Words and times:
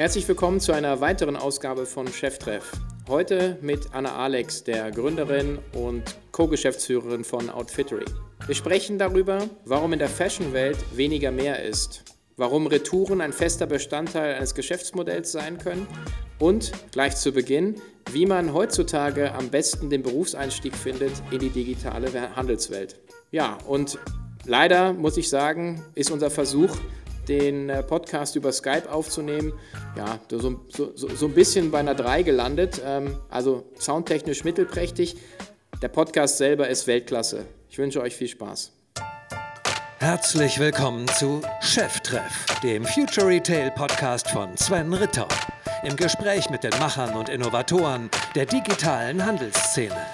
Herzlich 0.00 0.26
willkommen 0.28 0.60
zu 0.60 0.72
einer 0.72 1.02
weiteren 1.02 1.36
Ausgabe 1.36 1.84
von 1.84 2.06
Cheftreff. 2.06 2.72
Heute 3.06 3.58
mit 3.60 3.92
Anna 3.92 4.16
Alex, 4.16 4.64
der 4.64 4.90
Gründerin 4.90 5.58
und 5.74 6.02
Co-Geschäftsführerin 6.32 7.22
von 7.22 7.50
Outfittery. 7.50 8.06
Wir 8.46 8.54
sprechen 8.54 8.98
darüber, 8.98 9.46
warum 9.66 9.92
in 9.92 9.98
der 9.98 10.08
Fashion-Welt 10.08 10.78
weniger 10.96 11.30
mehr 11.32 11.62
ist, 11.62 12.02
warum 12.38 12.66
Retouren 12.66 13.20
ein 13.20 13.34
fester 13.34 13.66
Bestandteil 13.66 14.36
eines 14.36 14.54
Geschäftsmodells 14.54 15.32
sein 15.32 15.58
können 15.58 15.86
und 16.38 16.72
gleich 16.92 17.16
zu 17.16 17.32
Beginn, 17.32 17.74
wie 18.10 18.24
man 18.24 18.54
heutzutage 18.54 19.34
am 19.34 19.50
besten 19.50 19.90
den 19.90 20.02
Berufseinstieg 20.02 20.74
findet 20.74 21.12
in 21.30 21.40
die 21.40 21.50
digitale 21.50 22.34
Handelswelt. 22.34 22.98
Ja, 23.32 23.58
und 23.66 23.98
leider 24.46 24.94
muss 24.94 25.18
ich 25.18 25.28
sagen, 25.28 25.84
ist 25.94 26.10
unser 26.10 26.30
Versuch, 26.30 26.74
den 27.28 27.68
äh, 27.68 27.82
Podcast 27.82 28.36
über 28.36 28.52
Skype 28.52 28.90
aufzunehmen, 28.90 29.52
ja, 29.96 30.18
so, 30.30 30.60
so, 30.68 30.92
so 30.94 31.26
ein 31.26 31.34
bisschen 31.34 31.70
bei 31.70 31.78
einer 31.78 31.94
3 31.94 32.22
gelandet. 32.22 32.80
Ähm, 32.84 33.16
also 33.28 33.64
soundtechnisch 33.78 34.44
mittelprächtig. 34.44 35.16
Der 35.82 35.88
Podcast 35.88 36.38
selber 36.38 36.68
ist 36.68 36.86
Weltklasse. 36.86 37.46
Ich 37.68 37.78
wünsche 37.78 38.00
euch 38.00 38.16
viel 38.16 38.28
Spaß. 38.28 38.72
Herzlich 39.98 40.58
willkommen 40.58 41.06
zu 41.08 41.42
Cheftreff, 41.60 42.46
dem 42.62 42.84
Future 42.86 43.26
Retail 43.26 43.70
Podcast 43.70 44.30
von 44.30 44.56
Sven 44.56 44.92
Ritter. 44.94 45.28
Im 45.82 45.94
Gespräch 45.96 46.48
mit 46.50 46.64
den 46.64 46.72
Machern 46.78 47.14
und 47.14 47.28
Innovatoren 47.28 48.10
der 48.34 48.46
digitalen 48.46 49.24
Handelsszene. 49.24 50.06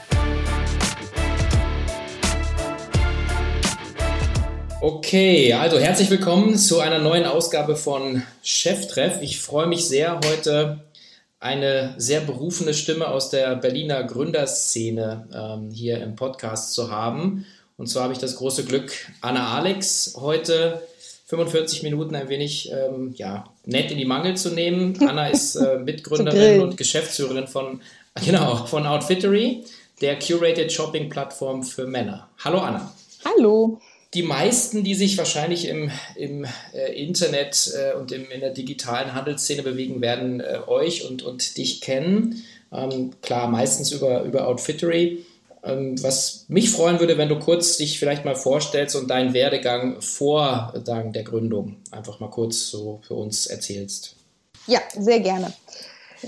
Okay, 4.89 5.53
also 5.53 5.81
herzlich 5.81 6.11
willkommen 6.11 6.55
zu 6.55 6.79
einer 6.79 7.01
neuen 7.01 7.25
Ausgabe 7.25 7.75
von 7.75 8.23
Cheftreff. 8.45 9.21
Ich 9.21 9.41
freue 9.41 9.67
mich 9.67 9.89
sehr, 9.89 10.21
heute 10.25 10.79
eine 11.41 11.97
sehr 11.97 12.21
berufene 12.21 12.73
Stimme 12.73 13.09
aus 13.09 13.29
der 13.29 13.57
Berliner 13.57 14.05
Gründerszene 14.05 15.27
ähm, 15.35 15.73
hier 15.73 16.01
im 16.01 16.15
Podcast 16.15 16.73
zu 16.73 16.89
haben. 16.89 17.47
Und 17.77 17.89
zwar 17.89 18.05
habe 18.05 18.13
ich 18.13 18.21
das 18.21 18.37
große 18.37 18.65
Glück, 18.65 18.93
Anna 19.23 19.57
Alex 19.57 20.15
heute 20.21 20.83
45 21.25 21.83
Minuten 21.83 22.15
ein 22.15 22.29
wenig 22.29 22.71
ähm, 22.71 23.13
ja, 23.17 23.43
nett 23.65 23.91
in 23.91 23.99
die 23.99 24.05
Mangel 24.05 24.37
zu 24.37 24.51
nehmen. 24.51 24.97
Anna 25.01 25.27
ist 25.31 25.57
äh, 25.57 25.79
Mitgründerin 25.79 26.61
und 26.61 26.77
Geschäftsführerin 26.77 27.49
von, 27.49 27.81
genau, 28.25 28.67
von 28.67 28.87
Outfittery, 28.87 29.65
der 30.01 30.17
Curated 30.21 30.71
Shopping 30.71 31.09
Plattform 31.09 31.65
für 31.65 31.89
Männer. 31.89 32.29
Hallo 32.39 32.61
Anna. 32.61 32.95
Hallo 33.25 33.81
die 34.17 34.23
meisten, 34.23 34.83
die 34.83 34.95
sich 34.95 35.19
wahrscheinlich 35.19 35.69
im, 35.69 35.91
im 36.15 36.47
äh, 36.73 36.93
Internet 36.95 37.71
äh, 37.77 37.95
und 37.95 38.13
im, 38.13 38.31
in 38.31 38.41
der 38.41 38.51
digitalen 38.51 39.13
Handelsszene 39.13 39.63
bewegen, 39.63 40.01
werden 40.01 40.41
äh, 40.41 40.61
euch 40.67 41.07
und, 41.07 41.23
und 41.23 41.59
dich 41.59 41.83
kennen. 41.83 42.43
Ähm, 42.73 43.13
klar, 43.21 43.47
meistens 43.49 43.93
über, 43.93 44.23
über 44.23 44.49
Outfittery. 44.49 45.27
Ähm, 45.63 46.03
was 46.03 46.47
mich 46.49 46.71
freuen 46.71 46.99
würde, 46.99 47.19
wenn 47.19 47.29
du 47.29 47.39
kurz 47.39 47.77
dich 47.77 47.99
vielleicht 47.99 48.25
mal 48.25 48.37
vorstellst 48.37 48.97
und 48.97 49.11
deinen 49.11 49.35
Werdegang 49.35 50.01
vor 50.01 50.73
der 50.87 51.23
Gründung 51.23 51.77
einfach 51.91 52.19
mal 52.19 52.31
kurz 52.31 52.69
so 52.69 53.01
für 53.07 53.15
uns 53.15 53.47
erzählst. 53.47 54.17
Ja, 54.67 54.81
sehr 54.99 55.21
gerne. 55.21 55.53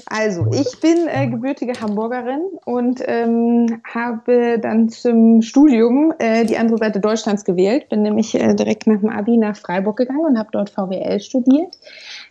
Also, 0.06 0.47
ich 0.53 0.81
bin 0.81 1.08
äh, 1.08 1.28
gebürtige 1.28 1.81
Hamburgerin 1.81 2.42
und 2.64 3.03
ähm, 3.06 3.81
habe 3.84 4.58
dann 4.61 4.89
zum 4.89 5.42
Studium 5.42 6.12
äh, 6.19 6.45
die 6.45 6.58
andere 6.58 6.78
Seite 6.78 7.00
Deutschlands 7.00 7.45
gewählt. 7.45 7.89
Bin 7.89 8.03
nämlich 8.03 8.34
äh, 8.34 8.55
direkt 8.55 8.86
nach 8.86 9.00
dem 9.00 9.11
Abi 9.11 9.36
nach 9.36 9.56
Freiburg 9.56 9.97
gegangen 9.97 10.25
und 10.25 10.39
habe 10.39 10.50
dort 10.53 10.70
VWL 10.70 11.20
studiert. 11.20 11.78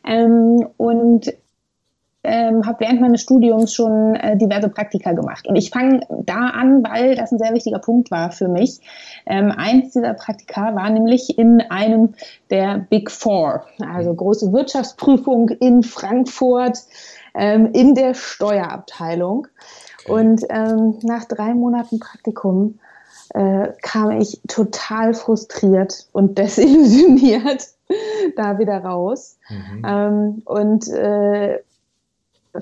Ähm, 0.05 0.67
und 0.77 1.33
ähm, 2.27 2.65
habe 2.65 2.81
während 2.81 2.99
meines 2.99 3.21
Studiums 3.21 3.73
schon 3.73 4.15
äh, 4.15 4.37
diverse 4.37 4.67
Praktika 4.69 5.13
gemacht. 5.13 5.47
Und 5.47 5.55
ich 5.55 5.69
fange 5.69 6.01
da 6.09 6.49
an, 6.49 6.83
weil 6.83 7.15
das 7.15 7.31
ein 7.31 7.39
sehr 7.39 7.53
wichtiger 7.53 7.79
Punkt 7.79 8.11
war 8.11 8.31
für 8.31 8.49
mich. 8.49 8.81
Ähm, 9.25 9.51
eins 9.51 9.93
dieser 9.93 10.13
Praktika 10.13 10.75
war 10.75 10.89
nämlich 10.89 11.39
in 11.39 11.61
einem 11.61 12.13
der 12.49 12.85
Big 12.89 13.09
Four, 13.09 13.65
also 13.79 14.13
große 14.13 14.51
Wirtschaftsprüfung 14.51 15.49
in 15.49 15.83
Frankfurt 15.83 16.79
ähm, 17.33 17.71
in 17.71 17.95
der 17.95 18.13
Steuerabteilung. 18.13 19.47
Und 20.07 20.43
ähm, 20.49 20.99
nach 21.03 21.25
drei 21.25 21.53
Monaten 21.53 21.99
Praktikum 21.99 22.79
äh, 23.33 23.69
kam 23.81 24.11
ich 24.19 24.41
total 24.47 25.13
frustriert 25.13 26.07
und 26.11 26.37
desillusioniert 26.37 27.67
da 28.35 28.59
wieder 28.59 28.83
raus. 28.83 29.37
Mhm. 29.49 29.81
Ähm, 29.85 30.41
und 30.45 30.87
äh, 30.89 31.59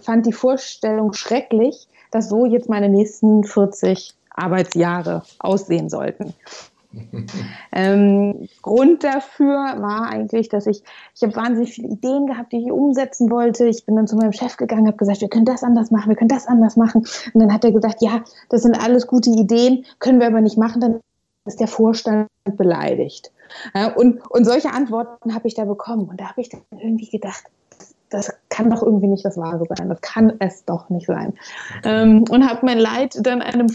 fand 0.01 0.25
die 0.25 0.33
Vorstellung 0.33 1.13
schrecklich, 1.13 1.87
dass 2.11 2.29
so 2.29 2.45
jetzt 2.45 2.69
meine 2.69 2.89
nächsten 2.89 3.43
40 3.43 4.13
Arbeitsjahre 4.29 5.23
aussehen 5.39 5.89
sollten. 5.89 6.33
ähm, 7.71 8.47
Grund 8.61 9.03
dafür 9.03 9.55
war 9.55 10.09
eigentlich, 10.09 10.49
dass 10.49 10.67
ich, 10.67 10.83
ich 11.13 11.23
habe 11.23 11.35
wahnsinnig 11.35 11.73
viele 11.73 11.89
Ideen 11.89 12.27
gehabt, 12.27 12.51
die 12.51 12.63
ich 12.63 12.71
umsetzen 12.71 13.29
wollte. 13.29 13.67
Ich 13.67 13.85
bin 13.85 13.95
dann 13.95 14.07
zu 14.07 14.15
meinem 14.15 14.33
Chef 14.33 14.57
gegangen, 14.57 14.87
habe 14.87 14.97
gesagt, 14.97 15.21
wir 15.21 15.29
können 15.29 15.45
das 15.45 15.63
anders 15.63 15.91
machen, 15.91 16.09
wir 16.09 16.15
können 16.15 16.29
das 16.29 16.47
anders 16.47 16.77
machen. 16.77 17.05
Und 17.33 17.41
dann 17.41 17.53
hat 17.53 17.63
er 17.63 17.71
gesagt, 17.71 18.01
ja, 18.01 18.23
das 18.49 18.63
sind 18.63 18.79
alles 18.79 19.07
gute 19.07 19.29
Ideen, 19.29 19.85
können 19.99 20.19
wir 20.19 20.27
aber 20.27 20.41
nicht 20.41 20.57
machen, 20.57 20.81
dann 20.81 20.99
ist 21.45 21.59
der 21.59 21.67
Vorstand 21.67 22.27
beleidigt. 22.45 23.31
Ja, 23.73 23.93
und, 23.93 24.25
und 24.31 24.45
solche 24.45 24.71
Antworten 24.71 25.35
habe 25.35 25.47
ich 25.47 25.53
da 25.53 25.65
bekommen. 25.65 26.09
Und 26.09 26.19
da 26.19 26.29
habe 26.29 26.41
ich 26.41 26.49
dann 26.49 26.61
irgendwie 26.71 27.09
gedacht, 27.09 27.43
das 28.09 28.31
kann 28.49 28.69
doch 28.69 28.83
irgendwie 28.83 29.07
nicht 29.07 29.25
das 29.25 29.37
Wahre 29.37 29.65
sein. 29.75 29.89
Das 29.89 30.01
kann 30.01 30.33
es 30.39 30.65
doch 30.65 30.89
nicht 30.89 31.07
sein. 31.07 31.33
Ähm, 31.83 32.23
und 32.29 32.47
habe 32.47 32.65
mein 32.65 32.77
Leid 32.79 33.17
dann 33.19 33.41
einem 33.41 33.67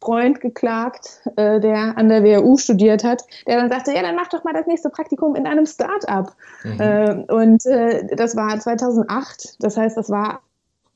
Freund 0.00 0.40
geklagt, 0.40 1.22
äh, 1.36 1.58
der 1.60 1.98
an 1.98 2.08
der 2.08 2.22
WHU 2.22 2.56
studiert 2.56 3.02
hat, 3.02 3.24
der 3.46 3.56
dann 3.56 3.70
sagte, 3.70 3.92
ja, 3.92 4.02
dann 4.02 4.14
mach 4.14 4.28
doch 4.28 4.44
mal 4.44 4.54
das 4.54 4.66
nächste 4.66 4.90
Praktikum 4.90 5.34
in 5.34 5.46
einem 5.46 5.66
Start-up. 5.66 6.34
Mhm. 6.62 6.80
Äh, 6.80 7.24
und 7.32 7.66
äh, 7.66 8.06
das 8.14 8.36
war 8.36 8.58
2008, 8.58 9.56
das 9.60 9.76
heißt, 9.76 9.96
das 9.96 10.08
war 10.10 10.40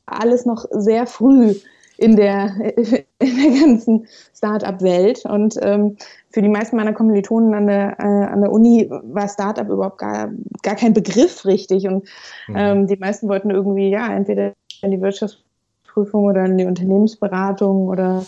alles 0.07 0.47
noch 0.47 0.67
sehr 0.71 1.07
früh 1.07 1.55
in 1.99 2.17
der, 2.17 2.55
in 2.77 3.05
der 3.19 3.61
ganzen 3.61 4.07
Start-up-Welt. 4.35 5.25
Und 5.25 5.59
ähm, 5.63 5.97
für 6.31 6.43
die 6.43 6.49
meisten 6.49 6.77
meiner 6.77 6.93
Kommilitonen 6.93 7.55
an 7.55 7.67
der, 7.67 7.99
äh, 7.99 8.03
an 8.03 8.41
der 8.41 8.53
Uni 8.53 8.89
war 8.91 9.29
Start-up 9.29 9.69
überhaupt 9.69 9.99
gar, 9.99 10.31
gar 10.63 10.77
kein 10.77 10.93
Begriff 10.93 11.45
richtig. 11.45 11.87
Und 11.87 12.09
mhm. 12.49 12.57
ähm, 12.57 12.87
die 12.87 12.97
meisten 12.97 13.29
wollten 13.29 13.51
irgendwie, 13.51 13.91
ja, 13.91 14.13
entweder 14.13 14.53
in 14.83 14.91
die 14.91 15.01
Wirtschaftsprüfung 15.01 16.25
oder 16.25 16.45
in 16.45 16.59
die 16.59 16.65
Unternehmensberatung 16.65 17.89
oder 17.89 18.25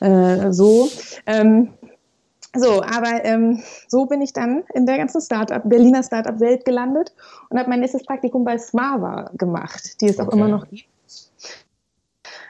äh, 0.00 0.52
so. 0.52 0.88
Ähm, 1.26 1.70
so, 2.58 2.82
aber 2.82 3.24
ähm, 3.24 3.62
so 3.86 4.06
bin 4.06 4.22
ich 4.22 4.32
dann 4.32 4.64
in 4.72 4.86
der 4.86 4.96
ganzen 4.96 5.20
Startup, 5.20 5.62
Berliner 5.64 6.02
Startup-Welt 6.02 6.64
gelandet 6.64 7.12
und 7.50 7.58
habe 7.58 7.68
mein 7.68 7.80
nächstes 7.80 8.04
Praktikum 8.04 8.44
bei 8.44 8.56
Smava 8.56 9.30
gemacht, 9.36 10.00
die 10.00 10.06
es 10.06 10.18
okay. 10.18 10.28
auch 10.28 10.32
immer 10.32 10.48
noch 10.48 10.68
gibt. 10.68 10.86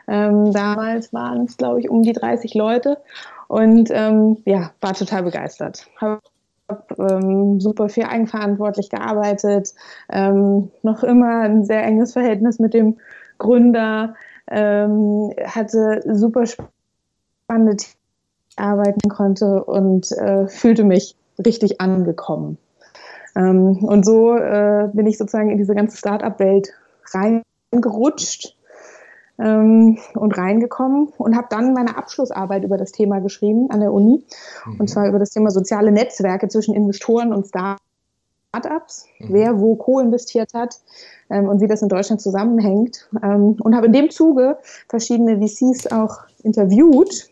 Ähm, 0.09 0.53
damals 0.53 1.13
waren 1.13 1.45
es, 1.45 1.57
glaube 1.57 1.81
ich, 1.81 1.91
um 1.91 2.03
die 2.03 2.13
30 2.13 2.55
Leute 2.55 2.99
und 3.49 3.91
ähm, 3.93 4.39
ja, 4.45 4.71
war 4.81 4.95
total 4.95 5.25
begeistert. 5.25 5.87
Habe 6.01 6.21
ähm, 6.99 7.61
super 7.61 7.89
viel 7.89 8.05
eigenverantwortlich 8.05 8.91
gearbeitet, 8.91 9.75
ähm, 10.11 10.71
noch 10.83 11.03
immer 11.03 11.43
ein 11.43 11.65
sehr 11.65 11.85
enges 11.85 12.13
Verhältnis 12.13 12.59
mit 12.59 12.75
dem 12.75 12.99
Gründer, 13.39 14.15
ähm, 14.49 15.33
hatte 15.45 16.03
super 16.13 16.45
spannende 16.47 17.77
arbeiten 18.57 19.09
konnte 19.11 19.63
und 19.65 20.11
äh, 20.13 20.49
fühlte 20.49 20.85
mich 20.85 21.15
richtig 21.45 21.81
angekommen. 21.81 22.59
Ähm, 23.37 23.85
und 23.85 24.05
so 24.05 24.35
äh, 24.35 24.89
bin 24.93 25.07
ich 25.07 25.19
sozusagen 25.19 25.51
in 25.51 25.59
diese 25.59 25.75
ganze 25.75 25.99
Start-up-Welt 25.99 26.73
reingerutscht 27.13 28.56
ähm, 29.39 29.99
und 30.15 30.37
reingekommen 30.37 31.09
und 31.19 31.37
habe 31.37 31.49
dann 31.51 31.73
meine 31.73 31.97
Abschlussarbeit 31.97 32.65
über 32.65 32.77
das 32.77 32.93
Thema 32.93 33.21
geschrieben 33.21 33.71
an 33.71 33.81
der 33.81 33.93
Uni. 33.93 34.25
Mhm. 34.67 34.81
Und 34.81 34.89
zwar 34.89 35.09
über 35.09 35.19
das 35.19 35.31
Thema 35.31 35.51
soziale 35.51 35.93
Netzwerke 35.93 36.49
zwischen 36.49 36.75
Investoren 36.75 37.33
und 37.33 37.47
Start-ups, 37.47 39.07
mhm. 39.19 39.27
wer 39.31 39.61
wo 39.61 39.77
co-investiert 39.77 40.55
hat 40.55 40.81
ähm, 41.31 41.49
und 41.49 41.61
wie 41.61 41.67
das 41.67 41.83
in 41.83 41.89
Deutschland 41.89 42.21
zusammenhängt. 42.21 43.09
Ähm, 43.23 43.57
und 43.61 43.75
habe 43.75 43.87
in 43.87 43.93
dem 43.93 44.11
Zuge 44.11 44.59
verschiedene 44.89 45.39
VCs 45.41 45.89
auch 45.93 46.21
interviewt 46.43 47.31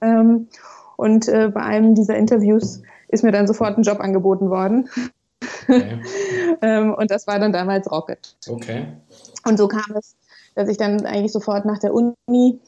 ähm, 0.00 0.48
und 0.96 1.28
äh, 1.28 1.50
bei 1.52 1.60
einem 1.60 1.94
dieser 1.94 2.16
Interviews 2.16 2.82
ist 3.08 3.24
mir 3.24 3.32
dann 3.32 3.46
sofort 3.46 3.78
ein 3.78 3.82
Job 3.82 4.00
angeboten 4.00 4.50
worden. 4.50 4.88
Okay. 5.68 6.02
ähm, 6.62 6.94
und 6.94 7.10
das 7.10 7.26
war 7.26 7.38
dann 7.38 7.52
damals 7.52 7.90
Rocket. 7.90 8.36
Okay. 8.48 8.86
Und 9.46 9.58
so 9.58 9.68
kam 9.68 9.96
es, 9.96 10.16
dass 10.58 10.68
ich 10.68 10.76
dann 10.76 11.06
eigentlich 11.06 11.32
sofort 11.32 11.64
nach 11.64 11.78
der 11.78 11.94
Uni, 11.94 12.58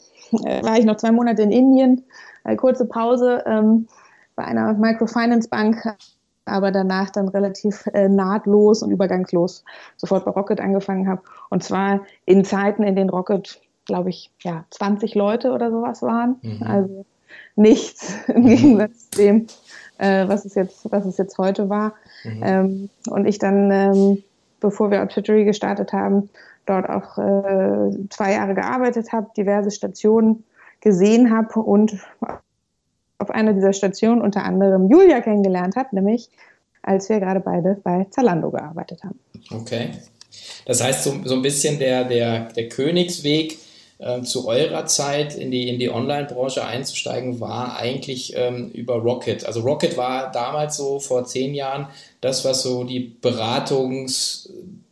äh, 0.45 0.63
war 0.63 0.79
ich 0.79 0.85
noch 0.85 0.97
zwei 0.97 1.11
Monate 1.11 1.43
in 1.43 1.51
Indien, 1.51 2.05
eine 2.45 2.57
kurze 2.57 2.85
Pause 2.85 3.43
ähm, 3.47 3.89
bei 4.37 4.45
einer 4.45 4.75
Microfinance 4.75 5.49
Bank, 5.49 5.97
aber 6.45 6.71
danach 6.71 7.11
dann 7.11 7.29
relativ 7.29 7.89
äh, 7.93 8.09
nahtlos 8.09 8.85
und 8.85 8.93
übergangslos 8.93 9.65
sofort 9.97 10.25
bei 10.25 10.31
Rocket 10.31 10.61
angefangen 10.61 11.09
habe. 11.09 11.23
Und 11.51 11.65
zwar 11.65 12.03
in 12.27 12.45
Zeiten, 12.45 12.85
in 12.85 12.95
denen 12.95 13.11
Rocket, 13.11 13.61
glaube 13.87 14.11
ich, 14.11 14.31
ja, 14.43 14.65
20 14.71 15.17
Leute 15.17 15.51
oder 15.51 15.73
sowas 15.73 16.01
waren. 16.01 16.37
Mhm. 16.43 16.63
Also 16.63 17.07
nichts 17.57 18.15
im 18.29 18.47
Gegensatz 18.47 19.11
zu 19.11 19.21
dem, 19.21 19.47
äh, 19.99 20.29
was, 20.29 20.45
es 20.45 20.55
jetzt, 20.55 20.89
was 20.93 21.07
es 21.07 21.19
jetzt 21.19 21.39
heute 21.39 21.69
war. 21.69 21.95
Mhm. 22.23 22.43
Ähm, 22.45 22.91
und 23.09 23.27
ich 23.27 23.41
dann, 23.41 23.69
ähm, 23.73 24.23
bevor 24.61 24.93
wir 24.93 25.03
Outfittery 25.03 25.45
gestartet 25.45 25.93
haben, 25.93 26.31
dort 26.67 26.89
auch 26.89 27.19
äh, 27.19 28.09
zwei 28.11 28.33
Jahre 28.33 28.55
gearbeitet 28.55 29.13
habe, 29.13 29.29
diverse 29.37 29.71
Stationen 29.71 30.45
gesehen 30.81 31.35
habe 31.35 31.61
und 31.61 31.99
auf 33.19 33.31
einer 33.31 33.53
dieser 33.53 33.73
Stationen 33.73 34.23
unter 34.23 34.45
anderem 34.45 34.89
Julia 34.89 35.21
kennengelernt 35.21 35.77
habe, 35.77 35.95
nämlich 35.95 36.29
als 36.83 37.09
wir 37.09 37.21
gerade 37.21 37.41
beide 37.41 37.79
bei 37.83 38.07
Zalando 38.11 38.51
gearbeitet 38.51 39.03
haben. 39.05 39.19
Okay. 39.51 39.91
Das 40.65 40.83
heißt, 40.83 41.05
so, 41.05 41.15
so 41.25 41.35
ein 41.35 41.43
bisschen 41.43 41.79
der, 41.79 42.05
der, 42.05 42.53
der 42.53 42.69
Königsweg 42.69 43.59
äh, 43.99 44.23
zu 44.23 44.49
eurer 44.49 44.87
Zeit 44.87 45.37
in 45.37 45.51
die, 45.51 45.69
in 45.69 45.79
die 45.79 45.91
Online-Branche 45.91 46.65
einzusteigen, 46.65 47.41
war 47.41 47.77
eigentlich 47.77 48.33
ähm, 48.37 48.71
über 48.71 48.95
Rocket. 48.95 49.45
Also 49.45 49.61
Rocket 49.61 49.97
war 49.97 50.31
damals 50.33 50.77
so 50.77 51.01
vor 51.01 51.25
zehn 51.25 51.55
Jahren 51.55 51.89
das, 52.21 52.45
was 52.45 52.63
so 52.63 52.85
die 52.85 53.01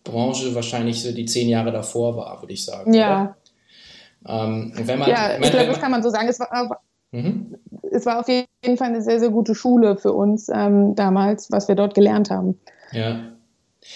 Beratungsbranche 0.08 0.54
wahrscheinlich 0.54 1.02
so 1.02 1.12
die 1.12 1.26
zehn 1.26 1.48
Jahre 1.48 1.72
davor 1.72 2.16
war, 2.16 2.40
würde 2.42 2.52
ich 2.52 2.64
sagen. 2.64 2.92
Ja. 2.94 3.36
Ähm, 4.26 4.72
wenn 4.74 4.98
man, 4.98 5.08
ja, 5.08 5.38
ich 5.40 5.50
glaube, 5.50 5.66
das 5.66 5.80
kann 5.80 5.90
man 5.90 6.02
so 6.02 6.10
sagen. 6.10 6.28
Es 6.28 6.40
war, 6.40 6.80
mhm. 7.12 7.56
es 7.90 8.04
war 8.06 8.20
auf 8.20 8.28
jeden 8.28 8.76
Fall 8.76 8.88
eine 8.88 9.02
sehr, 9.02 9.20
sehr 9.20 9.30
gute 9.30 9.54
Schule 9.54 9.96
für 9.96 10.12
uns 10.12 10.48
ähm, 10.48 10.94
damals, 10.94 11.50
was 11.50 11.68
wir 11.68 11.74
dort 11.74 11.94
gelernt 11.94 12.30
haben. 12.30 12.58
Ja. 12.92 13.20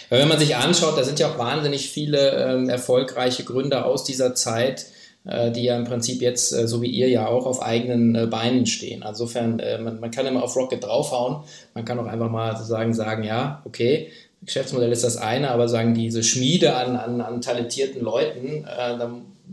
Weil 0.08 0.20
wenn 0.20 0.28
man 0.28 0.38
sich 0.38 0.56
anschaut, 0.56 0.96
da 0.96 1.04
sind 1.04 1.18
ja 1.18 1.28
auch 1.28 1.38
wahnsinnig 1.38 1.90
viele 1.90 2.30
ähm, 2.30 2.68
erfolgreiche 2.68 3.44
Gründer 3.44 3.84
aus 3.84 4.04
dieser 4.04 4.34
Zeit, 4.34 4.86
äh, 5.24 5.50
die 5.50 5.64
ja 5.64 5.76
im 5.76 5.84
Prinzip 5.84 6.22
jetzt, 6.22 6.52
äh, 6.52 6.66
so 6.66 6.82
wie 6.82 6.90
ihr 6.90 7.08
ja 7.08 7.26
auch, 7.26 7.46
auf 7.46 7.62
eigenen 7.62 8.14
äh, 8.14 8.26
Beinen 8.26 8.66
stehen. 8.66 9.04
Insofern, 9.06 9.56
man, 9.82 10.00
man, 10.00 10.10
kann 10.10 10.26
immer 10.26 10.42
auf 10.42 10.56
Rocket 10.56 10.84
draufhauen, 10.84 11.44
man 11.74 11.84
kann 11.84 11.98
auch 11.98 12.06
einfach 12.06 12.30
mal 12.30 12.56
sozusagen 12.56 12.94
sagen, 12.94 13.24
ja, 13.24 13.62
okay, 13.64 14.10
Geschäftsmodell 14.44 14.90
ist 14.90 15.04
das 15.04 15.16
eine, 15.16 15.50
aber 15.50 15.68
sagen 15.68 15.94
diese 15.94 16.22
Schmiede 16.22 16.74
an, 16.74 16.96
an, 16.96 17.20
an 17.20 17.40
talentierten 17.40 18.02
Leuten, 18.02 18.66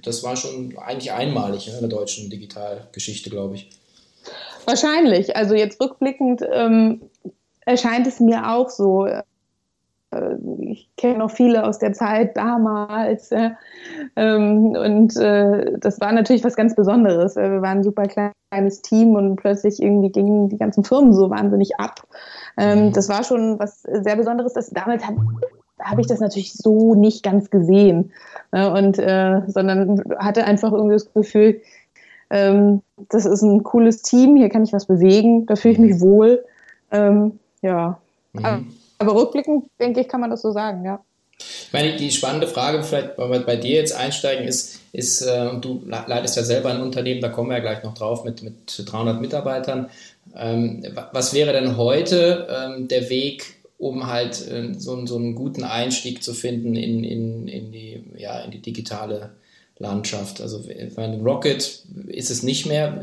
das 0.03 0.23
war 0.23 0.35
schon 0.35 0.73
eigentlich 0.77 1.11
einmalig 1.11 1.67
in 1.67 1.79
der 1.79 1.89
deutschen 1.89 2.29
Digitalgeschichte, 2.29 3.29
glaube 3.29 3.55
ich. 3.55 3.69
Wahrscheinlich. 4.65 5.35
Also 5.35 5.55
jetzt 5.55 5.81
rückblickend 5.81 6.41
ähm, 6.51 7.01
erscheint 7.65 8.07
es 8.07 8.19
mir 8.19 8.51
auch 8.51 8.69
so. 8.69 9.05
Äh, 9.05 9.23
ich 10.61 10.89
kenne 10.97 11.19
noch 11.19 11.31
viele 11.31 11.65
aus 11.65 11.79
der 11.79 11.93
Zeit 11.93 12.37
damals. 12.37 13.31
Äh, 13.31 13.51
ähm, 14.15 14.75
und 14.75 15.15
äh, 15.17 15.77
das 15.79 15.99
war 15.99 16.11
natürlich 16.11 16.43
was 16.43 16.55
ganz 16.55 16.75
Besonderes. 16.75 17.35
Wir 17.35 17.61
waren 17.61 17.79
ein 17.79 17.83
super 17.83 18.03
kleines 18.03 18.81
Team 18.81 19.15
und 19.15 19.35
plötzlich 19.37 19.81
irgendwie 19.81 20.11
gingen 20.11 20.49
die 20.49 20.57
ganzen 20.57 20.83
Firmen 20.83 21.13
so 21.13 21.29
wahnsinnig 21.29 21.79
ab. 21.79 22.07
Ähm, 22.59 22.87
mhm. 22.87 22.93
das 22.93 23.07
war 23.07 23.23
schon 23.23 23.57
was 23.57 23.81
sehr 23.81 24.17
Besonderes. 24.17 24.53
Das, 24.53 24.69
damals 24.69 25.05
habe 25.05 25.25
hab 25.79 25.97
ich 25.97 26.07
das 26.07 26.19
natürlich 26.19 26.53
so 26.53 26.93
nicht 26.93 27.23
ganz 27.23 27.49
gesehen. 27.49 28.11
Ne? 28.51 28.71
Und, 28.71 28.99
äh, 28.99 29.41
sondern 29.47 30.03
hatte 30.17 30.43
einfach 30.43 30.73
irgendwie 30.73 30.95
das 30.95 31.11
Gefühl, 31.13 31.61
ähm, 32.29 32.81
das 33.09 33.25
ist 33.25 33.41
ein 33.41 33.63
cooles 33.63 34.01
Team, 34.01 34.35
hier 34.35 34.49
kann 34.49 34.63
ich 34.63 34.73
was 34.73 34.85
bewegen, 34.85 35.45
da 35.45 35.55
fühle 35.55 35.73
ich 35.73 35.79
mich 35.79 36.01
wohl. 36.01 36.43
Ähm, 36.91 37.39
ja. 37.61 37.99
Mhm. 38.33 38.73
Aber 38.97 39.15
rückblickend, 39.15 39.65
denke 39.79 40.01
ich, 40.01 40.09
kann 40.09 40.21
man 40.21 40.29
das 40.29 40.41
so 40.41 40.51
sagen, 40.51 40.83
ja. 40.83 40.99
Ich 41.39 41.71
meine, 41.71 41.95
die 41.95 42.11
spannende 42.11 42.47
Frage, 42.47 42.83
vielleicht 42.83 43.17
weil 43.17 43.31
wir 43.31 43.39
bei 43.39 43.55
dir 43.55 43.75
jetzt 43.75 43.95
einsteigen, 43.95 44.45
ist, 44.45 44.81
ist 44.91 45.21
äh, 45.21 45.57
du 45.61 45.81
leitest 45.85 46.35
ja 46.35 46.43
selber 46.43 46.69
ein 46.69 46.81
Unternehmen, 46.81 47.21
da 47.21 47.29
kommen 47.29 47.49
wir 47.49 47.57
ja 47.57 47.61
gleich 47.61 47.83
noch 47.83 47.93
drauf, 47.93 48.25
mit, 48.25 48.43
mit 48.43 48.83
300 48.85 49.21
Mitarbeitern. 49.21 49.89
Ähm, 50.35 50.83
was 51.11 51.33
wäre 51.33 51.53
denn 51.53 51.77
heute 51.77 52.47
ähm, 52.49 52.87
der 52.87 53.09
Weg, 53.09 53.55
um 53.77 54.07
halt 54.07 54.47
äh, 54.47 54.73
so, 54.77 55.05
so, 55.05 55.15
einen 55.15 55.35
guten 55.35 55.63
Einstieg 55.63 56.23
zu 56.23 56.33
finden 56.33 56.75
in, 56.75 57.03
in, 57.03 57.47
in, 57.47 57.71
die, 57.71 58.03
ja, 58.17 58.39
in 58.41 58.51
die 58.51 58.61
digitale 58.61 59.31
Landschaft? 59.77 60.41
Also 60.41 60.63
bei 60.95 61.17
Rocket 61.17 61.83
ist 62.07 62.31
es 62.31 62.43
nicht 62.43 62.65
mehr, 62.65 63.01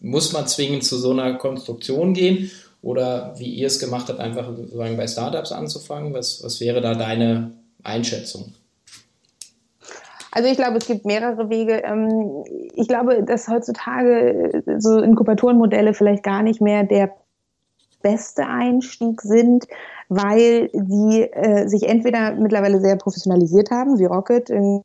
muss 0.00 0.32
man 0.32 0.46
zwingend 0.46 0.84
zu 0.84 0.98
so 0.98 1.10
einer 1.10 1.34
Konstruktion 1.34 2.14
gehen 2.14 2.50
oder 2.82 3.34
wie 3.38 3.48
ihr 3.48 3.66
es 3.68 3.78
gemacht 3.78 4.08
habt, 4.08 4.20
einfach 4.20 4.54
sozusagen 4.56 4.96
bei 4.96 5.06
Startups 5.06 5.52
anzufangen? 5.52 6.12
Was, 6.12 6.42
was 6.42 6.60
wäre 6.60 6.80
da 6.80 6.94
deine 6.94 7.52
Einschätzung? 7.82 8.52
Also 10.32 10.48
ich 10.48 10.56
glaube, 10.56 10.78
es 10.78 10.86
gibt 10.86 11.04
mehrere 11.04 11.50
Wege. 11.50 11.82
Ähm, 11.84 12.44
ich 12.74 12.88
glaube, 12.88 13.22
dass 13.22 13.48
heutzutage 13.48 14.62
so 14.78 14.98
Inkubatorenmodelle 14.98 15.94
vielleicht 15.94 16.22
gar 16.22 16.42
nicht 16.42 16.60
mehr 16.60 16.84
der 16.84 17.10
beste 18.02 18.46
Einstieg 18.46 19.20
sind, 19.20 19.68
weil 20.08 20.70
sie 20.72 21.22
äh, 21.22 21.68
sich 21.68 21.88
entweder 21.88 22.32
mittlerweile 22.34 22.80
sehr 22.80 22.96
professionalisiert 22.96 23.70
haben, 23.70 23.98
wie 23.98 24.06
Rocket, 24.06 24.50
irgendwie 24.50 24.82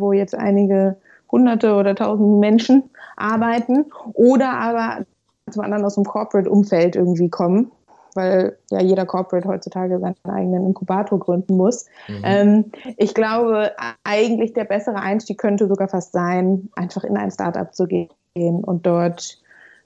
wo 0.00 0.12
jetzt 0.12 0.34
einige 0.34 0.96
hunderte 1.30 1.74
oder 1.74 1.94
tausende 1.94 2.38
Menschen 2.38 2.90
arbeiten, 3.16 3.86
oder 4.14 4.50
aber 4.50 5.04
zum 5.50 5.62
anderen 5.62 5.84
aus 5.84 5.94
dem 5.94 6.04
Corporate-Umfeld 6.04 6.96
irgendwie 6.96 7.28
kommen, 7.28 7.70
weil 8.14 8.56
ja 8.70 8.80
jeder 8.80 9.06
Corporate 9.06 9.48
heutzutage 9.48 9.98
seinen 9.98 10.16
eigenen 10.24 10.66
Inkubator 10.66 11.18
gründen 11.18 11.56
muss. 11.56 11.86
Mhm. 12.08 12.22
Ähm, 12.24 12.64
ich 12.96 13.14
glaube, 13.14 13.72
eigentlich 14.04 14.52
der 14.52 14.64
bessere 14.64 14.96
Einstieg 14.96 15.38
könnte 15.38 15.68
sogar 15.68 15.88
fast 15.88 16.12
sein, 16.12 16.68
einfach 16.74 17.04
in 17.04 17.16
ein 17.16 17.30
Startup 17.30 17.74
zu 17.74 17.86
gehen 17.86 18.08
und 18.34 18.86
dort 18.86 19.38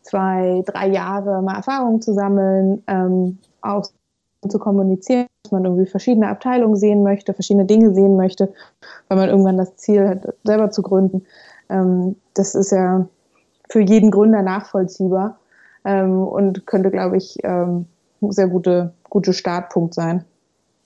zwei, 0.03 0.63
drei 0.67 0.89
Jahre 0.89 1.43
mal 1.43 1.57
Erfahrung 1.57 2.01
zu 2.01 2.13
sammeln, 2.13 2.83
ähm, 2.87 3.39
auch 3.63 3.85
zu 4.49 4.59
kommunizieren, 4.59 5.27
dass 5.43 5.53
man 5.53 5.65
irgendwie 5.65 5.87
verschiedene 5.87 6.29
Abteilungen 6.29 6.77
sehen 6.77 7.03
möchte, 7.03 7.33
verschiedene 7.33 7.65
Dinge 7.65 7.95
sehen 7.95 8.17
möchte, 8.17 8.53
weil 9.09 9.19
man 9.19 9.29
irgendwann 9.31 9.57
das 9.57 9.77
Ziel 9.77 10.07
hat, 10.09 10.35
selber 10.45 10.71
zu 10.71 10.83
gründen. 10.83 11.25
Ähm, 11.71 12.17
das 12.35 12.55
ist 12.55 12.71
ja 12.71 13.07
für 13.71 13.81
jeden 13.81 14.11
Gründer 14.11 14.43
nachvollziehbar 14.43 15.39
ähm, 15.85 16.23
und 16.23 16.67
könnte, 16.67 16.91
glaube 16.91 17.17
ich, 17.17 17.39
ähm, 17.43 17.87
sehr 18.33 18.49
gute, 18.49 18.93
gute 19.09 19.33
Startpunkt 19.33 19.95
sein. 19.95 20.25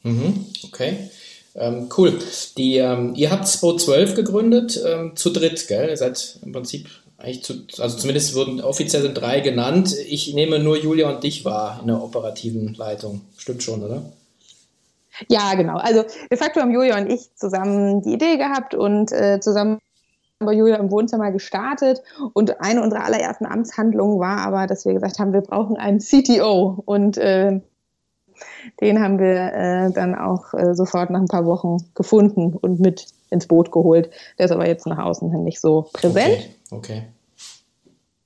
Mhm, 0.03 0.47
okay. 0.65 1.11
Ähm, 1.55 1.89
cool. 1.97 2.19
Die, 2.57 2.77
ähm, 2.77 3.15
ihr 3.15 3.31
habt 3.31 3.47
2012 3.47 4.15
gegründet, 4.15 4.81
ähm, 4.87 5.17
zu 5.17 5.31
dritt, 5.31 5.67
gell? 5.67 5.89
Ihr 5.89 5.97
seid 5.97 6.39
im 6.45 6.53
Prinzip 6.53 6.89
eigentlich 7.19 7.43
zu, 7.43 7.55
also 7.79 7.97
zumindest 7.97 8.35
wurden 8.37 8.61
offiziell 8.61 9.03
sind 9.03 9.15
drei 9.15 9.41
genannt. 9.41 9.95
Ich 10.07 10.35
nehme 10.35 10.61
nur 10.61 10.79
Julia 10.79 11.11
und 11.11 11.25
dich 11.25 11.45
wahr 11.45 11.79
in 11.81 11.89
der 11.89 12.03
operativen 12.03 12.75
Leitung. 12.75 13.23
Stimmt 13.37 13.63
schon, 13.63 13.83
oder? 13.83 14.03
Ja, 15.29 15.55
genau. 15.55 15.79
Also 15.79 16.05
de 16.31 16.39
facto 16.39 16.61
haben 16.61 16.73
Julia 16.73 16.97
und 16.97 17.11
ich 17.11 17.35
zusammen 17.35 18.03
die 18.03 18.13
Idee 18.13 18.37
gehabt 18.37 18.75
und 18.75 19.11
äh, 19.11 19.41
zusammen 19.41 19.79
bei 20.45 20.53
Julia 20.53 20.77
im 20.77 20.91
Wohnzimmer 20.91 21.33
gestartet 21.33 22.01
und 22.33 22.61
eine 22.61 22.83
unserer 22.83 23.05
allerersten 23.05 23.45
Amtshandlungen 23.45 24.21
war 24.21 24.39
aber, 24.39 24.67
dass 24.69 24.87
wir 24.87 24.95
gesagt 24.95 25.19
haben, 25.19 25.33
wir 25.33 25.41
brauchen 25.41 25.77
einen 25.77 25.99
CTO 25.99 26.81
und 26.85 27.19
äh, 27.19 27.61
den 28.81 29.03
haben 29.03 29.19
wir 29.19 29.53
äh, 29.53 29.93
dann 29.93 30.15
auch 30.15 30.55
äh, 30.55 30.75
sofort 30.75 31.11
nach 31.11 31.21
ein 31.21 31.27
paar 31.27 31.45
Wochen 31.45 31.79
gefunden 31.95 32.55
und 32.55 32.79
mit 32.79 33.07
ins 33.31 33.49
Boot 33.49 33.73
geholt. 33.73 34.11
Der 34.39 34.47
ist 34.47 34.53
aber 34.53 34.69
jetzt 34.69 34.87
nach 34.87 34.99
außen 34.99 35.29
hin 35.31 35.43
nicht 35.43 35.61
so 35.61 35.89
präsent. 35.93 36.49
Okay. 36.71 37.03
okay. 37.03 37.03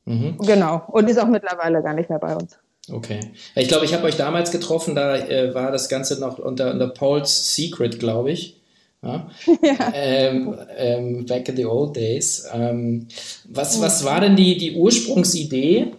Mhm. 0.04 0.36
Genau. 0.38 0.82
Und 0.88 1.08
ist 1.08 1.18
auch 1.18 1.28
mittlerweile 1.28 1.82
gar 1.82 1.94
nicht 1.94 2.10
mehr 2.10 2.18
bei 2.18 2.36
uns. 2.36 2.58
Okay. 2.90 3.20
Ich 3.54 3.68
glaube, 3.68 3.86
ich 3.86 3.94
habe 3.94 4.04
euch 4.04 4.16
damals 4.16 4.50
getroffen, 4.50 4.94
da 4.94 5.16
äh, 5.16 5.54
war 5.54 5.70
das 5.70 5.88
Ganze 5.88 6.20
noch 6.20 6.38
unter, 6.38 6.72
unter 6.72 6.88
Paul's 6.88 7.54
Secret, 7.54 7.98
glaube 7.98 8.32
ich. 8.32 8.61
Ja? 9.02 9.30
ja. 9.62 9.92
Ähm, 9.94 10.54
ähm, 10.76 11.26
back 11.26 11.48
in 11.48 11.56
the 11.56 11.66
old 11.66 11.96
days. 11.96 12.48
Ähm, 12.52 13.08
was, 13.48 13.80
was 13.80 14.04
war 14.04 14.20
denn 14.20 14.36
die, 14.36 14.56
die 14.56 14.76
Ursprungsidee 14.76 15.92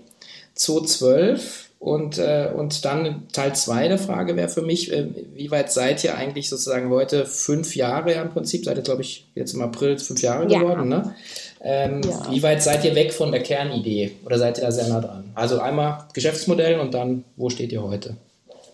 2012? 0.56 1.64
Und, 1.84 2.18
äh, 2.18 2.50
und 2.56 2.86
dann 2.86 3.28
Teil 3.34 3.54
2 3.54 3.90
der 3.90 3.98
Frage 3.98 4.38
wäre 4.38 4.48
für 4.48 4.62
mich, 4.62 4.94
äh, 4.94 5.06
wie 5.36 5.52
weit 5.52 5.70
seid 5.70 6.02
ihr 6.06 6.16
eigentlich 6.16 6.48
sozusagen 6.48 6.90
heute 6.90 7.26
fünf 7.26 7.76
Jahre 7.76 8.14
im 8.14 8.30
Prinzip, 8.30 8.64
seid 8.64 8.78
ihr 8.78 8.84
glaube 8.84 9.02
ich 9.02 9.28
jetzt 9.36 9.54
im 9.54 9.62
April 9.62 10.00
fünf 10.00 10.22
Jahre 10.22 10.50
ja. 10.50 10.60
geworden, 10.60 10.88
ne? 10.88 11.14
Ähm, 11.60 12.00
ja. 12.02 12.32
Wie 12.32 12.42
weit 12.42 12.64
seid 12.64 12.86
ihr 12.86 12.96
weg 12.96 13.12
von 13.12 13.34
der 13.34 13.44
Kernidee 13.44 14.14
oder 14.24 14.38
seid 14.38 14.60
ihr 14.60 14.64
da 14.64 14.72
sehr 14.72 14.88
nah 14.88 15.02
dran? 15.02 15.30
Also 15.36 15.60
einmal 15.60 16.06
Geschäftsmodell 16.14 16.80
und 16.80 16.94
dann, 16.94 17.26
wo 17.36 17.50
steht 17.50 17.74
ihr 17.74 17.84
heute? 17.84 18.16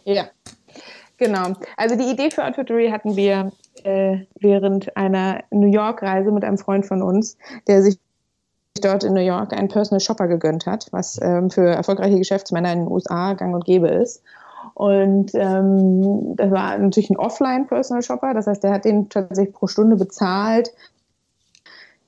Ja, 0.06 0.30
genau. 1.18 1.56
Also 1.78 1.96
die 1.96 2.12
Idee 2.12 2.30
für 2.30 2.46
Outfittery 2.46 2.90
hatten 2.92 3.16
wir 3.16 3.52
äh, 3.86 4.26
während 4.40 4.96
einer 4.96 5.44
New 5.52 5.72
York-Reise 5.72 6.32
mit 6.32 6.44
einem 6.44 6.58
Freund 6.58 6.86
von 6.86 7.02
uns, 7.02 7.38
der 7.68 7.82
sich 7.82 8.00
dort 8.82 9.04
in 9.04 9.14
New 9.14 9.22
York 9.22 9.54
einen 9.54 9.68
Personal 9.68 10.00
Shopper 10.00 10.28
gegönnt 10.28 10.66
hat, 10.66 10.88
was 10.92 11.20
ähm, 11.22 11.50
für 11.50 11.68
erfolgreiche 11.68 12.18
Geschäftsmänner 12.18 12.72
in 12.72 12.80
den 12.80 12.88
USA 12.88 13.34
gang 13.34 13.54
und 13.54 13.66
gäbe 13.66 13.88
ist. 13.88 14.24
Und 14.74 15.32
ähm, 15.34 16.36
das 16.36 16.52
war 16.52 16.78
natürlich 16.78 17.10
ein 17.10 17.18
Offline-Personal 17.18 18.04
Shopper, 18.04 18.34
das 18.34 18.48
heißt, 18.48 18.64
der 18.64 18.72
hat 18.72 18.86
den 18.86 19.10
tatsächlich 19.10 19.54
pro 19.54 19.68
Stunde 19.68 19.96
bezahlt. 19.96 20.72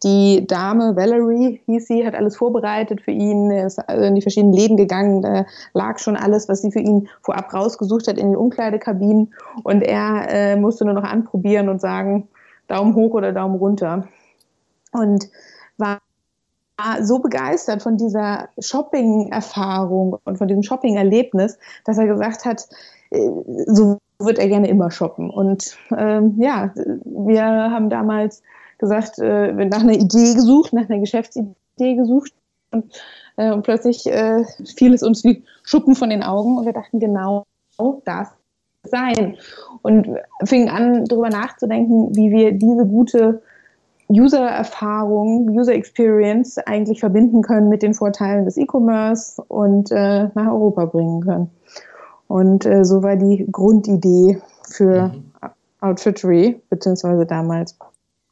Die 0.03 0.47
Dame, 0.47 0.95
Valerie 0.95 1.61
hieß 1.65 1.87
sie, 1.87 2.05
hat 2.05 2.15
alles 2.15 2.35
vorbereitet 2.35 3.01
für 3.01 3.11
ihn, 3.11 3.51
ist 3.51 3.77
also 3.77 4.03
in 4.03 4.15
die 4.15 4.21
verschiedenen 4.21 4.53
Läden 4.53 4.75
gegangen, 4.75 5.21
da 5.21 5.45
lag 5.73 5.99
schon 5.99 6.15
alles, 6.15 6.49
was 6.49 6.61
sie 6.63 6.71
für 6.71 6.79
ihn 6.79 7.07
vorab 7.21 7.53
rausgesucht 7.53 8.07
hat 8.07 8.17
in 8.17 8.29
den 8.29 8.35
Umkleidekabinen 8.35 9.33
und 9.63 9.81
er 9.81 10.27
äh, 10.29 10.55
musste 10.55 10.85
nur 10.85 10.95
noch 10.95 11.03
anprobieren 11.03 11.69
und 11.69 11.79
sagen, 11.81 12.27
Daumen 12.67 12.95
hoch 12.95 13.13
oder 13.13 13.31
Daumen 13.31 13.57
runter. 13.57 14.07
Und 14.91 15.29
war 15.77 15.99
so 17.01 17.19
begeistert 17.19 17.83
von 17.83 17.97
dieser 17.97 18.49
Shopping-Erfahrung 18.59 20.17
und 20.23 20.37
von 20.37 20.47
diesem 20.47 20.63
Shopping-Erlebnis, 20.63 21.59
dass 21.85 21.97
er 21.97 22.07
gesagt 22.07 22.45
hat, 22.45 22.67
äh, 23.11 23.29
so 23.67 23.99
wird 24.19 24.39
er 24.39 24.47
gerne 24.47 24.67
immer 24.67 24.91
shoppen. 24.91 25.29
Und 25.29 25.77
ähm, 25.95 26.35
ja, 26.37 26.73
wir 27.03 27.43
haben 27.43 27.89
damals 27.89 28.41
gesagt, 28.81 29.19
äh, 29.19 29.53
nach 29.53 29.79
einer 29.79 29.93
Idee 29.93 30.33
gesucht, 30.33 30.73
nach 30.73 30.89
einer 30.89 30.99
Geschäftsidee 30.99 31.95
gesucht 31.95 32.33
und, 32.71 32.91
äh, 33.37 33.51
und 33.51 33.61
plötzlich 33.61 34.05
äh, 34.07 34.43
fiel 34.75 34.93
es 34.93 35.03
uns 35.03 35.23
wie 35.23 35.43
Schuppen 35.63 35.95
von 35.95 36.09
den 36.09 36.23
Augen 36.23 36.57
und 36.57 36.65
wir 36.65 36.73
dachten 36.73 36.99
genau 36.99 37.45
das 38.03 38.29
sein 38.83 39.37
und 39.81 40.07
fingen 40.43 40.69
an, 40.69 41.05
darüber 41.05 41.29
nachzudenken, 41.29 42.15
wie 42.15 42.31
wir 42.31 42.51
diese 42.51 42.85
gute 42.85 43.41
User-Erfahrung, 44.09 45.49
User-Experience 45.49 46.57
eigentlich 46.57 46.99
verbinden 46.99 47.41
können 47.41 47.69
mit 47.69 47.81
den 47.81 47.93
Vorteilen 47.93 48.45
des 48.45 48.57
E-Commerce 48.57 49.41
und 49.47 49.91
äh, 49.91 50.29
nach 50.33 50.51
Europa 50.51 50.85
bringen 50.85 51.21
können. 51.21 51.49
Und 52.27 52.65
äh, 52.65 52.83
so 52.83 53.03
war 53.03 53.15
die 53.15 53.47
Grundidee 53.51 54.41
für 54.63 55.09
mhm. 55.09 55.31
Outfittery, 55.81 56.61
beziehungsweise 56.69 57.25
damals 57.25 57.77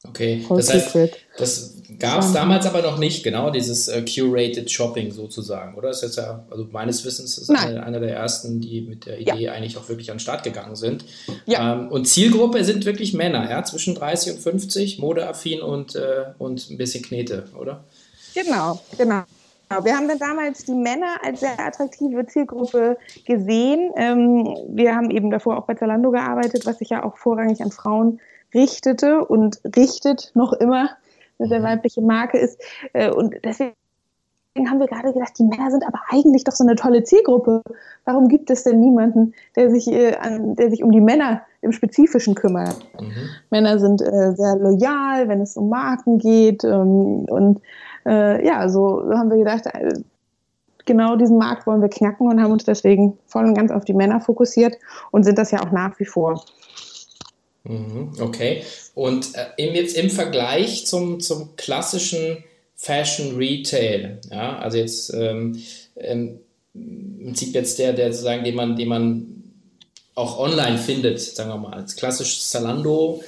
Okay, 0.07 0.45
das 0.47 0.73
heißt, 0.73 0.97
das 1.37 1.75
gab 1.99 2.21
es 2.21 2.31
damals 2.31 2.65
aber 2.65 2.81
noch 2.81 2.97
nicht, 2.97 3.21
genau, 3.21 3.49
dieses 3.49 3.89
äh, 3.89 4.05
Curated 4.05 4.71
Shopping 4.71 5.11
sozusagen, 5.11 5.75
oder? 5.75 5.89
Das 5.89 5.97
ist 5.97 6.03
jetzt 6.03 6.25
ja, 6.25 6.45
also 6.49 6.65
meines 6.71 7.03
Wissens 7.03 7.37
ist 7.37 7.49
einer 7.49 7.85
eine 7.85 7.99
der 7.99 8.15
ersten, 8.15 8.61
die 8.61 8.81
mit 8.81 9.05
der 9.05 9.19
Idee 9.19 9.43
ja. 9.43 9.51
eigentlich 9.51 9.77
auch 9.77 9.89
wirklich 9.89 10.09
an 10.09 10.15
den 10.15 10.21
Start 10.21 10.43
gegangen 10.43 10.77
sind. 10.77 11.03
Ja. 11.45 11.73
Ähm, 11.73 11.89
und 11.89 12.07
Zielgruppe 12.07 12.63
sind 12.63 12.85
wirklich 12.85 13.13
Männer, 13.13 13.49
ja, 13.49 13.61
zwischen 13.65 13.93
30 13.93 14.35
und 14.35 14.39
50, 14.39 14.99
modeaffin 14.99 15.61
und, 15.61 15.95
äh, 15.95 16.27
und 16.37 16.69
ein 16.69 16.77
bisschen 16.77 17.03
Knete, 17.03 17.49
oder? 17.59 17.83
Genau, 18.33 18.79
genau. 18.97 19.23
Wir 19.83 19.95
haben 19.95 20.07
dann 20.07 20.17
damals 20.17 20.65
die 20.65 20.73
Männer 20.73 21.17
als 21.23 21.41
sehr 21.41 21.59
attraktive 21.59 22.25
Zielgruppe 22.25 22.97
gesehen. 23.25 23.91
Ähm, 23.97 24.57
wir 24.69 24.95
haben 24.95 25.11
eben 25.11 25.29
davor 25.29 25.57
auch 25.57 25.65
bei 25.65 25.75
Zalando 25.75 26.09
gearbeitet, 26.09 26.65
was 26.65 26.79
sich 26.79 26.89
ja 26.89 27.03
auch 27.03 27.17
vorrangig 27.17 27.61
an 27.61 27.71
Frauen 27.71 28.19
richtete 28.53 29.25
und 29.25 29.59
richtet 29.75 30.31
noch 30.35 30.53
immer 30.53 30.89
der 31.39 31.59
mhm. 31.59 31.63
weibliche 31.63 32.01
Marke 32.01 32.37
ist. 32.37 32.61
Äh, 32.93 33.11
und 33.11 33.35
deswegen 33.43 33.73
haben 34.67 34.79
wir 34.79 34.87
gerade 34.87 35.13
gedacht, 35.13 35.33
die 35.37 35.43
Männer 35.43 35.71
sind 35.71 35.85
aber 35.85 35.99
eigentlich 36.09 36.43
doch 36.43 36.53
so 36.53 36.65
eine 36.65 36.75
tolle 36.75 37.03
Zielgruppe. 37.03 37.61
Warum 38.05 38.27
gibt 38.27 38.49
es 38.49 38.63
denn 38.63 38.79
niemanden, 38.79 39.33
der 39.55 39.69
sich, 39.69 39.87
äh, 39.87 40.15
an, 40.17 40.55
der 40.55 40.69
sich 40.69 40.83
um 40.83 40.91
die 40.91 41.01
Männer 41.01 41.41
im 41.61 41.71
Spezifischen 41.71 42.35
kümmert? 42.35 42.77
Mhm. 42.99 43.29
Männer 43.51 43.79
sind 43.79 44.01
äh, 44.01 44.33
sehr 44.35 44.55
loyal, 44.57 45.29
wenn 45.29 45.41
es 45.41 45.55
um 45.55 45.69
Marken 45.69 46.17
geht. 46.17 46.63
Ähm, 46.63 47.25
und 47.29 47.61
äh, 48.05 48.45
ja, 48.45 48.67
so, 48.67 49.03
so 49.07 49.17
haben 49.17 49.29
wir 49.29 49.37
gedacht, 49.37 49.65
genau 50.85 51.15
diesen 51.15 51.37
Markt 51.37 51.67
wollen 51.67 51.81
wir 51.81 51.89
knacken 51.89 52.27
und 52.27 52.41
haben 52.41 52.51
uns 52.51 52.65
deswegen 52.65 53.17
voll 53.27 53.45
und 53.45 53.53
ganz 53.53 53.71
auf 53.71 53.85
die 53.85 53.93
Männer 53.93 54.19
fokussiert 54.19 54.75
und 55.11 55.23
sind 55.23 55.37
das 55.37 55.51
ja 55.51 55.61
auch 55.61 55.71
nach 55.71 55.97
wie 55.99 56.05
vor. 56.05 56.43
Mhm, 57.69 58.13
okay. 58.19 58.63
Und 58.95 59.29
äh, 59.35 59.73
jetzt 59.73 59.95
im 59.95 60.09
Vergleich 60.09 60.87
zum, 60.87 61.19
zum 61.19 61.55
klassischen 61.55 62.43
Fashion 62.75 63.35
Retail, 63.35 64.19
ja, 64.31 64.57
also 64.57 64.77
jetzt 64.77 65.13
ähm, 65.13 65.61
ähm, 65.95 66.39
im 66.73 67.25
Prinzip 67.25 67.53
jetzt 67.53 67.77
der, 67.77 67.93
der 67.93 68.11
sozusagen, 68.11 68.43
den 68.43 68.55
man, 68.55 68.75
den 68.75 68.87
man 68.87 69.43
auch 70.15 70.39
online 70.39 70.77
findet, 70.77 71.19
sagen 71.21 71.49
wir 71.49 71.57
mal, 71.57 71.73
als 71.73 71.95
klassisches 71.95 72.49
Zalando. 72.49 73.23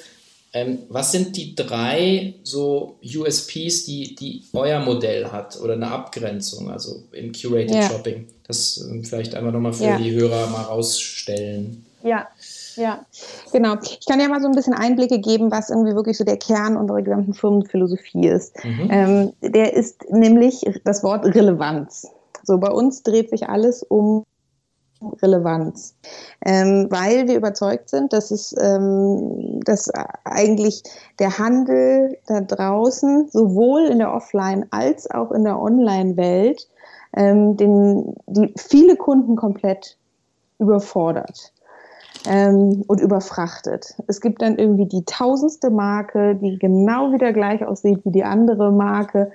Ähm, 0.54 0.80
was 0.90 1.12
sind 1.12 1.38
die 1.38 1.56
drei 1.56 2.34
so 2.44 2.98
USPs, 3.04 3.86
die, 3.86 4.16
die 4.16 4.44
euer 4.54 4.80
Modell 4.80 5.32
hat 5.32 5.60
oder 5.62 5.74
eine 5.74 5.90
Abgrenzung, 5.90 6.70
also 6.70 7.04
im 7.12 7.32
Curated 7.32 7.76
ja. 7.76 7.90
Shopping? 7.90 8.28
Das 8.48 8.78
ähm, 8.78 9.06
vielleicht 9.06 9.36
einmal 9.36 9.54
nochmal 9.54 9.74
für 9.74 9.86
ja. 9.86 9.98
die 9.98 10.12
Hörer 10.12 10.48
mal 10.48 10.64
rausstellen. 10.64 11.86
Ja, 12.04 12.28
ja, 12.76 13.06
genau. 13.52 13.76
Ich 13.82 14.06
kann 14.06 14.20
ja 14.20 14.28
mal 14.28 14.42
so 14.42 14.48
ein 14.48 14.56
bisschen 14.56 14.74
Einblicke 14.74 15.20
geben, 15.20 15.52
was 15.52 15.70
irgendwie 15.70 15.96
wirklich 15.96 16.18
so 16.18 16.24
der 16.24 16.38
Kern 16.38 16.78
unserer 16.78 17.02
gesamten 17.02 17.34
Firmenphilosophie 17.34 18.28
ist. 18.28 18.64
Mhm. 18.64 18.90
Ähm, 18.90 19.34
der 19.42 19.74
ist 19.74 20.10
nämlich 20.12 20.64
das 20.84 21.04
Wort 21.04 21.26
Relevanz. 21.26 22.08
So, 22.44 22.58
bei 22.58 22.70
uns 22.70 23.04
dreht 23.04 23.30
sich 23.30 23.48
alles 23.50 23.84
um 23.84 24.26
Relevanz, 25.22 25.96
ähm, 26.46 26.88
weil 26.90 27.28
wir 27.28 27.36
überzeugt 27.36 27.90
sind, 27.90 28.14
dass 28.14 28.30
es, 28.30 28.56
ähm, 28.60 29.60
dass 29.66 29.90
eigentlich 30.26 30.84
der 31.20 31.40
Handel 31.40 32.18
da 32.28 32.42
draußen 32.42 33.30
sowohl 33.30 33.86
in 33.86 33.98
der 33.98 34.14
Offline 34.14 34.66
als 34.70 35.10
auch 35.10 35.32
in 35.32 35.44
der 35.44 35.60
Online-Welt 35.60 36.68
ähm, 37.16 37.58
den 37.58 38.16
die 38.28 38.54
viele 38.58 38.96
Kunden 38.96 39.36
komplett 39.36 39.98
überfordert 40.60 41.52
ähm, 42.28 42.84
und 42.88 43.02
überfrachtet. 43.02 43.96
Es 44.08 44.22
gibt 44.22 44.42
dann 44.42 44.58
irgendwie 44.58 44.86
die 44.86 45.04
tausendste 45.06 45.70
Marke, 45.70 46.36
die 46.36 46.58
genau 46.58 47.12
wieder 47.12 47.34
gleich 47.34 47.66
aussieht 47.66 48.02
wie 48.06 48.12
die 48.12 48.24
andere 48.24 48.72
Marke, 48.72 49.32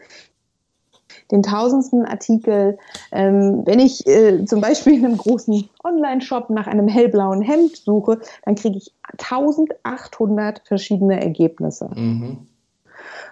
den 1.30 1.42
tausendsten 1.42 2.04
Artikel. 2.04 2.78
Ähm, 3.12 3.62
wenn 3.64 3.80
ich 3.80 4.06
äh, 4.06 4.44
zum 4.44 4.60
Beispiel 4.60 4.94
in 4.94 5.04
einem 5.04 5.16
großen 5.16 5.68
Online-Shop 5.82 6.50
nach 6.50 6.66
einem 6.66 6.88
hellblauen 6.88 7.42
Hemd 7.42 7.76
suche, 7.76 8.20
dann 8.44 8.54
kriege 8.54 8.78
ich 8.78 8.92
1800 9.18 10.62
verschiedene 10.66 11.20
Ergebnisse. 11.20 11.90
Mhm. 11.94 12.46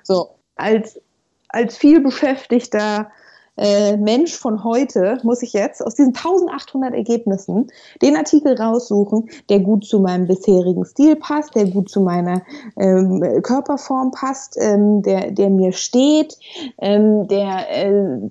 So, 0.03 0.31
als, 0.57 1.01
als 1.49 1.77
vielbeschäftigter 1.77 3.11
äh, 3.57 3.97
Mensch 3.97 4.37
von 4.37 4.65
heute 4.65 5.19
muss 5.23 5.43
ich 5.43 5.53
jetzt 5.53 5.85
aus 5.85 5.95
diesen 5.95 6.15
1800 6.15 6.93
Ergebnissen 6.95 7.71
den 8.03 8.17
Artikel 8.17 8.61
raussuchen, 8.61 9.31
der 9.49 9.61
gut 9.61 9.85
zu 9.85 10.01
meinem 10.01 10.27
bisherigen 10.27 10.85
Stil 10.85 11.17
passt, 11.17 11.55
der 11.55 11.67
gut 11.67 11.89
zu 11.89 12.01
meiner 12.01 12.43
ähm, 12.77 13.21
Körperform 13.43 14.11
passt, 14.11 14.57
ähm, 14.61 15.03
der, 15.03 15.31
der 15.31 15.51
mir 15.51 15.73
steht, 15.73 16.37
ähm, 16.79 17.29
der, 17.29 17.71
äh, 17.71 18.31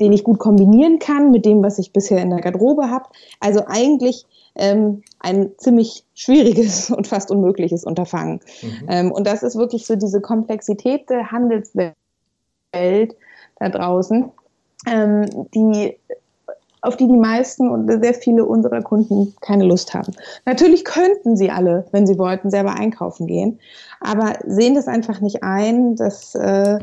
den 0.00 0.12
ich 0.12 0.24
gut 0.24 0.38
kombinieren 0.38 0.98
kann 0.98 1.30
mit 1.30 1.44
dem, 1.44 1.62
was 1.62 1.78
ich 1.78 1.92
bisher 1.92 2.20
in 2.20 2.30
der 2.30 2.40
Garderobe 2.40 2.90
habe. 2.90 3.06
Also 3.40 3.62
eigentlich 3.66 4.26
ähm, 4.56 5.02
ein 5.20 5.52
ziemlich 5.58 6.04
schwieriges 6.14 6.90
und 6.96 7.06
fast 7.06 7.30
unmögliches 7.30 7.84
Unterfangen. 7.84 8.40
Mhm. 8.62 8.86
Ähm, 8.88 9.12
und 9.12 9.26
das 9.26 9.42
ist 9.42 9.56
wirklich 9.56 9.86
so 9.86 9.94
diese 9.94 10.20
Komplexität 10.20 11.08
der 11.10 11.30
Handelswelt, 11.30 11.94
da 13.58 13.68
draußen, 13.68 14.30
ähm, 14.86 15.48
die 15.54 15.96
auf 16.82 16.96
die 16.96 17.08
die 17.08 17.16
meisten 17.16 17.68
und 17.68 17.90
sehr 18.00 18.14
viele 18.14 18.44
unserer 18.44 18.80
Kunden 18.80 19.34
keine 19.40 19.64
Lust 19.64 19.92
haben. 19.92 20.12
Natürlich 20.44 20.84
könnten 20.84 21.36
sie 21.36 21.50
alle, 21.50 21.86
wenn 21.90 22.06
sie 22.06 22.18
wollten, 22.18 22.50
selber 22.50 22.74
einkaufen 22.74 23.26
gehen, 23.26 23.58
aber 24.00 24.34
sehen 24.46 24.76
das 24.76 24.86
einfach 24.86 25.20
nicht 25.20 25.42
ein, 25.42 25.96
dass 25.96 26.36
äh, 26.36 26.78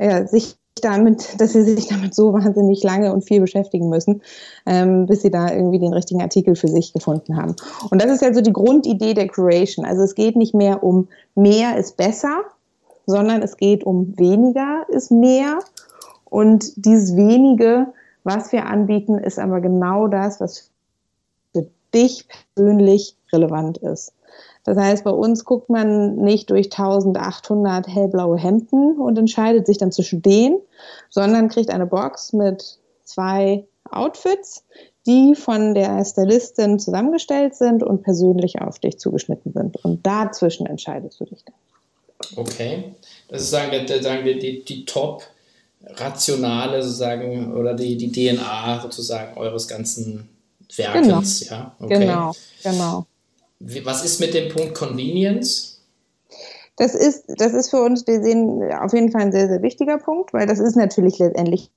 ja, 0.00 0.26
sich 0.26 0.56
damit, 0.80 1.40
dass 1.40 1.52
sie 1.52 1.62
sich 1.62 1.88
damit 1.88 2.14
so 2.14 2.32
wahnsinnig 2.32 2.82
lange 2.82 3.12
und 3.12 3.24
viel 3.24 3.40
beschäftigen 3.40 3.88
müssen, 3.88 4.22
ähm, 4.66 5.06
bis 5.06 5.22
sie 5.22 5.30
da 5.30 5.52
irgendwie 5.52 5.78
den 5.78 5.92
richtigen 5.92 6.22
Artikel 6.22 6.56
für 6.56 6.68
sich 6.68 6.92
gefunden 6.92 7.36
haben. 7.36 7.56
Und 7.90 8.02
das 8.02 8.10
ist 8.10 8.22
ja 8.22 8.32
so 8.32 8.40
die 8.40 8.52
Grundidee 8.52 9.14
der 9.14 9.28
Curation. 9.28 9.84
Also 9.84 10.02
es 10.02 10.14
geht 10.14 10.36
nicht 10.36 10.54
mehr 10.54 10.82
um 10.82 11.08
mehr 11.34 11.76
ist 11.76 11.96
besser, 11.96 12.42
sondern 13.08 13.40
es 13.40 13.56
geht 13.56 13.84
um 13.84 14.18
weniger 14.18 14.84
ist 14.88 15.10
mehr. 15.10 15.60
Und 16.26 16.84
dieses 16.84 17.16
wenige, 17.16 17.86
was 18.22 18.52
wir 18.52 18.66
anbieten, 18.66 19.16
ist 19.16 19.38
aber 19.38 19.62
genau 19.62 20.08
das, 20.08 20.40
was 20.40 20.70
für 21.54 21.70
dich 21.94 22.28
persönlich 22.28 23.16
relevant 23.32 23.78
ist. 23.78 24.12
Das 24.64 24.76
heißt, 24.76 25.04
bei 25.04 25.10
uns 25.10 25.46
guckt 25.46 25.70
man 25.70 26.16
nicht 26.16 26.50
durch 26.50 26.66
1800 26.66 27.88
hellblaue 27.88 28.36
Hemden 28.36 28.98
und 28.98 29.16
entscheidet 29.16 29.66
sich 29.66 29.78
dann 29.78 29.90
zwischen 29.90 30.20
denen, 30.20 30.60
sondern 31.08 31.48
kriegt 31.48 31.70
eine 31.70 31.86
Box 31.86 32.34
mit 32.34 32.78
zwei 33.04 33.64
Outfits, 33.90 34.64
die 35.06 35.34
von 35.34 35.74
der 35.74 36.04
Stylistin 36.04 36.78
zusammengestellt 36.78 37.54
sind 37.54 37.82
und 37.82 38.02
persönlich 38.02 38.60
auf 38.60 38.78
dich 38.78 38.98
zugeschnitten 38.98 39.54
sind. 39.54 39.82
Und 39.82 40.06
dazwischen 40.06 40.66
entscheidest 40.66 41.18
du 41.18 41.24
dich 41.24 41.42
dann. 41.46 41.54
Okay. 42.36 42.94
Das 43.28 43.42
ist 43.42 43.50
sagen 43.50 43.72
wir, 43.72 44.02
sagen 44.02 44.24
wir 44.24 44.38
die, 44.38 44.64
die 44.64 44.84
top 44.84 45.22
rationale 45.80 46.82
sozusagen 46.82 47.54
oder 47.54 47.74
die, 47.74 47.96
die 47.96 48.10
DNA 48.10 48.80
sozusagen 48.82 49.36
eures 49.36 49.68
ganzen 49.68 50.28
Werkens. 50.76 51.40
Genau. 51.40 51.56
Ja, 51.56 51.76
okay. 51.78 51.98
genau, 51.98 52.34
genau. 52.62 53.06
Was 53.84 54.04
ist 54.04 54.20
mit 54.20 54.34
dem 54.34 54.52
Punkt 54.52 54.74
Convenience? 54.74 55.80
Das 56.76 56.94
ist, 56.94 57.24
das 57.26 57.54
ist 57.54 57.70
für 57.70 57.82
uns, 57.82 58.06
wir 58.06 58.22
sehen 58.22 58.62
auf 58.72 58.92
jeden 58.92 59.10
Fall 59.10 59.22
ein 59.22 59.32
sehr, 59.32 59.48
sehr 59.48 59.62
wichtiger 59.62 59.98
Punkt, 59.98 60.32
weil 60.32 60.46
das 60.46 60.60
ist 60.60 60.76
natürlich 60.76 61.18
letztendlich 61.18 61.70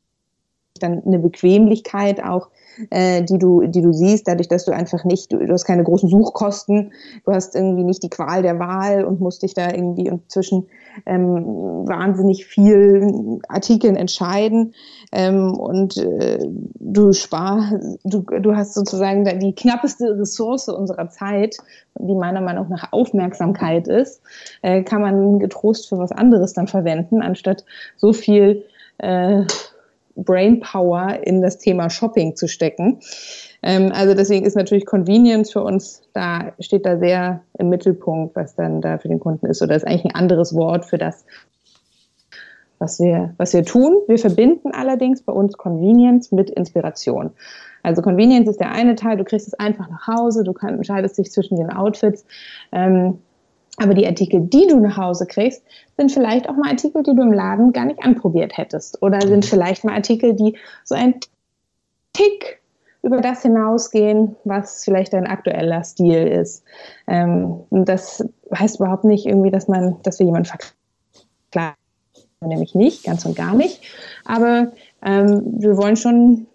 dann 0.79 1.03
eine 1.03 1.17
Bequemlichkeit 1.17 2.24
auch, 2.24 2.50
äh, 2.90 3.24
die 3.24 3.38
du, 3.38 3.62
die 3.68 3.82
du 3.82 3.94
siehst, 3.94 4.28
dadurch, 4.28 4.48
dass 4.48 4.66
du 4.66 4.72
einfach 4.72 5.04
nicht, 5.04 5.32
du, 5.32 5.38
du, 5.38 5.54
hast 5.54 5.66
keine 5.66 5.84
großen 5.84 6.10
Suchkosten, 6.10 6.92
du 7.25 7.32
hast 7.32 7.56
irgendwie 7.56 7.84
nicht 7.84 8.04
die 8.04 8.10
Qual 8.10 8.42
der 8.42 8.60
Wahl 8.60 9.06
und 9.06 9.20
musst 9.20 9.44
dich 9.44 9.54
da 9.54 9.72
irgendwie 9.72 10.12
zwischen 10.28 10.68
ähm, 11.06 11.86
wahnsinnig 11.88 12.46
vielen 12.46 13.42
Artikeln 13.48 13.96
entscheiden 13.96 14.74
ähm, 15.12 15.54
und 15.54 15.98
äh, 15.98 16.40
du 16.80 17.13
spar, 17.13 17.80
du, 18.04 18.22
du 18.22 18.56
hast 18.56 18.74
sozusagen 18.74 19.40
die 19.40 19.56
knappeste 19.56 20.18
Ressource 20.18 20.70
unserer 20.70 21.10
Zeit, 21.10 21.58
die 22.00 22.16
meiner 22.16 22.42
Meinung 22.42 22.70
nach 22.70 22.92
Aufmerksamkeit 22.92 23.88
ist, 23.88 24.22
äh, 24.62 24.84
kann 24.84 25.01
man 25.01 25.40
getrost 25.40 25.90
für 25.90 25.98
was 25.98 26.12
anderes 26.12 26.54
dann 26.54 26.68
verwenden, 26.68 27.22
anstatt 27.22 27.66
so 27.98 28.13
viel 28.13 28.66
äh, 28.98 29.44
Brainpower 30.15 31.20
in 31.24 31.41
das 31.41 31.58
Thema 31.58 31.89
Shopping 31.89 32.36
zu 32.36 32.48
stecken. 32.48 33.00
Ähm, 33.63 33.91
also 33.94 34.13
deswegen 34.13 34.46
ist 34.46 34.56
natürlich 34.56 34.86
Convenience 34.86 35.51
für 35.51 35.63
uns, 35.63 36.01
da 36.13 36.53
steht 36.60 36.86
da 36.86 36.98
sehr 36.98 37.41
im 37.58 37.70
Mittelpunkt, 37.70 38.36
was 38.36 38.56
dann 38.56 38.82
da 38.82 38.98
für 38.98 39.08
den 39.08 39.20
Kunden 39.20 39.46
ist. 39.46 39.62
Oder 39.62 39.75
ist 39.75 39.88
eigentlich 39.88 40.06
ein 40.06 40.15
anderes 40.15 40.56
Wort 40.56 40.86
für 40.86 40.98
das, 40.98 41.25
was 42.80 43.00
wir, 43.00 43.34
was 43.38 43.53
wir 43.53 43.63
tun. 43.63 43.98
Wir 44.08 44.18
verbinden 44.18 44.72
allerdings 44.74 45.22
bei 45.22 45.34
uns 45.34 45.58
Convenience 45.58 46.32
mit 46.32 46.50
Inspiration. 46.50 47.32
Also 47.84 48.01
Convenience 48.01 48.50
ist 48.50 48.60
der 48.60 48.72
eine 48.72 48.96
Teil, 48.96 49.18
du 49.18 49.24
kriegst 49.24 49.48
es 49.48 49.53
einfach 49.56 49.89
nach 49.89 50.08
Hause, 50.08 50.44
du 50.44 50.53
entscheidest 50.53 51.18
dich 51.18 51.32
zwischen 51.32 51.58
den 51.58 51.72
Outfits. 51.72 52.25
Ähm, 52.72 53.20
aber 53.78 53.94
die 53.94 54.06
Artikel, 54.06 54.42
die 54.42 54.68
du 54.68 54.80
nach 54.80 54.98
Hause 54.98 55.25
kriegst, 55.25 55.63
sind 55.98 56.12
vielleicht 56.12 56.50
auch 56.50 56.56
mal 56.56 56.70
Artikel, 56.70 57.04
die 57.04 57.16
du 57.16 57.22
im 57.22 57.34
Laden 57.34 57.72
gar 57.74 57.86
nicht 57.86 58.04
anprobiert 58.04 58.58
hättest. 58.58 59.01
Oder 59.01 59.22
sind 59.22 59.46
vielleicht 59.46 59.84
mal 59.84 59.94
Artikel, 59.94 60.34
die 60.34 60.58
so 60.84 60.96
ein 60.96 61.16
Tick 62.13 62.62
über 63.04 63.22
das 63.22 63.42
hinausgehen, 63.42 64.36
was 64.44 64.84
vielleicht 64.84 65.13
dein 65.13 65.25
aktueller 65.25 65.84
Stil 65.84 66.28
ist. 66.28 66.63
Ähm, 67.08 67.62
das 67.72 68.24
heißt 68.54 68.80
überhaupt 68.80 69.06
nicht 69.06 69.25
irgendwie, 69.25 69.51
dass 69.51 69.68
man, 69.68 70.01
dass 70.04 70.20
wir 70.20 70.25
jemanden 70.25 70.50
verklagen, 71.50 71.78
nämlich 72.42 72.75
nicht, 72.75 73.04
ganz 73.04 73.25
und 73.25 73.36
gar 73.36 73.56
nicht. 73.56 73.82
Aber 74.25 74.72
ähm, 75.04 75.56
wir 75.58 75.78
wollen 75.78 75.96
schon 75.96 76.46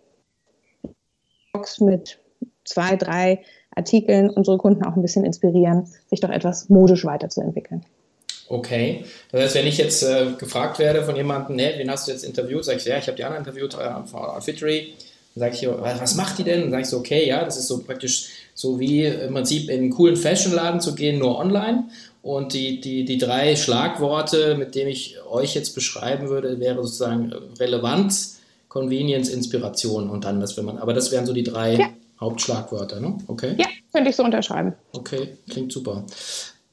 Box 1.53 1.81
mit 1.81 2.21
zwei, 2.65 2.97
drei 2.97 3.43
Artikeln 3.77 4.31
unsere 4.31 4.59
Kunden 4.59 4.85
auch 4.85 4.97
ein 4.97 5.03
bisschen 5.03 5.25
inspirieren, 5.25 5.87
sich 6.09 6.21
doch 6.21 6.31
etwas 6.31 6.69
modisch 6.69 7.05
weiterzuentwickeln. 7.05 7.85
Okay. 8.49 9.05
Das 9.33 9.43
heißt, 9.43 9.55
wenn 9.57 9.67
ich 9.67 9.79
jetzt 9.79 10.03
äh, 10.03 10.33
gefragt 10.39 10.79
werde 10.79 11.03
von 11.03 11.17
jemandem, 11.17 11.57
nee, 11.57 11.73
wen 11.77 11.91
hast 11.91 12.07
du 12.07 12.13
jetzt 12.13 12.25
interviewt? 12.25 12.65
Sag 12.65 12.77
ich, 12.77 12.85
ja, 12.85 12.99
ich 12.99 13.07
habe 13.07 13.17
die 13.17 13.25
anderen 13.25 13.45
interviewt 13.45 13.75
äh, 13.75 14.07
von. 14.07 14.21
Dann 15.37 15.51
sage 15.51 15.55
ich, 15.55 15.69
was 15.69 16.15
macht 16.15 16.39
die 16.39 16.45
denn? 16.45 16.63
Dann 16.63 16.71
sage 16.71 16.83
ich 16.83 16.89
so, 16.89 16.99
okay, 16.99 17.29
ja, 17.29 17.45
das 17.45 17.59
ist 17.59 17.69
so 17.69 17.83
praktisch 17.83 18.29
so 18.55 18.81
wie 18.81 19.05
im 19.05 19.35
Prinzip 19.35 19.69
in 19.69 19.81
einen 19.81 19.91
coolen 19.91 20.17
Fashionladen 20.17 20.81
zu 20.81 20.95
gehen, 20.95 21.19
nur 21.19 21.39
online. 21.39 21.85
Und 22.23 22.55
die, 22.55 22.81
die, 22.81 23.05
die 23.05 23.19
drei 23.19 23.55
Schlagworte, 23.55 24.57
mit 24.57 24.75
denen 24.75 24.91
ich 24.91 25.17
euch 25.31 25.55
jetzt 25.55 25.75
beschreiben 25.75 26.29
würde, 26.29 26.59
wäre 26.59 26.83
sozusagen 26.83 27.33
Relevanz, 27.61 28.41
Convenience, 28.69 29.29
Inspiration 29.29 30.09
und 30.09 30.25
dann 30.25 30.41
das, 30.41 30.57
wenn 30.57 30.65
man, 30.65 30.79
aber 30.79 30.93
das 30.93 31.13
wären 31.13 31.27
so 31.27 31.33
die 31.33 31.45
drei 31.45 31.75
ja. 31.75 31.89
Hauptschlagwörter, 32.21 33.01
ne? 33.01 33.19
Okay. 33.27 33.55
Ja, 33.59 33.67
könnte 33.93 34.11
ich 34.11 34.17
so 34.17 34.25
unterschreiben. 34.25 34.75
Okay, 34.93 35.37
klingt 35.49 35.73
super. 35.73 36.05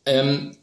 Ähm, 0.06 0.56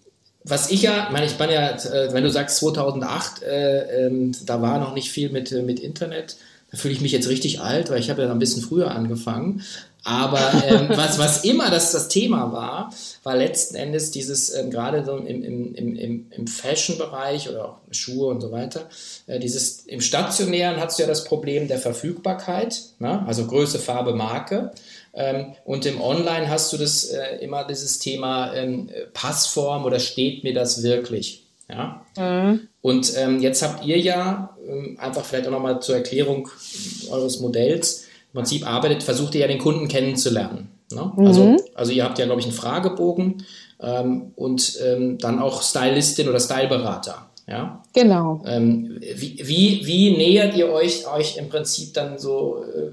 was 0.45 0.71
ich 0.71 0.83
ja, 0.83 1.09
meine, 1.13 1.27
ich 1.27 1.37
bin 1.37 1.51
ja, 1.51 1.71
äh, 1.71 2.13
wenn 2.13 2.25
du 2.25 2.31
sagst 2.31 2.59
2008, 2.59 3.43
äh, 3.43 4.07
äh, 4.07 4.33
da 4.47 4.63
war 4.63 4.79
noch 4.79 4.95
nicht 4.95 5.11
viel 5.11 5.31
mit, 5.31 5.53
äh, 5.53 5.63
mit 5.63 5.81
Internet, 5.81 6.37
da 6.71 6.79
fühle 6.79 6.95
ich 6.95 7.01
mich 7.01 7.13
jetzt 7.13 7.29
richtig 7.29 7.61
alt, 7.61 7.91
weil 7.91 8.01
ich 8.01 8.11
habe 8.11 8.23
ja 8.23 8.31
ein 8.31 8.39
bisschen 8.39 8.63
früher 8.63 8.91
angefangen. 8.93 9.63
Aber 10.05 10.41
ähm, 10.67 10.89
was, 10.91 11.19
was 11.19 11.45
immer 11.45 11.71
das, 11.71 11.93
das 11.93 12.09
Thema 12.09 12.53
war, 12.53 12.93
war 13.23 13.37
letzten 13.37 13.77
Endes 13.77 14.11
dieses, 14.11 14.55
ähm, 14.55 14.71
gerade 14.71 15.05
so 15.05 15.17
im, 15.17 15.45
im, 15.45 15.75
im, 15.75 16.27
im 16.31 16.47
Fashion-Bereich 16.47 17.51
oder 17.51 17.65
auch 17.67 17.77
Schuhe 17.91 18.29
und 18.29 18.41
so 18.41 18.51
weiter, 18.51 18.89
äh, 19.27 19.39
dieses 19.39 19.81
im 19.87 20.01
Stationären 20.01 20.81
hast 20.81 20.99
du 20.99 21.03
ja 21.03 21.09
das 21.09 21.25
Problem 21.25 21.69
der 21.69 21.79
Verfügbarkeit, 21.79 22.81
ne? 22.99 23.25
also 23.27 23.47
Größe, 23.47 23.79
Farbe, 23.79 24.15
Marke. 24.15 24.73
Ähm, 25.13 25.55
und 25.65 25.85
im 25.87 26.01
Online 26.01 26.49
hast 26.49 26.73
du 26.73 26.77
das 26.77 27.05
äh, 27.05 27.37
immer 27.41 27.65
dieses 27.65 27.99
Thema 27.99 28.55
ähm, 28.55 28.89
Passform 29.13 29.85
oder 29.85 29.99
steht 29.99 30.45
mir 30.45 30.55
das 30.55 30.83
wirklich? 30.83 31.45
Ja? 31.69 32.05
Mhm. 32.17 32.69
Und 32.81 33.13
ähm, 33.17 33.41
jetzt 33.41 33.63
habt 33.63 33.85
ihr 33.85 33.99
ja, 33.99 34.57
ähm, 34.67 34.97
einfach 34.99 35.25
vielleicht 35.25 35.47
auch 35.47 35.53
nochmal 35.53 35.83
zur 35.83 35.97
Erklärung 35.97 36.49
eures 37.11 37.41
Modells, 37.41 38.05
im 38.33 38.37
Prinzip 38.37 38.67
arbeitet, 38.67 39.03
versucht 39.03 39.35
ihr 39.35 39.43
ja 39.43 39.47
den 39.47 39.59
Kunden 39.59 39.89
kennenzulernen. 39.89 40.69
Ne? 40.93 41.13
Mhm. 41.17 41.27
Also, 41.27 41.57
also 41.75 41.93
ihr 41.93 42.05
habt 42.05 42.19
ja, 42.19 42.27
glaube 42.27 42.41
ich, 42.41 42.47
einen 42.47 42.55
Fragebogen 42.55 43.45
ähm, 43.81 44.33
und 44.37 44.79
ähm, 44.85 45.19
dann 45.19 45.39
auch 45.39 45.63
Stylistin 45.63 46.29
oder 46.29 46.41
Styleberater. 46.41 47.31
Ja? 47.47 47.83
Genau. 47.93 48.43
Ähm, 48.47 49.01
wie, 49.01 49.41
wie, 49.43 49.87
wie 49.87 50.17
nähert 50.17 50.57
ihr 50.57 50.71
euch, 50.71 51.07
euch 51.07 51.37
im 51.37 51.49
Prinzip 51.49 51.95
dann 51.95 52.19
so 52.19 52.65
äh, 52.65 52.91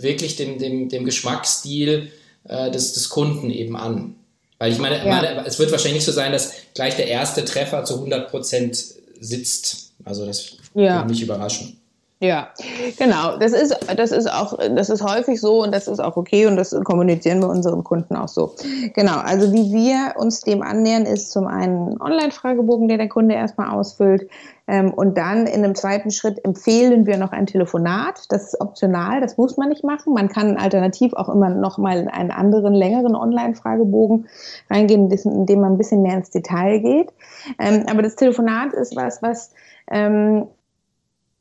wirklich 0.00 0.36
dem, 0.36 0.58
dem, 0.58 0.88
dem 0.88 1.04
Geschmacksstil 1.04 2.10
äh, 2.44 2.70
des, 2.70 2.94
des 2.94 3.08
Kunden 3.10 3.50
eben 3.50 3.76
an? 3.76 4.16
Weil 4.58 4.72
ich 4.72 4.78
meine, 4.78 4.98
ja. 4.98 5.04
meine, 5.06 5.46
es 5.46 5.58
wird 5.58 5.70
wahrscheinlich 5.72 6.00
nicht 6.00 6.06
so 6.06 6.12
sein, 6.12 6.32
dass 6.32 6.52
gleich 6.74 6.96
der 6.96 7.08
erste 7.08 7.44
Treffer 7.44 7.84
zu 7.84 7.94
100 7.94 8.30
Prozent 8.30 8.82
sitzt. 9.18 9.92
Also 10.04 10.26
das 10.26 10.56
ja. 10.74 10.96
würde 10.96 11.10
mich 11.10 11.22
überraschen. 11.22 11.79
Ja, 12.22 12.48
genau. 12.98 13.38
Das 13.38 13.52
ist, 13.52 13.74
das 13.96 14.12
ist 14.12 14.30
auch, 14.30 14.58
das 14.58 14.90
ist 14.90 15.02
häufig 15.02 15.40
so 15.40 15.62
und 15.62 15.72
das 15.72 15.88
ist 15.88 16.00
auch 16.00 16.18
okay 16.18 16.44
und 16.46 16.56
das 16.56 16.78
kommunizieren 16.84 17.40
wir 17.40 17.48
unseren 17.48 17.82
Kunden 17.82 18.14
auch 18.14 18.28
so. 18.28 18.54
Genau. 18.92 19.16
Also 19.20 19.54
wie 19.54 19.72
wir 19.72 20.20
uns 20.20 20.42
dem 20.42 20.60
annähern, 20.60 21.06
ist 21.06 21.32
zum 21.32 21.46
einen 21.46 21.98
Online-Fragebogen, 21.98 22.88
der 22.88 22.98
der 22.98 23.08
Kunde 23.08 23.34
erstmal 23.34 23.70
ausfüllt. 23.70 24.28
Ähm, 24.68 24.92
und 24.92 25.16
dann 25.16 25.46
in 25.46 25.64
einem 25.64 25.74
zweiten 25.74 26.10
Schritt 26.10 26.44
empfehlen 26.44 27.06
wir 27.06 27.16
noch 27.16 27.32
ein 27.32 27.46
Telefonat. 27.46 28.26
Das 28.28 28.48
ist 28.48 28.60
optional, 28.60 29.22
das 29.22 29.38
muss 29.38 29.56
man 29.56 29.70
nicht 29.70 29.82
machen. 29.82 30.12
Man 30.12 30.28
kann 30.28 30.58
alternativ 30.58 31.14
auch 31.14 31.30
immer 31.30 31.48
noch 31.48 31.78
mal 31.78 32.00
in 32.00 32.08
einen 32.08 32.32
anderen, 32.32 32.74
längeren 32.74 33.16
Online-Fragebogen 33.16 34.28
reingehen, 34.68 35.10
in 35.10 35.46
dem 35.46 35.60
man 35.60 35.72
ein 35.72 35.78
bisschen 35.78 36.02
mehr 36.02 36.18
ins 36.18 36.28
Detail 36.28 36.80
geht. 36.80 37.08
Ähm, 37.58 37.86
aber 37.90 38.02
das 38.02 38.14
Telefonat 38.16 38.74
ist 38.74 38.94
was, 38.94 39.22
was 39.22 39.54
ähm, 39.90 40.46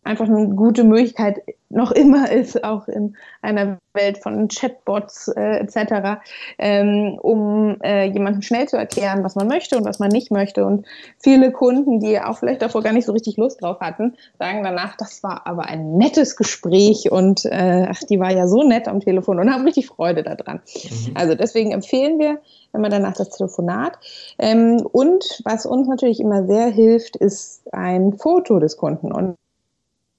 einfach 0.03 0.27
eine 0.27 0.49
gute 0.49 0.83
Möglichkeit 0.83 1.41
noch 1.69 1.91
immer 1.91 2.31
ist, 2.31 2.63
auch 2.63 2.87
in 2.87 3.15
einer 3.41 3.77
Welt 3.93 4.17
von 4.17 4.47
Chatbots 4.47 5.27
äh, 5.27 5.59
etc., 5.59 6.21
ähm, 6.57 7.19
um 7.21 7.77
äh, 7.83 8.05
jemandem 8.05 8.41
schnell 8.41 8.67
zu 8.67 8.77
erklären, 8.77 9.23
was 9.23 9.35
man 9.35 9.47
möchte 9.47 9.77
und 9.77 9.85
was 9.85 9.99
man 9.99 10.09
nicht 10.09 10.31
möchte. 10.31 10.65
Und 10.65 10.87
viele 11.19 11.51
Kunden, 11.51 11.99
die 11.99 12.19
auch 12.19 12.39
vielleicht 12.39 12.61
davor 12.61 12.81
gar 12.81 12.93
nicht 12.93 13.05
so 13.05 13.11
richtig 13.11 13.37
Lust 13.37 13.61
drauf 13.61 13.81
hatten, 13.81 14.15
sagen 14.39 14.63
danach, 14.63 14.97
das 14.97 15.21
war 15.21 15.45
aber 15.45 15.65
ein 15.65 15.97
nettes 15.97 16.35
Gespräch 16.35 17.11
und 17.11 17.45
äh, 17.45 17.87
ach, 17.89 17.99
die 18.09 18.19
war 18.19 18.31
ja 18.31 18.47
so 18.47 18.63
nett 18.63 18.87
am 18.87 19.01
Telefon 19.01 19.39
und 19.39 19.53
haben 19.53 19.65
richtig 19.65 19.87
Freude 19.87 20.23
daran. 20.23 20.61
Mhm. 20.83 21.11
Also 21.15 21.35
deswegen 21.35 21.71
empfehlen 21.71 22.17
wir, 22.17 22.39
wenn 22.71 22.81
man 22.81 22.91
danach 22.91 23.13
das 23.13 23.29
Telefonat. 23.29 23.99
Ähm, 24.39 24.87
und 24.91 25.41
was 25.43 25.65
uns 25.67 25.87
natürlich 25.87 26.19
immer 26.19 26.47
sehr 26.47 26.67
hilft, 26.67 27.15
ist 27.15 27.61
ein 27.73 28.13
Foto 28.13 28.59
des 28.59 28.77
Kunden. 28.77 29.11
Und 29.11 29.35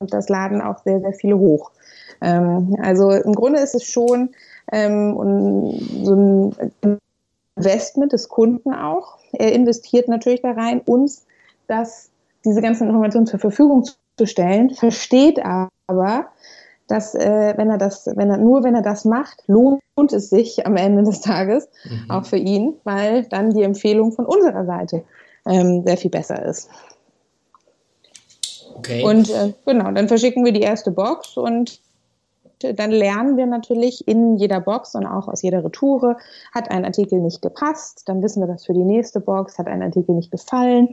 und 0.00 0.12
das 0.12 0.28
laden 0.28 0.60
auch 0.60 0.78
sehr, 0.78 1.00
sehr 1.00 1.12
viele 1.12 1.38
hoch. 1.38 1.70
Ähm, 2.20 2.76
also 2.82 3.10
im 3.10 3.34
Grunde 3.34 3.60
ist 3.60 3.74
es 3.74 3.84
schon 3.84 4.30
ähm, 4.72 5.14
so 6.02 6.14
ein 6.14 6.98
Investment 7.56 8.12
des 8.12 8.28
Kunden 8.28 8.74
auch. 8.74 9.18
Er 9.32 9.52
investiert 9.52 10.08
natürlich 10.08 10.42
da 10.42 10.52
rein, 10.52 10.80
uns 10.80 11.26
das, 11.68 12.10
diese 12.44 12.62
ganzen 12.62 12.88
Informationen 12.88 13.26
zur 13.26 13.38
Verfügung 13.38 13.84
zu 14.16 14.26
stellen, 14.26 14.70
versteht 14.70 15.40
aber, 15.86 16.26
dass 16.88 17.14
äh, 17.14 17.54
wenn 17.56 17.70
er 17.70 17.78
das, 17.78 18.06
wenn 18.06 18.30
er 18.30 18.38
nur 18.38 18.64
wenn 18.64 18.74
er 18.74 18.82
das 18.82 19.04
macht, 19.04 19.44
lohnt 19.46 20.12
es 20.12 20.30
sich 20.30 20.66
am 20.66 20.76
Ende 20.76 21.04
des 21.04 21.20
Tages 21.20 21.68
mhm. 21.84 22.10
auch 22.10 22.24
für 22.24 22.38
ihn, 22.38 22.74
weil 22.84 23.24
dann 23.24 23.50
die 23.50 23.62
Empfehlung 23.62 24.12
von 24.12 24.26
unserer 24.26 24.64
Seite 24.64 25.04
ähm, 25.46 25.84
sehr 25.86 25.96
viel 25.96 26.10
besser 26.10 26.44
ist. 26.44 26.68
Okay. 28.74 29.04
Und 29.04 29.30
äh, 29.30 29.52
genau, 29.66 29.90
dann 29.92 30.09
verschicken 30.09 30.44
wir 30.44 30.52
die 30.52 30.62
erste 30.62 30.90
Box 30.90 31.37
und 31.37 31.80
dann 32.62 32.90
lernen 32.90 33.37
wir 33.37 33.46
natürlich 33.46 34.06
in 34.06 34.37
jeder 34.37 34.61
Box 34.61 34.94
und 34.94 35.06
auch 35.06 35.28
aus 35.28 35.42
jeder 35.42 35.64
Retoure, 35.64 36.16
hat 36.52 36.70
ein 36.70 36.85
Artikel 36.85 37.20
nicht 37.20 37.42
gepasst, 37.42 38.02
dann 38.06 38.22
wissen 38.22 38.42
wir 38.42 38.46
das 38.46 38.66
für 38.66 38.74
die 38.74 38.85
nächste 38.85 39.20
Box, 39.20 39.59
hat 39.59 39.66
ein 39.66 39.83
Artikel 39.83 40.14
nicht 40.14 40.30
gefallen. 40.30 40.90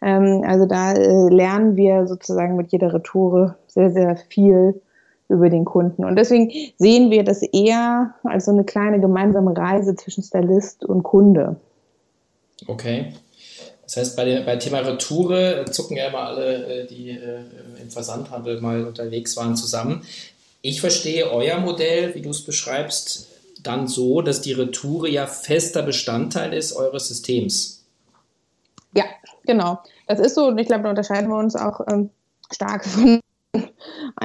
Ähm, 0.00 0.44
also 0.46 0.66
da 0.66 0.92
äh, 0.92 1.28
lernen 1.28 1.76
wir 1.76 2.06
sozusagen 2.06 2.56
mit 2.56 2.70
jeder 2.70 2.92
Retoure 2.92 3.56
sehr, 3.66 3.90
sehr 3.90 4.16
viel 4.28 4.80
über 5.28 5.50
den 5.50 5.64
Kunden. 5.64 6.04
Und 6.04 6.16
deswegen 6.16 6.50
sehen 6.78 7.10
wir 7.10 7.24
das 7.24 7.42
eher 7.42 8.14
als 8.24 8.46
so 8.46 8.52
eine 8.52 8.64
kleine 8.64 9.00
gemeinsame 9.00 9.56
Reise 9.56 9.94
zwischen 9.94 10.22
Stylist 10.22 10.84
und 10.84 11.02
Kunde. 11.02 11.56
Okay. 12.66 13.12
Das 13.88 13.96
heißt, 13.96 14.16
bei 14.16 14.26
dem 14.26 14.44
bei 14.44 14.56
Thema 14.56 14.80
Retoure 14.80 15.64
zucken 15.70 15.96
ja 15.96 16.08
immer 16.08 16.24
alle, 16.24 16.82
äh, 16.82 16.86
die 16.86 17.08
äh, 17.08 17.40
im 17.80 17.90
Versandhandel 17.90 18.60
mal 18.60 18.84
unterwegs 18.84 19.34
waren, 19.38 19.56
zusammen. 19.56 20.04
Ich 20.60 20.82
verstehe 20.82 21.30
euer 21.30 21.58
Modell, 21.58 22.14
wie 22.14 22.20
du 22.20 22.28
es 22.28 22.44
beschreibst, 22.44 23.28
dann 23.62 23.88
so, 23.88 24.20
dass 24.20 24.42
die 24.42 24.52
Retoure 24.52 25.08
ja 25.08 25.26
fester 25.26 25.82
Bestandteil 25.82 26.52
ist 26.52 26.74
eures 26.74 27.08
Systems. 27.08 27.82
Ja, 28.94 29.04
genau. 29.46 29.78
Das 30.06 30.20
ist 30.20 30.34
so 30.34 30.48
und 30.48 30.58
ich 30.58 30.66
glaube, 30.66 30.82
da 30.82 30.90
unterscheiden 30.90 31.30
wir 31.30 31.38
uns 31.38 31.56
auch 31.56 31.80
ähm, 31.90 32.10
stark 32.52 32.84
von 32.84 33.20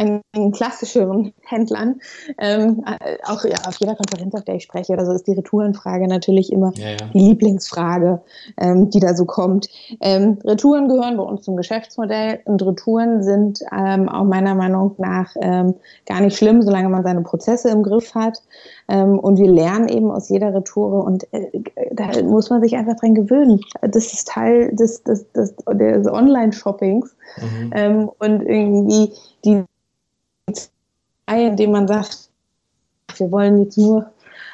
einen 0.04 0.52
klassischeren 0.52 1.34
Händlern. 1.44 2.00
Ähm, 2.38 2.84
äh, 2.86 3.18
auch 3.26 3.44
ja, 3.44 3.56
auf 3.68 3.76
jeder 3.80 3.96
Konferenz, 3.96 4.34
auf 4.36 4.44
der 4.44 4.56
ich 4.56 4.64
spreche, 4.64 4.98
also 4.98 5.12
ist 5.12 5.28
die 5.28 5.34
Retourenfrage 5.34 6.08
natürlich 6.08 6.52
immer 6.52 6.72
ja, 6.76 6.90
ja. 6.90 6.98
die 7.14 7.20
Lieblingsfrage, 7.20 8.22
ähm, 8.58 8.90
die 8.90 9.00
da 9.00 9.14
so 9.14 9.26
kommt. 9.26 9.70
Ähm, 10.02 10.38
Retouren 10.44 10.88
gehören 10.88 11.18
bei 11.18 11.24
uns 11.24 11.44
zum 11.44 11.56
Geschäftsmodell 11.56 12.40
und 12.46 12.62
Retouren 12.66 13.24
sind 13.24 13.60
ähm, 13.72 14.10
auch 14.10 14.26
meiner 14.26 14.56
Meinung 14.56 14.96
nach 14.98 15.34
ähm, 15.42 15.76
gar 16.06 16.22
nicht 16.22 16.38
schlimm, 16.38 16.62
solange 16.62 16.90
man 16.90 17.04
seine 17.04 17.22
Prozesse 17.22 17.70
im 17.70 17.84
Griff 17.84 18.14
hat. 18.16 18.42
Ähm, 18.90 19.20
und 19.20 19.38
wir 19.38 19.50
lernen 19.50 19.88
eben 19.88 20.12
aus 20.12 20.30
jeder 20.30 20.54
Retoure 20.54 21.04
und 21.04 21.32
äh, 21.34 21.50
da 21.92 22.22
muss 22.24 22.50
man 22.50 22.62
sich 22.62 22.76
einfach 22.76 22.96
dran 22.98 23.16
gewöhnen. 23.16 23.60
Das 23.82 24.14
ist 24.14 24.28
Teil 24.28 24.76
des, 24.76 25.04
des, 25.04 25.32
des, 25.32 25.56
des 25.56 26.08
Online-Shoppings. 26.08 27.16
Mhm. 27.42 28.12
und 28.20 28.42
irgendwie 28.44 29.12
die 29.44 29.64
indem 31.28 31.72
man 31.72 31.88
sagt, 31.88 32.30
wir 33.18 33.32
wollen 33.32 33.64
jetzt 33.64 33.78
nur 33.78 34.12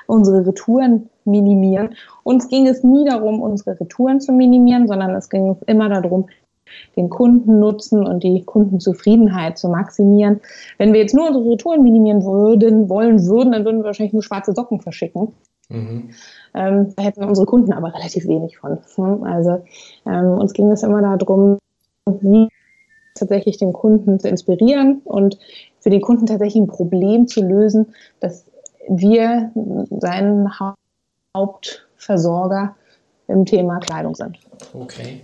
unsere 0.07 0.45
Retouren 0.45 1.09
minimieren. 1.25 1.95
Uns 2.23 2.47
ging 2.47 2.67
es 2.67 2.83
nie 2.83 3.05
darum, 3.05 3.41
unsere 3.41 3.79
Retouren 3.79 4.19
zu 4.19 4.31
minimieren, 4.31 4.87
sondern 4.87 5.11
es 5.15 5.29
ging 5.29 5.55
immer 5.67 5.89
darum, 5.89 6.27
den 6.95 7.09
Kundennutzen 7.09 8.05
und 8.05 8.23
die 8.23 8.43
Kundenzufriedenheit 8.43 9.57
zu 9.57 9.69
maximieren. 9.69 10.39
Wenn 10.77 10.93
wir 10.93 11.01
jetzt 11.01 11.15
nur 11.15 11.27
unsere 11.27 11.49
Retouren 11.49 11.83
minimieren 11.83 12.23
würden, 12.23 12.89
wollen 12.89 13.25
würden, 13.25 13.51
dann 13.51 13.65
würden 13.65 13.79
wir 13.79 13.85
wahrscheinlich 13.85 14.13
nur 14.13 14.23
schwarze 14.23 14.53
Socken 14.53 14.79
verschicken. 14.79 15.33
Mhm. 15.69 16.09
Ähm, 16.53 16.93
da 16.95 17.03
hätten 17.03 17.23
unsere 17.23 17.45
Kunden 17.45 17.73
aber 17.73 17.93
relativ 17.93 18.27
wenig 18.27 18.57
von. 18.57 18.79
Also 19.23 19.63
ähm, 20.05 20.31
uns 20.39 20.53
ging 20.53 20.71
es 20.71 20.83
immer 20.83 21.01
darum, 21.17 21.57
tatsächlich 23.15 23.57
den 23.57 23.73
Kunden 23.73 24.19
zu 24.19 24.27
inspirieren 24.27 25.01
und 25.03 25.37
für 25.79 25.89
den 25.89 26.01
Kunden 26.01 26.25
tatsächlich 26.25 26.61
ein 26.61 26.67
Problem 26.67 27.27
zu 27.27 27.41
lösen, 27.41 27.93
dass 28.19 28.43
wir 28.87 29.51
sein 29.99 30.51
Hauptversorger 31.35 32.75
im 33.27 33.45
Thema 33.45 33.79
Kleidung 33.79 34.15
sind. 34.15 34.37
Okay. 34.73 35.21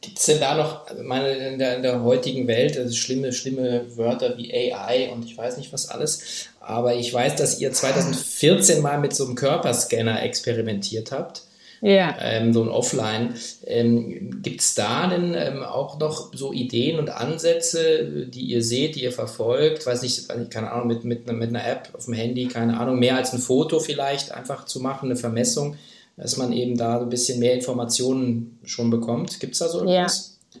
Gibt 0.00 0.18
es 0.18 0.26
denn 0.26 0.40
da 0.40 0.54
noch, 0.54 0.86
meine, 1.02 1.30
in 1.32 1.58
der, 1.58 1.76
in 1.76 1.82
der 1.82 2.02
heutigen 2.02 2.46
Welt, 2.46 2.78
also 2.78 2.94
schlimme, 2.94 3.32
schlimme 3.32 3.96
Wörter 3.96 4.36
wie 4.36 4.52
AI 4.52 5.10
und 5.12 5.24
ich 5.24 5.36
weiß 5.36 5.56
nicht 5.56 5.72
was 5.72 5.88
alles, 5.88 6.48
aber 6.60 6.94
ich 6.94 7.12
weiß, 7.12 7.36
dass 7.36 7.60
ihr 7.60 7.72
2014 7.72 8.80
mal 8.80 8.98
mit 8.98 9.14
so 9.14 9.24
einem 9.24 9.34
Körperscanner 9.34 10.22
experimentiert 10.22 11.12
habt 11.12 11.47
ja. 11.80 12.14
ähm, 12.20 12.52
so 12.52 12.62
ein 12.62 12.68
Offline. 12.68 13.34
Ähm, 13.66 14.40
Gibt 14.42 14.60
es 14.60 14.74
da 14.74 15.08
denn 15.08 15.34
ähm, 15.34 15.62
auch 15.62 15.98
noch 15.98 16.34
so 16.34 16.52
Ideen 16.52 16.98
und 16.98 17.10
Ansätze, 17.10 18.26
die 18.26 18.42
ihr 18.42 18.62
seht, 18.62 18.96
die 18.96 19.04
ihr 19.04 19.12
verfolgt? 19.12 19.86
Weiß 19.86 20.02
nicht, 20.02 20.28
keine 20.50 20.72
Ahnung, 20.72 20.88
mit, 20.88 21.04
mit, 21.04 21.30
mit 21.30 21.48
einer 21.48 21.66
App 21.66 21.90
auf 21.94 22.06
dem 22.06 22.14
Handy, 22.14 22.48
keine 22.48 22.78
Ahnung, 22.78 22.98
mehr 22.98 23.16
als 23.16 23.32
ein 23.32 23.38
Foto 23.38 23.80
vielleicht 23.80 24.32
einfach 24.32 24.64
zu 24.64 24.80
machen, 24.80 25.06
eine 25.06 25.16
Vermessung, 25.16 25.76
dass 26.16 26.36
man 26.36 26.52
eben 26.52 26.76
da 26.76 27.00
ein 27.00 27.08
bisschen 27.08 27.38
mehr 27.38 27.54
Informationen 27.54 28.58
schon 28.64 28.90
bekommt. 28.90 29.40
Gibt 29.40 29.54
es 29.54 29.60
da 29.60 29.68
so 29.68 29.80
etwas? 29.80 30.34
Ja. 30.34 30.58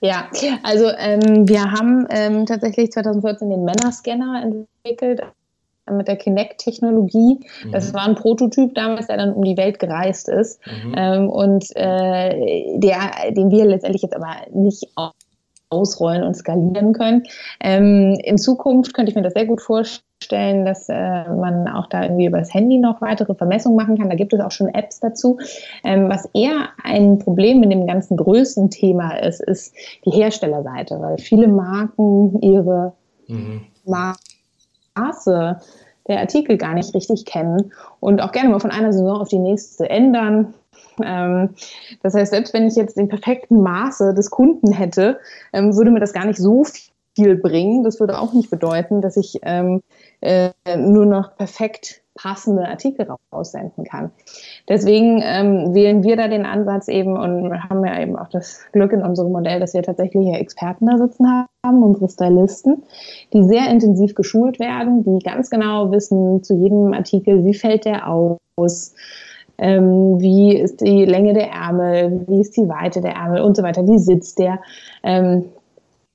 Ja, 0.00 0.28
also 0.62 0.90
ähm, 0.96 1.48
wir 1.48 1.72
haben 1.72 2.06
ähm, 2.10 2.46
tatsächlich 2.46 2.92
2014 2.92 3.50
den 3.50 3.64
Männerscanner 3.64 4.44
entwickelt, 4.44 5.22
mit 5.96 6.08
der 6.08 6.16
Kinect-Technologie. 6.16 7.38
Mhm. 7.64 7.72
Das 7.72 7.94
war 7.94 8.02
ein 8.02 8.14
Prototyp 8.14 8.74
damals, 8.74 9.06
der 9.06 9.16
dann 9.16 9.32
um 9.32 9.44
die 9.44 9.56
Welt 9.56 9.78
gereist 9.78 10.28
ist 10.28 10.60
mhm. 10.66 10.94
ähm, 10.96 11.28
und 11.28 11.64
äh, 11.76 12.78
der, 12.78 13.32
den 13.32 13.50
wir 13.50 13.66
letztendlich 13.66 14.02
jetzt 14.02 14.16
aber 14.16 14.36
nicht 14.52 14.86
ausrollen 15.70 16.22
und 16.22 16.34
skalieren 16.34 16.92
können. 16.92 17.24
Ähm, 17.60 18.18
in 18.22 18.38
Zukunft 18.38 18.94
könnte 18.94 19.10
ich 19.10 19.16
mir 19.16 19.22
das 19.22 19.34
sehr 19.34 19.46
gut 19.46 19.60
vorstellen, 19.60 20.64
dass 20.64 20.88
äh, 20.88 21.28
man 21.28 21.68
auch 21.68 21.86
da 21.86 22.02
irgendwie 22.02 22.26
über 22.26 22.38
das 22.38 22.52
Handy 22.54 22.78
noch 22.78 23.00
weitere 23.00 23.34
Vermessungen 23.34 23.76
machen 23.76 23.98
kann. 23.98 24.08
Da 24.08 24.16
gibt 24.16 24.32
es 24.32 24.40
auch 24.40 24.50
schon 24.50 24.68
Apps 24.68 25.00
dazu. 25.00 25.38
Ähm, 25.84 26.08
was 26.08 26.28
eher 26.34 26.70
ein 26.82 27.18
Problem 27.18 27.62
in 27.62 27.70
dem 27.70 27.86
ganzen 27.86 28.16
größten 28.16 28.70
Thema 28.70 29.18
ist, 29.18 29.40
ist 29.40 29.74
die 30.04 30.10
Herstellerseite, 30.10 31.00
weil 31.00 31.18
viele 31.18 31.48
Marken 31.48 32.40
ihre 32.40 32.94
mhm. 33.26 33.62
Maße 34.98 35.60
der 36.08 36.20
Artikel 36.20 36.56
gar 36.56 36.74
nicht 36.74 36.94
richtig 36.94 37.26
kennen 37.26 37.72
und 38.00 38.20
auch 38.22 38.32
gerne 38.32 38.48
mal 38.48 38.60
von 38.60 38.70
einer 38.70 38.92
Saison 38.92 39.20
auf 39.20 39.28
die 39.28 39.38
nächste 39.38 39.88
ändern. 39.90 40.54
Ähm, 41.04 41.50
das 42.02 42.14
heißt, 42.14 42.32
selbst 42.32 42.54
wenn 42.54 42.66
ich 42.66 42.76
jetzt 42.76 42.96
den 42.96 43.08
perfekten 43.08 43.62
Maße 43.62 44.14
des 44.14 44.30
Kunden 44.30 44.72
hätte, 44.72 45.18
ähm, 45.52 45.76
würde 45.76 45.90
mir 45.90 46.00
das 46.00 46.12
gar 46.12 46.24
nicht 46.24 46.38
so 46.38 46.64
viel 47.18 47.36
bringen. 47.36 47.82
Das 47.82 47.98
würde 47.98 48.20
auch 48.20 48.32
nicht 48.32 48.48
bedeuten, 48.48 49.00
dass 49.00 49.16
ich 49.16 49.40
ähm, 49.42 49.82
äh, 50.20 50.50
nur 50.76 51.04
noch 51.04 51.36
perfekt 51.36 52.02
passende 52.14 52.66
Artikel 52.66 53.06
raussenden 53.32 53.84
kann. 53.84 54.10
Deswegen 54.68 55.20
ähm, 55.22 55.74
wählen 55.74 56.02
wir 56.02 56.16
da 56.16 56.28
den 56.28 56.46
Ansatz 56.46 56.88
eben 56.88 57.16
und 57.16 57.52
haben 57.68 57.84
ja 57.84 58.00
eben 58.00 58.16
auch 58.16 58.28
das 58.28 58.60
Glück 58.72 58.92
in 58.92 59.02
unserem 59.02 59.32
Modell, 59.32 59.60
dass 59.60 59.74
wir 59.74 59.82
tatsächlich 59.82 60.26
hier 60.26 60.40
Experten 60.40 60.86
da 60.86 60.98
sitzen 60.98 61.26
haben, 61.64 61.82
unsere 61.82 62.08
Stylisten, 62.08 62.82
die 63.32 63.44
sehr 63.44 63.70
intensiv 63.70 64.14
geschult 64.14 64.58
werden, 64.58 65.04
die 65.04 65.24
ganz 65.24 65.48
genau 65.48 65.90
wissen 65.92 66.42
zu 66.42 66.54
jedem 66.54 66.92
Artikel, 66.92 67.44
wie 67.44 67.54
fällt 67.54 67.84
der 67.84 68.08
aus, 68.08 68.94
ähm, 69.58 70.20
wie 70.20 70.56
ist 70.56 70.80
die 70.80 71.04
Länge 71.04 71.34
der 71.34 71.50
Ärmel, 71.50 72.24
wie 72.26 72.40
ist 72.40 72.56
die 72.56 72.68
Weite 72.68 73.00
der 73.00 73.12
Ärmel 73.12 73.42
und 73.42 73.56
so 73.56 73.62
weiter, 73.62 73.86
wie 73.86 73.98
sitzt 73.98 74.38
der. 74.38 74.60
Ähm, 75.04 75.44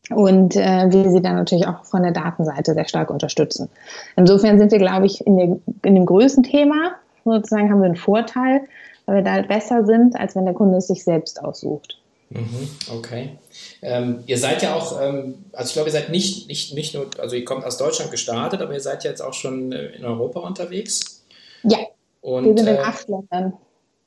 und 0.09 0.55
äh, 0.55 0.91
wir 0.91 1.09
sie 1.09 1.21
dann 1.21 1.35
natürlich 1.35 1.67
auch 1.67 1.85
von 1.85 2.03
der 2.03 2.11
Datenseite 2.11 2.73
sehr 2.73 2.87
stark 2.87 3.09
unterstützen. 3.09 3.69
Insofern 4.15 4.59
sind 4.59 4.71
wir, 4.71 4.79
glaube 4.79 5.05
ich, 5.05 5.25
in, 5.25 5.37
der, 5.37 5.57
in 5.83 5.95
dem 5.95 6.05
größten 6.05 6.43
Thema 6.43 6.95
sozusagen 7.25 7.71
haben 7.71 7.79
wir 7.79 7.85
einen 7.85 7.95
Vorteil, 7.95 8.61
weil 9.05 9.17
wir 9.17 9.23
da 9.23 9.41
besser 9.41 9.85
sind, 9.85 10.15
als 10.15 10.35
wenn 10.35 10.45
der 10.45 10.53
Kunde 10.53 10.77
es 10.77 10.87
sich 10.87 11.03
selbst 11.03 11.41
aussucht. 11.43 11.97
Mhm, 12.29 12.69
okay. 12.91 13.37
Ähm, 13.81 14.23
ihr 14.25 14.37
seid 14.37 14.63
ja 14.63 14.75
auch, 14.75 14.99
ähm, 14.99 15.45
also 15.53 15.67
ich 15.67 15.73
glaube, 15.73 15.89
ihr 15.89 15.93
seid 15.93 16.09
nicht, 16.09 16.47
nicht, 16.47 16.73
nicht 16.73 16.95
nur, 16.95 17.07
also 17.19 17.35
ihr 17.35 17.45
kommt 17.45 17.63
aus 17.63 17.77
Deutschland 17.77 18.11
gestartet, 18.11 18.61
aber 18.61 18.73
ihr 18.73 18.81
seid 18.81 19.03
ja 19.03 19.11
jetzt 19.11 19.21
auch 19.21 19.33
schon 19.33 19.71
äh, 19.71 19.87
in 19.89 20.03
Europa 20.03 20.39
unterwegs. 20.39 21.23
Ja. 21.63 21.77
Und, 22.21 22.45
wir 22.45 22.57
sind 22.57 22.67
in 22.67 22.75
äh, 22.75 22.79
acht 22.79 23.07
Ländern. 23.07 23.53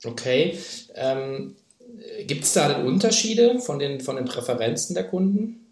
Okay. 0.05 0.59
Ähm, 0.95 1.57
Gibt 2.27 2.45
es 2.45 2.53
da 2.53 2.79
Unterschiede 2.79 3.61
von 3.61 3.79
den, 3.79 4.01
von 4.01 4.17
den 4.17 4.25
Präferenzen 4.25 4.95
der 4.95 5.05
Kunden? 5.05 5.66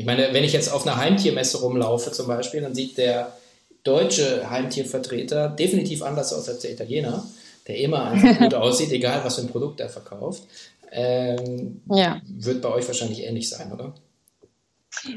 Ich 0.00 0.06
meine, 0.06 0.32
wenn 0.32 0.44
ich 0.44 0.54
jetzt 0.54 0.72
auf 0.72 0.86
einer 0.86 0.96
Heimtiermesse 0.96 1.60
rumlaufe 1.60 2.10
zum 2.10 2.26
Beispiel, 2.26 2.62
dann 2.62 2.74
sieht 2.74 2.96
der 2.96 3.34
deutsche 3.84 4.48
Heimtiervertreter 4.48 5.50
definitiv 5.50 6.02
anders 6.02 6.32
aus 6.32 6.48
als 6.48 6.60
der 6.60 6.72
Italiener, 6.72 7.22
der 7.68 7.76
immer 7.76 8.06
einfach 8.06 8.38
gut 8.38 8.54
aussieht, 8.54 8.92
egal 8.92 9.20
was 9.24 9.34
für 9.34 9.42
ein 9.42 9.48
Produkt 9.48 9.78
er 9.78 9.90
verkauft. 9.90 10.44
Ähm, 10.90 11.82
ja. 11.90 12.18
Wird 12.26 12.62
bei 12.62 12.70
euch 12.70 12.86
wahrscheinlich 12.86 13.22
ähnlich 13.24 13.50
sein, 13.50 13.70
oder? 13.74 13.92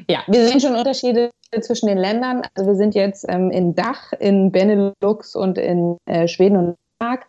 Ja, 0.09 0.23
wir 0.27 0.49
sehen 0.49 0.59
schon 0.59 0.75
Unterschiede 0.75 1.29
zwischen 1.61 1.87
den 1.87 1.97
Ländern. 1.97 2.41
Also 2.53 2.71
wir 2.71 2.75
sind 2.75 2.93
jetzt 2.93 3.25
ähm, 3.29 3.51
in 3.51 3.75
Dach, 3.75 4.11
in 4.19 4.51
Benelux 4.51 5.33
und 5.33 5.57
in 5.57 5.95
äh, 6.07 6.27
Schweden 6.27 6.57
und 6.57 6.77
Dänemark. 6.99 7.25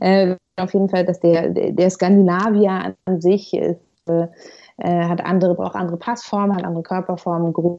Äh, 0.00 0.34
auf 0.56 0.74
jeden 0.74 0.88
Fall, 0.88 1.04
dass 1.04 1.20
der, 1.20 1.50
der 1.50 1.88
Skandinavier 1.88 2.96
an 3.04 3.20
sich 3.20 3.54
ist, 3.54 3.78
äh, 4.08 4.26
äh, 4.78 5.04
hat 5.04 5.24
andere, 5.24 5.54
braucht 5.54 5.74
andere 5.74 5.96
Passformen, 5.96 6.56
hat 6.56 6.64
andere 6.64 6.82
Körperformen, 6.82 7.52
größer, 7.52 7.78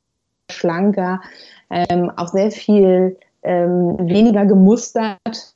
schlanker, 0.51 1.21
ähm, 1.69 2.11
auch 2.15 2.29
sehr 2.29 2.51
viel 2.51 3.17
ähm, 3.43 3.97
weniger 3.99 4.45
gemustert, 4.45 5.53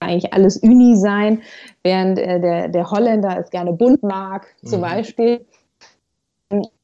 eigentlich 0.00 0.32
alles 0.32 0.56
Uni 0.58 0.96
sein, 0.96 1.42
während 1.82 2.18
äh, 2.18 2.40
der, 2.40 2.68
der 2.68 2.90
Holländer 2.90 3.38
es 3.38 3.50
gerne 3.50 3.72
bunt 3.72 4.02
mag, 4.02 4.46
zum 4.64 4.80
mhm. 4.80 4.84
Beispiel. 4.84 5.46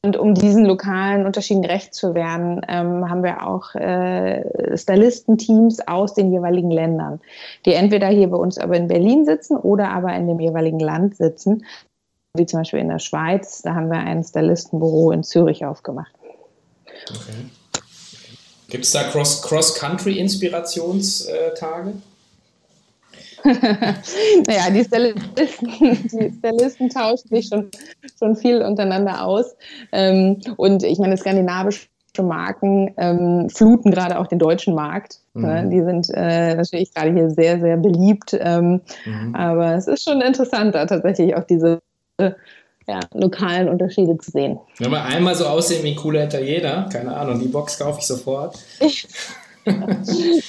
Und 0.01 0.15
um 0.15 0.33
diesen 0.33 0.65
lokalen 0.65 1.25
Unterschieden 1.25 1.61
gerecht 1.61 1.93
zu 1.93 2.15
werden, 2.15 2.61
ähm, 2.69 3.09
haben 3.09 3.21
wir 3.21 3.45
auch 3.45 3.75
äh, 3.75 4.77
Stylistenteams 4.77 5.85
aus 5.85 6.13
den 6.13 6.31
jeweiligen 6.31 6.71
Ländern, 6.71 7.19
die 7.65 7.73
entweder 7.73 8.07
hier 8.07 8.29
bei 8.29 8.37
uns 8.37 8.57
aber 8.57 8.77
in 8.77 8.87
Berlin 8.87 9.25
sitzen 9.25 9.57
oder 9.57 9.89
aber 9.89 10.15
in 10.15 10.25
dem 10.27 10.39
jeweiligen 10.39 10.79
Land 10.79 11.17
sitzen, 11.17 11.65
wie 12.37 12.45
zum 12.45 12.61
Beispiel 12.61 12.79
in 12.79 12.87
der 12.89 12.99
Schweiz. 12.99 13.61
Da 13.61 13.75
haben 13.75 13.89
wir 13.89 13.99
ein 13.99 14.23
Stylistenbüro 14.23 15.11
in 15.11 15.23
Zürich 15.23 15.65
aufgemacht. 15.65 16.13
Okay. 17.09 17.49
Gibt 18.69 18.83
es 18.83 18.91
da 18.91 19.03
Cross-Country-Inspirationstage? 19.03 21.93
naja, 23.43 24.69
die 24.71 24.83
Stylisten, 24.83 25.69
die 26.11 26.33
Stylisten 26.37 26.89
tauschen 26.89 27.29
sich 27.29 27.47
schon, 27.47 27.69
schon 28.19 28.35
viel 28.35 28.61
untereinander 28.61 29.23
aus. 29.23 29.55
Ähm, 29.91 30.41
und 30.57 30.83
ich 30.83 30.99
meine, 30.99 31.15
skandinavische 31.15 31.87
Marken 32.19 32.93
ähm, 32.97 33.49
fluten 33.49 33.91
gerade 33.91 34.19
auch 34.19 34.27
den 34.27 34.39
deutschen 34.39 34.75
Markt. 34.75 35.19
Mhm. 35.33 35.45
Ne? 35.45 35.69
Die 35.71 35.81
sind 35.81 36.09
äh, 36.13 36.55
natürlich 36.55 36.93
gerade 36.93 37.13
hier 37.13 37.29
sehr, 37.29 37.59
sehr 37.59 37.77
beliebt. 37.77 38.35
Ähm, 38.39 38.81
mhm. 39.05 39.35
Aber 39.35 39.75
es 39.75 39.87
ist 39.87 40.03
schon 40.03 40.21
interessanter, 40.21 40.85
tatsächlich 40.87 41.35
auch 41.35 41.43
diese 41.43 41.79
äh, 42.17 42.31
ja, 42.87 42.99
lokalen 43.13 43.67
Unterschiede 43.67 44.17
zu 44.17 44.31
sehen. 44.31 44.59
Wenn 44.79 44.91
wir 44.91 45.03
einmal 45.03 45.35
so 45.35 45.45
aussehen 45.45 45.83
wie 45.83 45.91
ein 45.91 45.95
cooler 45.97 46.23
Italiener, 46.23 46.87
keine 46.91 47.15
Ahnung, 47.15 47.39
die 47.39 47.47
Box 47.47 47.77
kaufe 47.77 47.99
ich 47.99 48.07
sofort. 48.07 48.57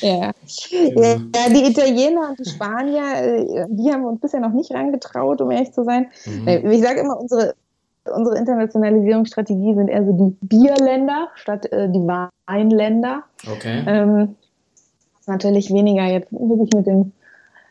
ja. 0.01 0.31
Genau. 0.71 1.03
ja, 1.35 1.49
die 1.51 1.71
Italiener 1.71 2.31
und 2.31 2.39
die 2.39 2.49
Spanier, 2.49 3.03
äh, 3.03 3.67
die 3.69 3.91
haben 3.91 4.05
uns 4.05 4.21
bisher 4.21 4.39
noch 4.39 4.53
nicht 4.53 4.73
rangetraut, 4.73 5.41
um 5.41 5.51
ehrlich 5.51 5.73
zu 5.73 5.83
sein. 5.83 6.07
Mhm. 6.25 6.71
Ich 6.71 6.81
sage 6.81 7.01
immer, 7.01 7.19
unsere, 7.19 7.55
unsere 8.05 8.39
Internationalisierungsstrategie 8.39 9.75
sind 9.75 9.89
eher 9.89 10.05
so 10.05 10.13
die 10.13 10.37
Bierländer 10.47 11.29
statt 11.35 11.71
äh, 11.73 11.89
die 11.91 12.07
Weinländer. 12.47 13.25
Okay. 13.51 13.83
Ähm, 13.87 14.37
natürlich 15.27 15.73
weniger 15.73 16.05
jetzt 16.05 16.31
wirklich 16.33 16.73
mit 16.73 16.87
dem 16.87 17.13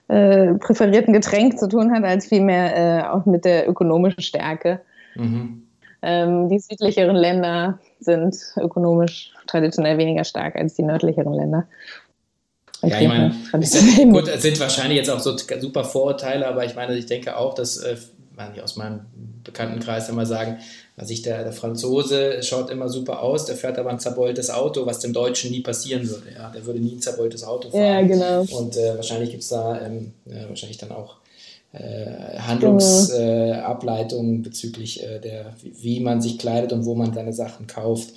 äh, 0.08 0.54
präferierten 0.56 1.14
Getränk 1.14 1.60
zu 1.60 1.68
tun 1.68 1.92
hat, 1.92 2.04
als 2.04 2.28
vielmehr 2.28 2.76
äh, 2.76 3.08
auch 3.08 3.26
mit 3.26 3.46
der 3.46 3.70
ökonomischen 3.70 4.22
Stärke. 4.22 4.82
Mhm. 5.16 5.64
Ähm, 6.02 6.50
die 6.50 6.60
südlicheren 6.60 7.16
Länder 7.16 7.80
sind 8.00 8.36
ökonomisch 8.58 9.34
traditionell 9.48 9.98
weniger 9.98 10.24
stark 10.24 10.56
als 10.56 10.76
die 10.76 10.84
nördlicheren 10.84 11.34
Länder. 11.34 11.68
Ich 12.84 12.92
ja, 12.92 13.02
ich 13.02 13.08
meine, 13.08 13.34
gut, 14.12 14.28
es 14.28 14.44
sind 14.44 14.60
wahrscheinlich 14.60 15.00
jetzt 15.00 15.10
auch 15.10 15.20
so 15.20 15.36
super 15.36 15.84
Vorurteile, 15.84 16.48
aber 16.48 16.64
ich 16.64 16.76
meine, 16.76 16.96
ich 16.96 17.08
denke 17.08 17.36
auch, 17.36 17.56
dass 17.56 17.78
äh, 17.78 17.98
aus 18.62 18.76
meinem 18.76 19.02
Bekanntenkreis 19.44 20.10
immer 20.10 20.28
sagen, 20.28 20.58
also 20.98 21.14
ich, 21.14 21.22
der, 21.22 21.44
der, 21.44 21.54
Franzose 21.54 22.42
schaut 22.42 22.72
immer 22.72 22.90
super 22.90 23.22
aus, 23.22 23.46
der 23.46 23.56
fährt 23.56 23.78
aber 23.78 23.92
ein 23.92 24.00
zerbeultes 24.00 24.50
Auto, 24.50 24.88
was 24.88 25.00
dem 25.00 25.14
Deutschen 25.14 25.52
nie 25.52 25.62
passieren 25.62 26.10
würde. 26.10 26.32
Ja? 26.36 26.50
Der 26.50 26.66
würde 26.66 26.80
nie 26.80 26.96
ein 26.96 27.02
zerbeultes 27.02 27.44
Auto 27.44 27.70
fahren. 27.70 27.82
Ja, 27.82 28.02
genau. 28.02 28.42
Und 28.58 28.76
äh, 28.78 28.96
wahrscheinlich 28.96 29.30
gibt 29.30 29.44
es 29.44 29.50
da 29.50 29.80
ähm, 29.80 30.14
äh, 30.26 30.50
wahrscheinlich 30.50 30.80
dann 30.80 30.92
auch 30.92 31.18
äh, 31.74 32.40
Handlungsableitungen 32.40 34.42
bezüglich 34.42 35.04
äh, 35.04 35.20
der, 35.20 35.54
wie 35.62 36.00
man 36.00 36.20
sich 36.20 36.40
kleidet 36.40 36.74
und 36.74 36.86
wo 36.86 36.96
man 36.96 37.14
seine 37.14 37.34
Sachen 37.34 37.68
kauft. 37.68 38.10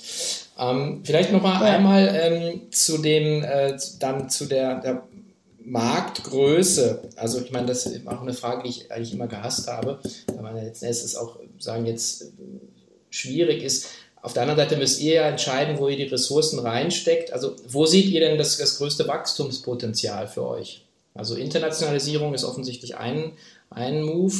Ähm, 0.58 1.02
vielleicht 1.04 1.32
noch 1.32 1.42
mal 1.42 1.62
ja. 1.62 1.76
einmal 1.76 2.18
ähm, 2.18 2.62
zu 2.70 2.96
dem, 2.98 3.44
äh, 3.44 3.76
dann 3.98 4.30
zu 4.30 4.46
der, 4.46 4.80
der 4.80 5.02
Marktgröße. 5.64 7.02
Also 7.16 7.40
ich 7.40 7.50
meine, 7.50 7.66
das 7.66 7.86
ist 7.86 8.06
auch 8.06 8.22
eine 8.22 8.34
Frage, 8.34 8.62
die 8.64 8.70
ich 8.70 8.92
eigentlich 8.92 9.12
immer 9.12 9.26
gehasst 9.26 9.68
habe, 9.68 10.00
weil 10.26 10.42
man 10.42 10.56
letzten 10.56 10.86
Endes 10.86 11.16
auch 11.16 11.38
sagen 11.58 11.86
jetzt 11.86 12.32
schwierig 13.10 13.62
ist. 13.62 13.88
Auf 14.22 14.34
der 14.34 14.42
anderen 14.42 14.58
Seite 14.58 14.76
müsst 14.76 15.00
ihr 15.00 15.14
ja 15.14 15.28
entscheiden, 15.28 15.78
wo 15.78 15.88
ihr 15.88 15.96
die 15.96 16.04
Ressourcen 16.04 16.58
reinsteckt. 16.58 17.32
Also 17.32 17.56
wo 17.66 17.86
seht 17.86 18.06
ihr 18.06 18.20
denn 18.20 18.38
das, 18.38 18.58
das 18.58 18.78
größte 18.78 19.08
Wachstumspotenzial 19.08 20.28
für 20.28 20.46
euch? 20.46 20.86
Also 21.14 21.34
Internationalisierung 21.36 22.34
ist 22.34 22.44
offensichtlich 22.44 22.96
ein, 22.96 23.32
ein 23.70 24.02
Move. 24.02 24.34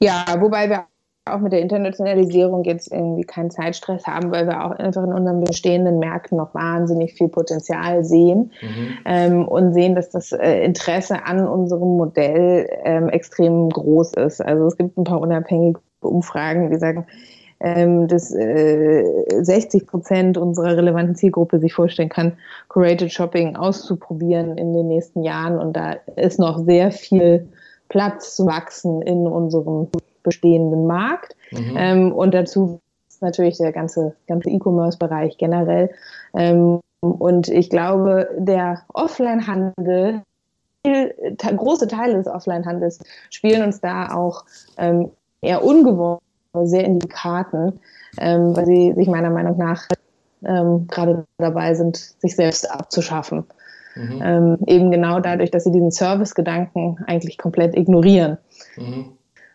Ja, 0.00 0.24
wobei 0.40 0.68
wir 0.68 0.86
auch 1.24 1.38
mit 1.38 1.52
der 1.52 1.60
Internationalisierung 1.60 2.64
jetzt 2.64 2.90
irgendwie 2.90 3.22
keinen 3.22 3.50
Zeitstress 3.50 4.06
haben, 4.06 4.32
weil 4.32 4.46
wir 4.46 4.64
auch 4.64 4.72
einfach 4.72 5.04
in 5.04 5.12
unseren 5.12 5.40
bestehenden 5.40 5.98
Märkten 6.00 6.36
noch 6.36 6.52
wahnsinnig 6.54 7.14
viel 7.14 7.28
Potenzial 7.28 8.04
sehen 8.04 8.50
mhm. 8.60 8.98
ähm, 9.04 9.48
und 9.48 9.72
sehen, 9.72 9.94
dass 9.94 10.10
das 10.10 10.32
äh, 10.32 10.64
Interesse 10.64 11.24
an 11.24 11.46
unserem 11.46 11.96
Modell 11.96 12.68
ähm, 12.84 13.08
extrem 13.08 13.68
groß 13.68 14.14
ist. 14.14 14.40
Also 14.40 14.66
es 14.66 14.76
gibt 14.76 14.98
ein 14.98 15.04
paar 15.04 15.20
unabhängige 15.20 15.80
Umfragen, 16.00 16.70
die 16.70 16.78
sagen, 16.78 17.06
ähm, 17.60 18.08
dass 18.08 18.34
äh, 18.34 19.04
60 19.40 19.86
Prozent 19.86 20.36
unserer 20.36 20.76
relevanten 20.76 21.14
Zielgruppe 21.14 21.60
sich 21.60 21.72
vorstellen 21.72 22.08
kann, 22.08 22.32
Curated 22.66 23.12
Shopping 23.12 23.54
auszuprobieren 23.54 24.58
in 24.58 24.72
den 24.72 24.88
nächsten 24.88 25.22
Jahren. 25.22 25.60
Und 25.60 25.76
da 25.76 25.92
ist 26.16 26.40
noch 26.40 26.64
sehr 26.64 26.90
viel 26.90 27.48
Platz 27.88 28.34
zu 28.34 28.46
wachsen 28.46 29.02
in 29.02 29.28
unserem 29.28 29.86
bestehenden 30.22 30.86
Markt. 30.86 31.36
Mhm. 31.50 31.76
Ähm, 31.76 32.12
und 32.12 32.34
dazu 32.34 32.80
ist 33.08 33.22
natürlich 33.22 33.58
der 33.58 33.72
ganze, 33.72 34.14
ganze 34.26 34.50
E-Commerce-Bereich 34.50 35.38
generell. 35.38 35.90
Ähm, 36.34 36.80
und 37.00 37.48
ich 37.48 37.68
glaube, 37.68 38.28
der 38.38 38.82
Offline-Handel, 38.92 40.22
große 40.84 41.88
Teile 41.88 42.14
des 42.14 42.26
Offline-Handels 42.26 43.00
spielen 43.30 43.62
uns 43.62 43.80
da 43.80 44.14
auch 44.14 44.44
ähm, 44.78 45.10
eher 45.40 45.64
ungewohnt 45.64 46.20
sehr 46.64 46.84
in 46.84 46.98
die 46.98 47.08
Karten, 47.08 47.80
ähm, 48.18 48.56
weil 48.56 48.66
sie 48.66 48.92
sich 48.94 49.08
meiner 49.08 49.30
Meinung 49.30 49.56
nach 49.56 49.88
ähm, 50.44 50.86
gerade 50.88 51.24
dabei 51.38 51.74
sind, 51.74 51.96
sich 51.96 52.36
selbst 52.36 52.70
abzuschaffen. 52.70 53.44
Mhm. 53.94 54.22
Ähm, 54.22 54.58
eben 54.66 54.90
genau 54.90 55.20
dadurch, 55.20 55.50
dass 55.50 55.64
sie 55.64 55.72
diesen 55.72 55.90
Service-Gedanken 55.90 56.98
eigentlich 57.06 57.38
komplett 57.38 57.76
ignorieren. 57.76 58.38
Mhm. 58.76 59.12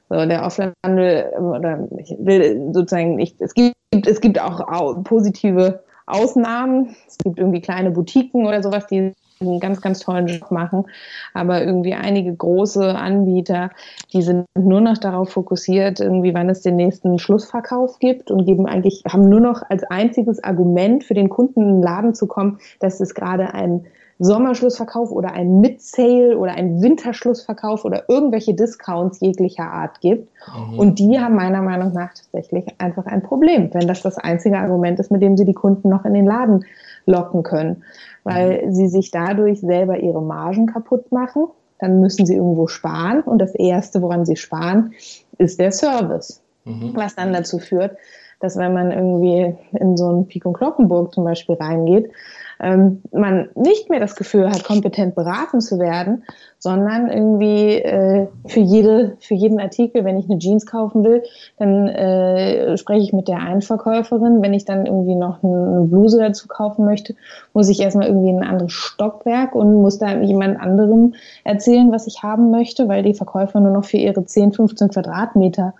So, 0.10 0.26
der 0.26 0.44
Offline-Handel, 0.46 1.34
ähm, 1.38 1.46
oder 1.46 1.88
ich 1.98 2.16
will 2.20 2.70
sozusagen 2.74 3.16
nicht, 3.16 3.42
es 3.42 3.54
gibt, 3.54 3.76
es 3.92 4.22
gibt 4.22 4.40
auch 4.42 5.04
positive 5.04 5.84
Ausnahmen. 6.08 6.96
Es 7.08 7.18
gibt 7.18 7.38
irgendwie 7.38 7.62
kleine 7.62 7.92
Boutiquen 7.92 8.46
oder 8.46 8.64
sowas, 8.64 8.88
die 8.88 9.14
einen 9.40 9.60
ganz, 9.60 9.82
ganz 9.82 10.00
tollen 10.00 10.28
Job 10.28 10.50
machen. 10.50 10.86
Aber 11.34 11.64
irgendwie 11.64 11.94
einige 11.94 12.34
große 12.34 12.96
Anbieter, 12.96 13.70
die 14.14 14.22
sind 14.24 14.46
nur 14.58 14.82
noch 14.82 14.98
darauf 14.98 15.30
fokussiert, 15.30 16.00
irgendwie, 16.00 16.34
wann 16.34 16.50
es 16.50 16.62
den 16.62 16.76
nächsten 16.76 17.20
Schlussverkauf 17.20 18.00
gibt 18.00 18.32
und 18.32 18.46
geben 18.46 18.66
eigentlich, 18.66 19.04
haben 19.08 19.30
nur 19.30 19.42
noch 19.42 19.62
als 19.70 19.84
einziges 19.84 20.44
Argument 20.44 21.04
für 21.04 21.14
den 21.14 21.30
Kunden 21.30 21.62
in 21.62 21.68
den 21.76 21.84
Laden 21.84 22.16
zu 22.16 22.26
kommen, 22.26 22.60
dass 22.80 23.00
es 23.00 23.14
gerade 23.14 23.54
ein 23.54 23.86
Sommerschlussverkauf 24.20 25.12
oder 25.12 25.34
ein 25.34 25.60
Mid-Sale 25.60 26.38
oder 26.38 26.54
ein 26.54 26.82
Winterschlussverkauf 26.82 27.86
oder 27.86 28.10
irgendwelche 28.10 28.54
Discounts 28.54 29.20
jeglicher 29.20 29.72
Art 29.72 30.02
gibt. 30.02 30.30
Mhm. 30.48 30.80
Und 30.80 31.00
die 31.00 31.20
haben 31.20 31.36
meiner 31.36 31.62
Meinung 31.62 31.94
nach 31.94 32.14
tatsächlich 32.14 32.66
einfach 32.80 33.06
ein 33.06 33.22
Problem, 33.22 33.74
wenn 33.74 33.88
das 33.88 34.02
das 34.02 34.18
einzige 34.18 34.58
Argument 34.58 35.00
ist, 35.00 35.12
mit 35.12 35.22
dem 35.22 35.38
sie 35.38 35.46
die 35.46 35.54
Kunden 35.54 35.90
noch 35.90 36.06
in 36.06 36.14
den 36.14 36.26
Laden 36.26 36.66
locken 37.06 37.44
können, 37.44 37.84
weil 38.24 38.66
mhm. 38.66 38.74
sie 38.74 38.88
sich 38.88 39.12
dadurch 39.12 39.62
selber 39.62 40.00
ihre 40.00 40.22
Margen 40.22 40.66
kaputt 40.66 41.12
machen. 41.12 41.48
Dann 41.80 42.02
müssen 42.02 42.26
sie 42.26 42.36
irgendwo 42.36 42.66
sparen 42.66 43.22
und 43.22 43.38
das 43.40 43.54
Erste, 43.54 44.02
woran 44.02 44.26
sie 44.26 44.36
sparen, 44.36 44.94
ist 45.38 45.60
der 45.60 45.72
Service, 45.72 46.42
mhm. 46.66 46.94
was 46.96 47.16
dann 47.16 47.34
dazu 47.34 47.60
führt, 47.60 47.98
dass 48.40 48.58
wenn 48.58 48.74
man 48.74 48.92
irgendwie 48.92 49.56
in 49.74 49.96
so 49.96 50.12
ein 50.12 50.28
Pik 50.28 50.46
und 50.46 50.54
Kloppenburg 50.54 51.14
zum 51.14 51.24
Beispiel 51.24 51.56
reingeht, 51.56 52.12
ähm, 52.60 53.02
man 53.12 53.50
nicht 53.56 53.90
mehr 53.90 54.00
das 54.00 54.16
Gefühl 54.16 54.50
hat, 54.50 54.64
kompetent 54.64 55.16
beraten 55.16 55.62
zu 55.62 55.80
werden, 55.80 56.24
sondern 56.60 57.10
irgendwie 57.10 57.76
äh, 57.76 58.28
für, 58.48 58.60
jede, 58.60 59.18
für 59.20 59.36
jeden 59.36 59.60
Artikel, 59.60 60.04
wenn 60.06 60.18
ich 60.18 60.30
eine 60.30 60.40
Jeans 60.40 60.66
kaufen 60.66 61.04
will, 61.04 61.24
dann 61.58 61.88
äh, 61.88 62.78
spreche 62.78 63.04
ich 63.04 63.14
mit 63.14 63.28
der 63.28 63.40
einen 63.40 63.62
Verkäuferin. 63.62 64.42
Wenn 64.42 64.54
ich 64.54 64.66
dann 64.66 64.86
irgendwie 64.86 65.16
noch 65.16 65.44
eine 65.44 65.86
Bluse 65.88 66.20
dazu 66.20 66.48
kaufen 66.48 66.86
möchte, 66.86 67.16
muss 67.54 67.70
ich 67.70 67.80
erstmal 67.80 68.08
irgendwie 68.08 68.30
in 68.30 68.42
ein 68.42 68.50
anderes 68.50 68.74
Stockwerk 68.74 69.54
und 69.54 69.76
muss 69.76 70.00
da 70.00 70.20
jemand 70.20 70.60
anderem 70.60 71.14
erzählen, 71.44 71.92
was 71.92 72.08
ich 72.08 72.24
haben 72.24 72.50
möchte, 72.50 72.88
weil 72.88 73.04
die 73.04 73.14
Verkäufer 73.14 73.60
nur 73.60 73.72
noch 73.72 73.86
für 73.86 73.98
ihre 73.98 74.26
10, 74.26 74.54
15 74.54 74.90
Quadratmeter 74.90 75.74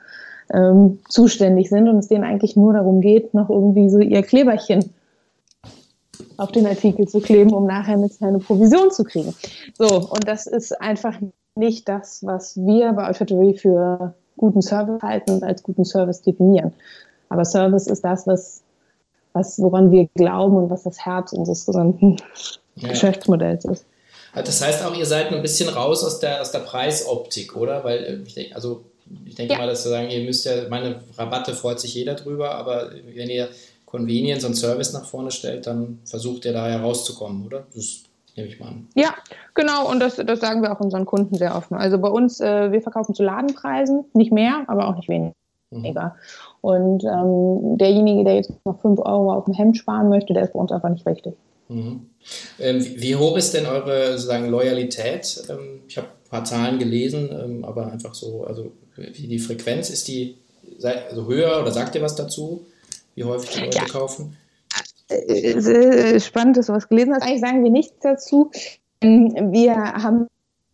ähm, 0.54 1.00
zuständig 1.10 1.70
sind 1.70 1.90
und 1.90 1.98
es 1.98 2.08
denen 2.08 2.24
eigentlich 2.24 2.56
nur 2.56 2.74
darum 2.74 3.02
geht, 3.02 3.34
noch 3.34 3.50
irgendwie 3.50 3.90
so 3.90 4.00
ihr 4.00 4.22
Kleberchen 4.22 4.92
auf 6.38 6.52
den 6.52 6.66
Artikel 6.66 7.08
zu 7.08 7.20
kleben, 7.20 7.54
um 7.54 7.66
nachher 7.66 7.94
eine 7.94 8.10
kleine 8.10 8.40
Provision 8.40 8.92
zu 8.92 9.04
kriegen. 9.04 9.34
So, 9.78 10.10
und 10.10 10.28
das 10.28 10.48
ist 10.48 10.80
einfach 10.82 11.18
nicht 11.56 11.88
das, 11.90 12.24
was 12.24 12.56
wir 12.58 12.94
bei 12.94 13.08
Olfactory 13.08 13.56
für 13.56 14.14
guten 14.38 14.62
Service 14.62 15.02
halten 15.02 15.32
und 15.32 15.44
als 15.44 15.64
guten 15.64 15.84
Service 15.84 16.22
definieren. 16.22 16.74
Aber 17.30 17.44
Service 17.44 17.88
ist 17.88 18.04
das, 18.04 18.28
was, 18.28 18.62
was 19.34 19.60
woran 19.60 19.92
wir 19.92 20.08
glauben 20.16 20.56
und 20.56 20.70
was 20.70 20.84
das 20.84 21.04
Herz 21.04 21.34
unseres 21.34 21.66
gesamten 21.66 22.18
ja. 22.76 22.90
Geschäftsmodells 22.90 23.66
ist. 23.66 23.86
Das 24.34 24.64
heißt 24.64 24.86
auch, 24.86 24.96
ihr 24.96 25.06
seid 25.06 25.32
ein 25.32 25.42
bisschen 25.42 25.70
raus 25.70 26.04
aus 26.04 26.20
der, 26.20 26.42
aus 26.42 26.52
der 26.52 26.60
Preisoptik, 26.60 27.56
oder? 27.56 27.84
Weil 27.84 28.04
äh, 28.04 28.18
ich 28.26 28.36
denke, 28.36 28.56
also 28.56 28.84
ich 29.26 29.36
denke 29.36 29.54
ja. 29.54 29.60
mal, 29.60 29.68
dass 29.68 29.84
zu 29.84 29.90
sagen, 29.90 30.10
ihr 30.10 30.24
müsst 30.24 30.46
ja, 30.46 30.70
meine 30.70 31.02
Rabatte 31.18 31.54
freut 31.54 31.80
sich 31.80 31.96
jeder 31.96 32.14
drüber, 32.14 32.56
aber 32.56 32.92
wenn 33.14 33.30
ihr 33.30 33.50
Convenience 33.88 34.44
und 34.44 34.54
Service 34.54 34.94
nach 34.94 35.06
vorne 35.06 35.32
stellt, 35.32 35.66
dann 35.66 36.00
versucht 36.04 36.46
ihr 36.46 36.54
da 36.54 36.68
herauszukommen, 36.68 37.46
oder? 37.46 37.66
Das 37.74 38.04
nehme 38.36 38.50
ich 38.50 38.60
mal 38.60 38.68
an. 38.68 38.88
Ja, 38.96 39.16
genau, 39.56 39.90
und 39.90 40.02
das, 40.02 40.18
das 40.18 40.42
sagen 40.42 40.62
wir 40.62 40.72
auch 40.74 40.82
unseren 40.82 41.06
Kunden 41.06 41.36
sehr 41.36 41.56
offen. 41.56 41.76
Also 41.76 41.98
bei 41.98 42.10
uns, 42.10 42.42
äh, 42.42 42.72
wir 42.72 42.82
verkaufen 42.82 43.16
zu 43.16 43.24
Ladenpreisen, 43.24 44.04
nicht 44.14 44.32
mehr, 44.32 44.66
aber 44.68 44.90
auch 44.90 44.96
nicht 44.98 45.08
weniger. 45.08 45.34
weniger. 45.72 46.16
Und 46.60 47.06
ähm, 47.06 47.78
derjenige, 47.78 48.26
der 48.26 48.36
jetzt 48.36 48.52
noch 48.66 48.80
5 48.82 49.00
Euro 49.00 49.34
auf 49.34 49.46
dem 49.46 49.54
Hemd 49.54 49.78
sparen 49.78 50.10
möchte, 50.10 50.34
der 50.34 50.44
ist 50.44 50.54
bei 50.54 50.60
uns 50.60 50.72
einfach 50.72 50.90
nicht 50.90 51.08
richtig. 51.08 51.34
Mhm. 51.70 52.10
Ähm, 52.60 52.86
wie 52.98 53.16
hoch 53.16 53.38
ist 53.38 53.54
denn 53.54 53.66
eure 53.66 54.18
sozusagen 54.18 54.50
Loyalität? 54.50 55.46
Ähm, 55.50 55.80
ich 55.88 55.98
habe 55.98 56.08
ein 56.08 56.30
paar 56.30 56.44
Zahlen 56.44 56.78
gelesen, 56.78 57.30
ähm, 57.32 57.66
aber 57.66 57.90
einfach 57.90 58.14
so, 58.14 58.44
also 58.44 58.72
wie 58.98 59.28
die 59.28 59.40
Frequenz 59.40 59.90
ist 59.90 60.10
die 60.10 60.36
also 60.84 61.28
höher 61.28 61.62
oder 61.62 61.72
sagt 61.72 61.96
ihr 61.96 62.02
was 62.02 62.16
dazu? 62.16 62.66
Wie 63.18 63.24
häufig 63.24 63.50
die 63.50 63.62
Leute 63.62 63.78
ja. 63.80 63.86
kaufen? 63.86 64.38
Äh, 65.10 65.54
äh, 65.54 66.20
spannend, 66.20 66.56
dass 66.56 66.68
du 66.68 66.74
was 66.74 66.88
gelesen 66.88 67.16
hast. 67.16 67.24
Eigentlich 67.24 67.42
sagen 67.42 67.64
wir 67.64 67.72
nichts 67.72 67.98
dazu. 68.02 68.52
Wir 69.02 69.76
haben 69.76 70.28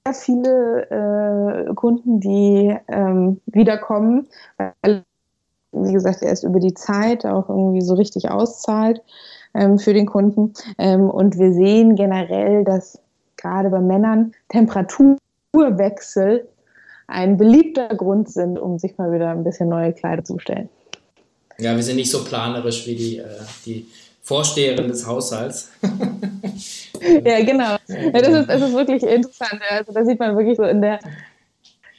sehr 0.06 0.13
viele 0.13 1.67
äh, 1.69 1.73
Kunden, 1.73 2.19
die 2.19 2.75
ähm, 2.89 3.39
wiederkommen, 3.45 4.27
weil, 4.58 5.06
wie 5.71 5.93
gesagt, 5.93 6.21
er 6.21 6.34
ist 6.34 6.43
über 6.43 6.60
die 6.60 6.73
Zeit 6.73 7.25
auch 7.25 7.47
irgendwie 7.47 7.82
so 7.82 7.93
richtig 7.93 8.29
auszahlt 8.29 9.01
ähm, 9.53 9.79
für 9.79 9.93
den 9.93 10.06
Kunden. 10.06 10.51
Ähm, 10.77 11.10
und 11.10 11.39
wir 11.39 11.53
sehen 11.53 11.95
generell, 11.95 12.65
dass 12.65 12.99
gerade 13.38 13.69
bei 13.69 13.79
Männern 13.79 14.34
Temperaturwechsel 14.49 16.49
ein 17.08 17.38
beliebter 17.38 17.88
Grund 17.95 18.27
sind, 18.27 18.60
um 18.60 18.79
sich 18.79 18.97
mal 18.97 19.13
wieder 19.13 19.29
ein 19.29 19.45
bisschen 19.45 19.69
neue 19.69 19.93
Kleider 19.93 20.25
zu 20.25 20.36
bestellen. 20.36 20.67
Ja, 21.57 21.75
wir 21.75 21.83
sind 21.83 21.97
nicht 21.97 22.11
so 22.11 22.23
planerisch 22.23 22.85
wie 22.87 22.95
die, 22.95 23.17
äh, 23.17 23.25
die 23.65 23.87
Vorsteherin 24.21 24.87
des 24.87 25.05
Haushalts. 25.05 25.71
ja, 27.25 27.43
genau. 27.43 27.77
Ja, 27.87 28.21
das, 28.21 28.27
ist, 28.27 28.49
das 28.49 28.61
ist 28.61 28.73
wirklich 28.73 29.03
interessant. 29.03 29.61
Also 29.69 29.91
da 29.91 30.05
sieht 30.05 30.19
man 30.19 30.37
wirklich 30.37 30.57
so 30.57 30.63
in 30.63 30.81
der, 30.81 30.99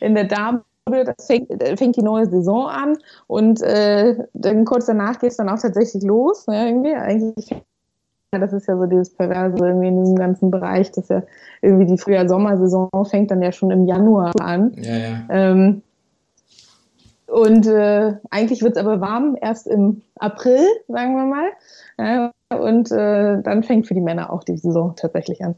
in 0.01 0.15
der 0.15 0.25
Dame, 0.25 0.63
das 0.87 1.27
fängt, 1.27 1.49
fängt 1.79 1.97
die 1.97 2.03
neue 2.03 2.27
Saison 2.27 2.67
an 2.67 2.99
und 3.27 3.63
äh, 3.63 4.17
dann 4.35 4.65
kurz 4.65 4.87
danach 4.87 5.19
geht 5.19 5.31
es 5.31 5.37
dann 5.37 5.49
auch 5.49 5.61
tatsächlich 5.61 6.03
los. 6.03 6.45
Ja, 6.47 6.67
irgendwie. 6.67 6.95
Eigentlich 6.95 7.51
das 8.41 8.53
ist 8.53 8.67
ja 8.67 8.77
so 8.77 8.87
dieses 8.87 9.11
Perverse 9.11 9.57
irgendwie 9.65 9.89
in 9.89 10.01
diesem 10.01 10.17
ganzen 10.17 10.51
Bereich, 10.51 10.91
dass 10.93 11.09
ja 11.09 11.23
irgendwie 11.63 11.87
die 11.87 11.99
Frühjahr-Sommersaison 11.99 12.89
fängt 13.05 13.31
dann 13.31 13.43
ja 13.43 13.53
schon 13.53 13.71
im 13.71 13.87
Januar 13.87 14.33
an. 14.41 14.73
Ja, 14.77 14.97
ja. 14.97 15.23
Ähm, 15.31 15.83
und 17.27 17.67
äh, 17.67 18.15
eigentlich 18.31 18.63
wird 18.63 18.77
es 18.77 18.79
aber 18.79 19.01
warm 19.01 19.37
erst 19.41 19.67
im 19.67 20.03
April, 20.17 20.67
sagen 20.89 21.15
wir 21.15 21.27
mal. 21.27 21.51
Ja, 21.99 22.33
und 22.57 22.91
äh, 22.91 23.43
dann 23.43 23.63
fängt 23.63 23.87
für 23.87 23.95
die 23.95 24.01
Männer 24.01 24.33
auch 24.33 24.45
die 24.45 24.57
Saison 24.57 24.95
tatsächlich 24.97 25.43
an. 25.43 25.55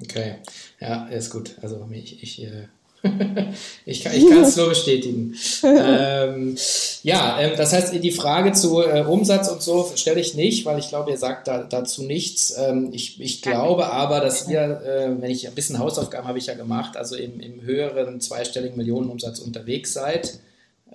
Okay, 0.00 0.36
ja, 0.80 1.06
ist 1.06 1.30
gut. 1.30 1.56
Also 1.62 1.86
ich, 1.92 2.22
ich 2.22 2.44
äh, 2.44 2.68
ich 3.84 4.02
kann 4.02 4.42
es 4.42 4.56
nur 4.56 4.68
bestätigen. 4.70 5.34
ähm, 5.62 6.56
ja, 7.02 7.38
ähm, 7.40 7.52
das 7.56 7.72
heißt, 7.72 7.92
die 7.92 8.10
Frage 8.10 8.52
zu 8.52 8.82
äh, 8.82 9.02
Umsatz 9.02 9.48
und 9.48 9.62
so 9.62 9.90
stelle 9.94 10.20
ich 10.20 10.34
nicht, 10.34 10.64
weil 10.64 10.78
ich 10.78 10.88
glaube, 10.88 11.10
ihr 11.10 11.18
sagt 11.18 11.48
da, 11.48 11.64
dazu 11.64 12.02
nichts. 12.02 12.54
Ähm, 12.56 12.90
ich, 12.92 13.20
ich 13.20 13.42
glaube 13.42 13.86
aber, 13.86 14.20
dass 14.20 14.48
ihr, 14.48 14.60
äh, 14.60 15.20
wenn 15.20 15.30
ich 15.30 15.46
ein 15.46 15.54
bisschen 15.54 15.78
Hausaufgaben 15.78 16.26
habe 16.26 16.38
ich 16.38 16.46
ja 16.46 16.54
gemacht, 16.54 16.96
also 16.96 17.14
im, 17.16 17.40
im 17.40 17.62
höheren 17.62 18.20
zweistelligen 18.20 18.76
Millionenumsatz 18.76 19.40
unterwegs 19.40 19.92
seid. 19.92 20.38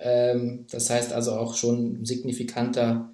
Ähm, 0.00 0.66
das 0.70 0.90
heißt 0.90 1.12
also 1.12 1.32
auch 1.32 1.54
schon 1.54 2.04
signifikanter 2.04 3.10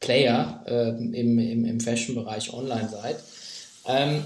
Player 0.00 0.62
äh, 0.66 0.90
im, 0.90 1.38
im, 1.38 1.64
im 1.64 1.80
Fashion-Bereich 1.80 2.52
online 2.52 2.88
seid. 2.88 3.16
Ähm, 3.86 4.22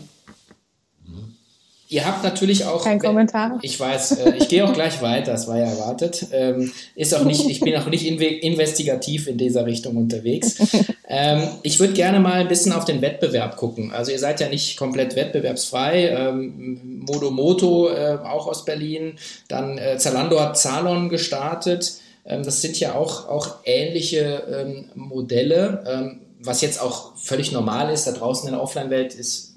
Ihr 1.92 2.06
habt 2.06 2.24
natürlich 2.24 2.64
auch. 2.64 2.82
Kein 2.82 2.98
Kommentar. 2.98 3.58
Ich 3.60 3.78
weiß, 3.78 4.12
äh, 4.12 4.36
ich 4.38 4.48
gehe 4.48 4.64
auch 4.64 4.72
gleich 4.72 5.02
weiter, 5.02 5.32
das 5.32 5.46
war 5.46 5.58
ja 5.58 5.66
erwartet. 5.66 6.26
Ähm, 6.32 6.72
ist 6.94 7.14
auch 7.14 7.24
nicht, 7.24 7.46
ich 7.46 7.60
bin 7.60 7.76
auch 7.76 7.86
nicht 7.86 8.06
investigativ 8.06 9.26
in 9.26 9.36
dieser 9.36 9.66
Richtung 9.66 9.96
unterwegs. 9.96 10.56
Ähm, 11.14 11.42
ich 11.62 11.78
würde 11.78 11.92
gerne 11.92 12.20
mal 12.20 12.40
ein 12.40 12.48
bisschen 12.48 12.72
auf 12.72 12.86
den 12.86 13.02
Wettbewerb 13.02 13.58
gucken. 13.58 13.92
Also 13.92 14.10
ihr 14.10 14.18
seid 14.18 14.40
ja 14.40 14.48
nicht 14.48 14.78
komplett 14.78 15.14
wettbewerbsfrei. 15.14 16.08
Ähm, 16.08 17.02
Modomoto, 17.06 17.90
äh, 17.90 18.16
auch 18.24 18.46
aus 18.46 18.64
Berlin. 18.64 19.18
Dann 19.46 19.76
äh, 19.76 19.98
Zalando 19.98 20.40
hat 20.40 20.56
Zalon 20.56 21.10
gestartet. 21.10 21.96
Ähm, 22.24 22.42
das 22.44 22.62
sind 22.62 22.80
ja 22.80 22.94
auch, 22.94 23.28
auch 23.28 23.56
ähnliche 23.66 24.42
ähm, 24.50 24.84
Modelle. 24.94 26.16
Was 26.44 26.60
jetzt 26.60 26.80
auch 26.80 27.16
völlig 27.16 27.52
normal 27.52 27.92
ist, 27.92 28.06
da 28.06 28.12
draußen 28.12 28.48
in 28.48 28.54
der 28.54 28.62
Offline-Welt 28.62 29.16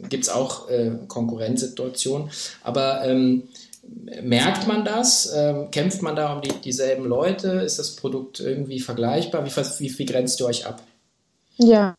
gibt 0.10 0.24
es 0.24 0.30
auch 0.30 0.70
äh, 0.70 0.92
Konkurrenzsituationen. 1.08 2.30
Aber 2.64 3.04
ähm, 3.06 3.44
merkt 4.22 4.68
man 4.68 4.86
das? 4.86 5.34
Ähm, 5.36 5.72
kämpft 5.72 6.02
man 6.02 6.16
da 6.16 6.34
um 6.34 6.42
die, 6.42 6.54
dieselben 6.62 7.06
Leute? 7.06 7.50
Ist 7.50 7.80
das 7.80 7.96
Produkt 7.96 8.40
irgendwie 8.40 8.80
vergleichbar? 8.80 9.46
Wie, 9.46 9.52
wie, 9.52 10.00
wie 10.00 10.06
grenzt 10.06 10.40
ihr 10.40 10.46
euch 10.46 10.66
ab? 10.66 10.82
Ja. 11.58 11.96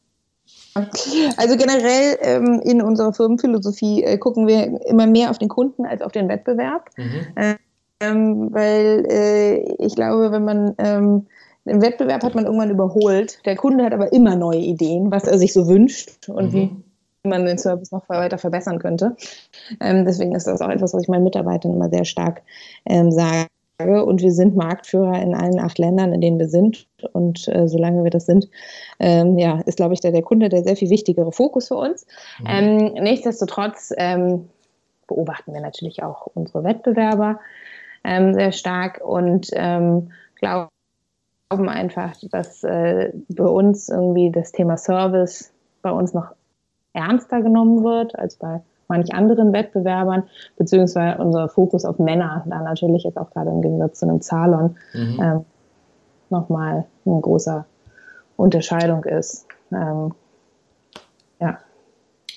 Also 1.37 1.57
generell 1.57 2.19
ähm, 2.21 2.61
in 2.63 2.83
unserer 2.83 3.15
Firmenphilosophie 3.15 4.05
äh, 4.05 4.19
gucken 4.19 4.47
wir 4.47 4.87
immer 4.87 5.07
mehr 5.07 5.31
auf 5.31 5.39
den 5.39 5.49
Kunden 5.49 5.87
als 5.87 6.03
auf 6.03 6.13
den 6.13 6.29
Wettbewerb. 6.29 6.91
Mhm. 6.97 7.57
Ähm, 7.99 8.49
weil 8.53 9.07
äh, 9.09 9.59
ich 9.83 9.95
glaube, 9.95 10.31
wenn 10.31 10.45
man 10.45 10.75
ähm, 10.79 11.27
im 11.67 11.83
Wettbewerb 11.83 12.23
hat 12.23 12.35
man 12.35 12.45
irgendwann 12.45 12.71
überholt. 12.71 13.45
Der 13.45 13.57
Kunde 13.57 13.85
hat 13.85 13.93
aber 13.93 14.13
immer 14.13 14.37
neue 14.37 14.59
Ideen, 14.59 15.11
was 15.11 15.25
er 15.25 15.39
sich 15.39 15.53
so 15.53 15.69
wünscht 15.69 16.29
und 16.29 16.53
mhm. 16.53 16.83
wie 17.25 17.29
man 17.29 17.45
den 17.45 17.59
Service 17.59 17.91
noch 17.91 18.09
weiter 18.09 18.39
verbessern 18.39 18.79
könnte. 18.79 19.17
Ähm, 19.81 20.05
deswegen 20.05 20.35
ist 20.35 20.47
das 20.47 20.61
auch 20.61 20.69
etwas, 20.69 20.95
was 20.95 21.03
ich 21.03 21.09
meinen 21.09 21.25
Mitarbeitern 21.25 21.73
immer 21.73 21.89
sehr 21.89 22.05
stark 22.05 22.43
ähm, 22.87 23.11
sage. 23.11 23.49
Und 23.79 24.23
wir 24.23 24.33
sind 24.33 24.57
Marktführer 24.57 25.21
in 25.21 25.35
allen 25.35 25.59
acht 25.59 25.79
Ländern, 25.79 26.15
in 26.15 26.21
denen 26.21 26.39
wir 26.39 26.49
sind. 26.49 26.87
Und 27.13 27.47
äh, 27.49 27.69
solange 27.69 28.05
wir 28.05 28.11
das 28.11 28.25
sind, 28.27 28.49
ähm, 29.01 29.37
ja, 29.37 29.61
ist, 29.67 29.77
glaube 29.77 29.93
ich, 29.93 30.01
der, 30.01 30.13
der 30.13 30.23
Kunde 30.23 30.49
der 30.49 30.63
sehr 30.63 30.77
viel 30.77 30.89
wichtigere 30.89 31.33
Fokus 31.33 31.69
für 31.69 31.77
uns. 31.77 32.07
Mhm. 32.39 32.47
Ähm, 32.49 32.77
nichtsdestotrotz 33.03 33.93
ähm, 33.99 34.49
beobachten 35.09 35.53
wir 35.53 35.61
natürlich 35.61 36.03
auch 36.03 36.27
unsere 36.33 36.65
Wettbewerber 36.65 37.41
ähm, 38.05 38.35
sehr 38.35 38.53
stark 38.53 39.03
und 39.05 39.51
glaube, 39.51 40.69
glauben 41.49 41.69
einfach, 41.69 42.13
dass 42.31 42.65
äh, 42.65 43.13
bei 43.29 43.45
uns 43.45 43.89
irgendwie 43.89 44.31
das 44.31 44.53
Thema 44.53 44.77
Service 44.77 45.53
bei 45.83 45.91
uns 45.91 46.13
noch 46.13 46.33
ernster 46.93 47.43
genommen 47.43 47.85
wird 47.85 48.19
als 48.19 48.37
bei 48.37 48.63
manch 48.89 49.13
anderen 49.13 49.53
Wettbewerbern, 49.53 50.25
beziehungsweise 50.57 51.21
unser 51.21 51.49
Fokus 51.49 51.85
auf 51.85 51.99
Männer 51.99 52.45
da 52.47 52.63
natürlich 52.63 53.05
jetzt 53.05 53.19
auch 53.19 53.31
gerade 53.31 53.51
im 53.51 53.63
Gegensatz 53.63 53.99
zu 53.99 54.09
einem 54.09 54.21
Zalon 54.21 54.77
mhm. 54.95 55.21
ähm, 55.21 55.45
nochmal 56.31 56.87
eine 57.05 57.21
große 57.21 57.65
Unterscheidung 58.37 59.05
ist. 59.05 59.47
Ähm, 59.73 60.15
ja. 61.41 61.59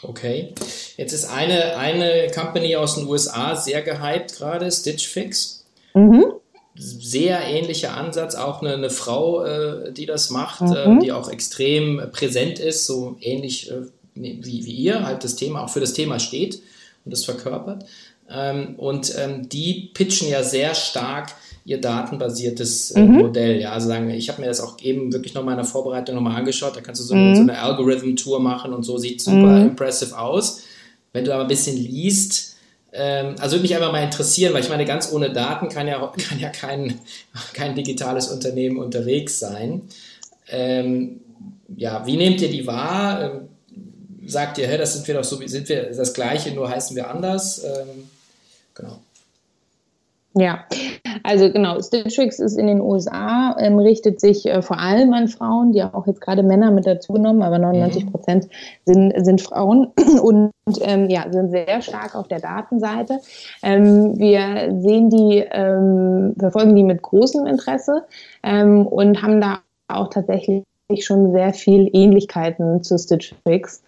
Okay. 0.01 0.53
Jetzt 0.97 1.13
ist 1.13 1.31
eine, 1.31 1.77
eine 1.77 2.27
Company 2.33 2.75
aus 2.75 2.95
den 2.95 3.07
USA 3.07 3.55
sehr 3.55 3.81
gehypt 3.81 4.37
gerade, 4.37 4.71
Stitch 4.71 5.07
Fix. 5.07 5.65
Mhm 5.93 6.38
sehr 6.81 7.45
ähnlicher 7.45 7.97
Ansatz, 7.97 8.35
auch 8.35 8.61
eine, 8.61 8.73
eine 8.73 8.89
Frau, 8.89 9.43
äh, 9.43 9.91
die 9.91 10.05
das 10.05 10.29
macht, 10.29 10.61
äh, 10.61 10.87
mhm. 10.87 10.97
äh, 10.97 11.01
die 11.01 11.11
auch 11.11 11.29
extrem 11.29 12.01
präsent 12.11 12.59
ist, 12.59 12.85
so 12.85 13.17
ähnlich 13.19 13.69
äh, 13.69 13.81
wie, 14.15 14.65
wie 14.65 14.71
ihr, 14.71 15.05
halt 15.05 15.23
das 15.23 15.35
Thema, 15.35 15.63
auch 15.63 15.69
für 15.69 15.81
das 15.81 15.93
Thema 15.93 16.19
steht 16.19 16.61
und 17.03 17.11
das 17.11 17.25
verkörpert. 17.25 17.85
Ähm, 18.29 18.75
und 18.77 19.13
ähm, 19.17 19.49
die 19.49 19.91
pitchen 19.93 20.29
ja 20.29 20.43
sehr 20.43 20.73
stark 20.73 21.33
ihr 21.65 21.81
datenbasiertes 21.81 22.91
äh, 22.91 23.01
mhm. 23.01 23.17
Modell. 23.17 23.59
Ja, 23.59 23.73
also 23.73 23.87
sagen, 23.87 24.09
ich 24.09 24.29
habe 24.29 24.41
mir 24.41 24.47
das 24.47 24.61
auch 24.61 24.79
eben 24.81 25.11
wirklich 25.11 25.33
nochmal 25.33 25.53
in 25.53 25.59
der 25.59 25.65
Vorbereitung 25.65 26.15
nochmal 26.15 26.37
angeschaut. 26.37 26.75
Da 26.75 26.81
kannst 26.81 27.01
du 27.01 27.05
so, 27.05 27.15
mhm. 27.15 27.35
so 27.35 27.41
eine 27.41 27.59
Algorithm-Tour 27.59 28.39
machen 28.39 28.73
und 28.73 28.83
so 28.83 28.97
sieht 28.97 29.21
super 29.21 29.59
mhm. 29.59 29.69
impressive 29.69 30.17
aus. 30.17 30.61
Wenn 31.11 31.25
du 31.25 31.33
aber 31.33 31.43
ein 31.43 31.47
bisschen 31.47 31.75
liest, 31.75 32.48
ähm, 32.91 33.35
also 33.39 33.55
würde 33.55 33.63
mich 33.63 33.75
einfach 33.75 33.91
mal 33.91 34.03
interessieren, 34.03 34.53
weil 34.53 34.63
ich 34.63 34.69
meine, 34.69 34.85
ganz 34.85 35.11
ohne 35.11 35.31
Daten 35.31 35.69
kann 35.69 35.87
ja, 35.87 35.99
kann 36.29 36.39
ja 36.39 36.49
kein, 36.49 36.99
kein 37.53 37.75
digitales 37.75 38.29
Unternehmen 38.29 38.77
unterwegs 38.77 39.39
sein. 39.39 39.83
Ähm, 40.47 41.21
ja, 41.75 42.05
wie 42.05 42.17
nehmt 42.17 42.41
ihr 42.41 42.49
die 42.49 42.65
wahr? 42.65 43.23
Ähm, 43.23 43.49
sagt 44.25 44.57
ihr, 44.57 44.67
hey, 44.67 44.77
das 44.77 44.93
sind 44.93 45.07
wir 45.07 45.15
doch 45.15 45.23
so, 45.23 45.39
sind 45.45 45.69
wir 45.69 45.91
das 45.91 46.13
Gleiche, 46.13 46.51
nur 46.51 46.69
heißen 46.69 46.95
wir 46.95 47.09
anders? 47.09 47.63
Ähm, 47.63 48.09
genau. 48.73 48.99
Ja, 50.35 50.65
also 51.23 51.51
genau, 51.51 51.81
Stitchfix 51.81 52.37
ist 52.39 52.55
in 52.55 52.67
den 52.67 52.81
USA, 52.81 53.55
ähm, 53.59 53.79
richtet 53.79 54.19
sich 54.19 54.45
äh, 54.45 54.61
vor 54.61 54.77
allem 54.77 55.11
an 55.13 55.27
Frauen, 55.27 55.71
die 55.71 55.81
auch 55.81 56.05
jetzt 56.05 56.21
gerade 56.21 56.43
Männer 56.43 56.69
mit 56.69 56.85
dazu 56.85 57.13
genommen, 57.13 57.41
aber 57.41 57.57
99 57.57 58.05
mhm. 58.05 58.11
Prozent 58.11 58.47
sind, 58.85 59.13
sind 59.25 59.41
Frauen 59.41 59.87
und 60.21 60.51
ähm, 60.81 61.09
ja, 61.09 61.25
sind 61.31 61.49
sehr 61.49 61.81
stark 61.81 62.13
auf 62.15 62.27
der 62.27 62.39
Datenseite. 62.39 63.19
Ähm, 63.63 64.19
wir 64.19 64.79
sehen 64.81 65.09
die, 65.09 65.43
ähm, 65.51 66.35
verfolgen 66.37 66.75
die 66.75 66.83
mit 66.83 67.01
großem 67.01 67.47
Interesse 67.47 68.05
ähm, 68.43 68.85
und 68.85 69.23
haben 69.23 69.41
da 69.41 69.59
auch 69.87 70.09
tatsächlich 70.09 70.63
schon 70.99 71.31
sehr 71.33 71.53
viel 71.53 71.89
Ähnlichkeiten 71.91 72.83
zu 72.83 72.97
Stitch 72.99 73.33
Fix. 73.47 73.83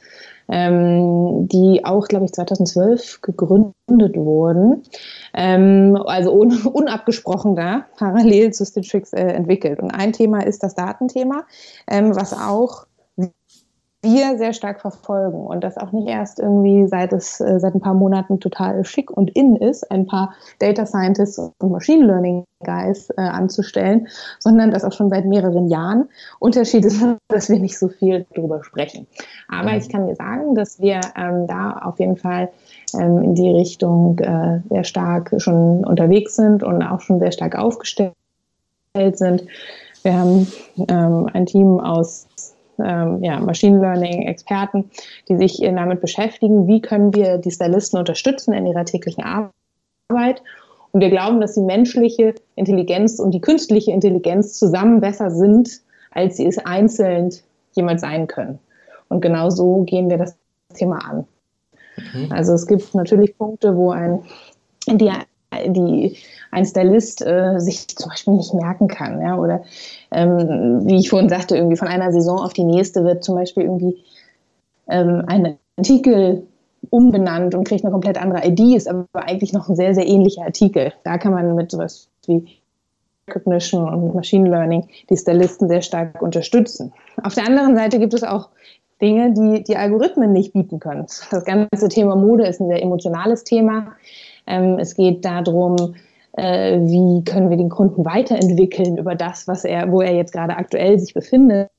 Ähm, 0.51 1.47
die 1.47 1.83
auch, 1.85 2.07
glaube 2.07 2.25
ich, 2.25 2.33
2012 2.33 3.21
gegründet 3.21 4.15
wurden, 4.15 4.83
ähm, 5.33 5.97
also 6.05 6.33
un 6.33 6.51
unabgesprochen 6.73 7.55
da 7.55 7.85
parallel 7.97 8.51
zu 8.51 8.65
Stitch 8.65 8.91
Fix 8.91 9.13
äh, 9.13 9.21
entwickelt. 9.21 9.79
Und 9.79 9.91
ein 9.91 10.13
Thema 10.13 10.45
ist 10.45 10.61
das 10.61 10.75
Datenthema, 10.75 11.45
ähm, 11.87 12.15
was 12.15 12.33
auch 12.33 12.85
wir 14.01 14.37
sehr 14.37 14.53
stark 14.53 14.81
verfolgen 14.81 15.45
und 15.45 15.63
das 15.63 15.77
auch 15.77 15.91
nicht 15.91 16.07
erst 16.07 16.39
irgendwie 16.39 16.87
seit 16.87 17.13
es 17.13 17.39
äh, 17.39 17.59
seit 17.59 17.75
ein 17.75 17.81
paar 17.81 17.93
Monaten 17.93 18.39
total 18.39 18.83
schick 18.83 19.11
und 19.11 19.29
in 19.35 19.55
ist, 19.55 19.89
ein 19.91 20.07
paar 20.07 20.33
Data 20.59 20.85
Scientists 20.85 21.37
und 21.37 21.71
Machine 21.71 22.05
Learning 22.05 22.43
Guys 22.63 23.09
äh, 23.11 23.21
anzustellen, 23.21 24.07
sondern 24.39 24.71
das 24.71 24.83
auch 24.83 24.93
schon 24.93 25.09
seit 25.09 25.25
mehreren 25.25 25.67
Jahren. 25.67 26.09
Unterschied 26.39 26.85
ist, 26.85 27.03
dass 27.27 27.49
wir 27.49 27.59
nicht 27.59 27.77
so 27.77 27.89
viel 27.89 28.25
darüber 28.33 28.63
sprechen. 28.63 29.07
Aber 29.47 29.75
ich 29.75 29.89
kann 29.89 30.07
dir 30.07 30.15
sagen, 30.15 30.55
dass 30.55 30.79
wir 30.79 31.01
ähm, 31.15 31.47
da 31.47 31.73
auf 31.83 31.99
jeden 31.99 32.17
Fall 32.17 32.49
ähm, 32.93 33.21
in 33.21 33.35
die 33.35 33.49
Richtung 33.49 34.19
äh, 34.19 34.61
sehr 34.69 34.83
stark 34.83 35.33
schon 35.37 35.85
unterwegs 35.85 36.35
sind 36.35 36.63
und 36.63 36.81
auch 36.81 37.01
schon 37.01 37.19
sehr 37.19 37.31
stark 37.31 37.57
aufgestellt 37.57 38.13
sind. 39.13 39.43
Wir 40.03 40.17
haben 40.17 40.47
ähm, 40.89 41.29
ein 41.31 41.45
Team 41.45 41.79
aus 41.79 42.27
ähm, 42.79 43.23
ja, 43.23 43.39
Machine 43.39 43.79
Learning-Experten, 43.79 44.89
die 45.29 45.37
sich 45.37 45.59
damit 45.59 46.01
beschäftigen, 46.01 46.67
wie 46.67 46.81
können 46.81 47.13
wir 47.13 47.37
die 47.37 47.51
Stylisten 47.51 47.99
unterstützen 47.99 48.53
in 48.53 48.65
ihrer 48.65 48.85
täglichen 48.85 49.23
Arbeit. 49.23 50.41
Und 50.91 51.01
wir 51.01 51.09
glauben, 51.09 51.39
dass 51.39 51.53
die 51.53 51.61
menschliche 51.61 52.35
Intelligenz 52.55 53.19
und 53.19 53.31
die 53.31 53.41
künstliche 53.41 53.91
Intelligenz 53.91 54.57
zusammen 54.57 54.99
besser 54.99 55.31
sind, 55.31 55.81
als 56.11 56.37
sie 56.37 56.45
es 56.45 56.57
einzeln 56.57 57.31
jemals 57.73 58.01
sein 58.01 58.27
können. 58.27 58.59
Und 59.07 59.21
genau 59.21 59.49
so 59.49 59.83
gehen 59.83 60.09
wir 60.09 60.17
das 60.17 60.35
Thema 60.73 60.97
an. 60.97 61.27
Mhm. 62.13 62.31
Also 62.31 62.53
es 62.53 62.67
gibt 62.67 62.93
natürlich 62.93 63.37
Punkte, 63.37 63.75
wo 63.75 63.91
ein, 63.91 64.23
die, 64.87 65.11
die 65.67 66.17
ein 66.51 66.65
Stylist 66.65 67.21
äh, 67.25 67.59
sich 67.59 67.87
zum 67.87 68.09
Beispiel 68.09 68.33
nicht 68.33 68.53
merken 68.53 68.87
kann. 68.87 69.21
Ja? 69.21 69.37
Oder 69.37 69.63
ähm, 70.11 70.85
wie 70.85 70.97
ich 70.97 71.09
vorhin 71.09 71.29
sagte, 71.29 71.55
irgendwie 71.55 71.77
von 71.77 71.87
einer 71.87 72.11
Saison 72.11 72.39
auf 72.39 72.53
die 72.53 72.63
nächste 72.63 73.03
wird 73.03 73.23
zum 73.23 73.35
Beispiel 73.35 73.63
irgendwie 73.63 74.03
ähm, 74.89 75.23
ein 75.27 75.57
Artikel 75.77 76.43
umbenannt 76.89 77.55
und 77.55 77.67
kriegt 77.67 77.83
eine 77.83 77.91
komplett 77.91 78.17
andere 78.17 78.45
ID, 78.45 78.75
ist 78.75 78.89
aber 78.89 79.07
eigentlich 79.13 79.53
noch 79.53 79.69
ein 79.69 79.75
sehr, 79.75 79.93
sehr 79.93 80.07
ähnlicher 80.07 80.43
Artikel. 80.43 80.93
Da 81.03 81.17
kann 81.17 81.31
man 81.31 81.55
mit 81.55 81.71
sowas 81.71 82.09
wie 82.25 82.47
Recognition 83.27 83.87
und 83.87 84.15
Machine 84.15 84.49
Learning 84.49 84.87
die 85.09 85.17
Stylisten 85.17 85.69
sehr 85.69 85.81
stark 85.81 86.21
unterstützen. 86.21 86.91
Auf 87.23 87.35
der 87.35 87.45
anderen 87.45 87.75
Seite 87.75 87.99
gibt 87.99 88.13
es 88.13 88.23
auch 88.23 88.49
Dinge, 89.01 89.33
die 89.33 89.63
die 89.63 89.77
Algorithmen 89.77 90.33
nicht 90.33 90.53
bieten 90.53 90.79
können. 90.79 91.05
Das 91.31 91.45
ganze 91.45 91.89
Thema 91.89 92.15
Mode 92.15 92.45
ist 92.45 92.59
ein 92.59 92.67
sehr 92.67 92.81
emotionales 92.81 93.43
Thema. 93.43 93.93
Ähm, 94.47 94.77
es 94.79 94.95
geht 94.95 95.23
darum, 95.23 95.95
äh, 96.33 96.79
wie 96.79 97.23
können 97.23 97.49
wir 97.49 97.57
den 97.57 97.69
Kunden 97.69 98.05
weiterentwickeln 98.05 98.97
über 98.97 99.15
das, 99.15 99.47
was 99.47 99.65
er, 99.65 99.91
wo 99.91 100.01
er 100.01 100.13
jetzt 100.13 100.33
gerade 100.33 100.55
aktuell 100.55 100.99
sich 100.99 101.13
befindet. 101.13 101.69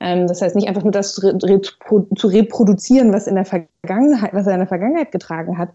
Ähm, 0.00 0.26
das 0.26 0.42
heißt 0.42 0.54
nicht 0.54 0.68
einfach 0.68 0.82
nur 0.82 0.92
das 0.92 1.14
zu, 1.14 1.26
repro 1.26 2.06
zu, 2.16 2.28
reproduzieren, 2.28 3.12
was 3.12 3.26
in 3.26 3.34
der 3.34 3.44
Vergangenheit, 3.44 4.34
was 4.34 4.46
er 4.46 4.54
in 4.54 4.60
der 4.60 4.68
Vergangenheit 4.68 5.10
getragen 5.10 5.58
hat, 5.58 5.70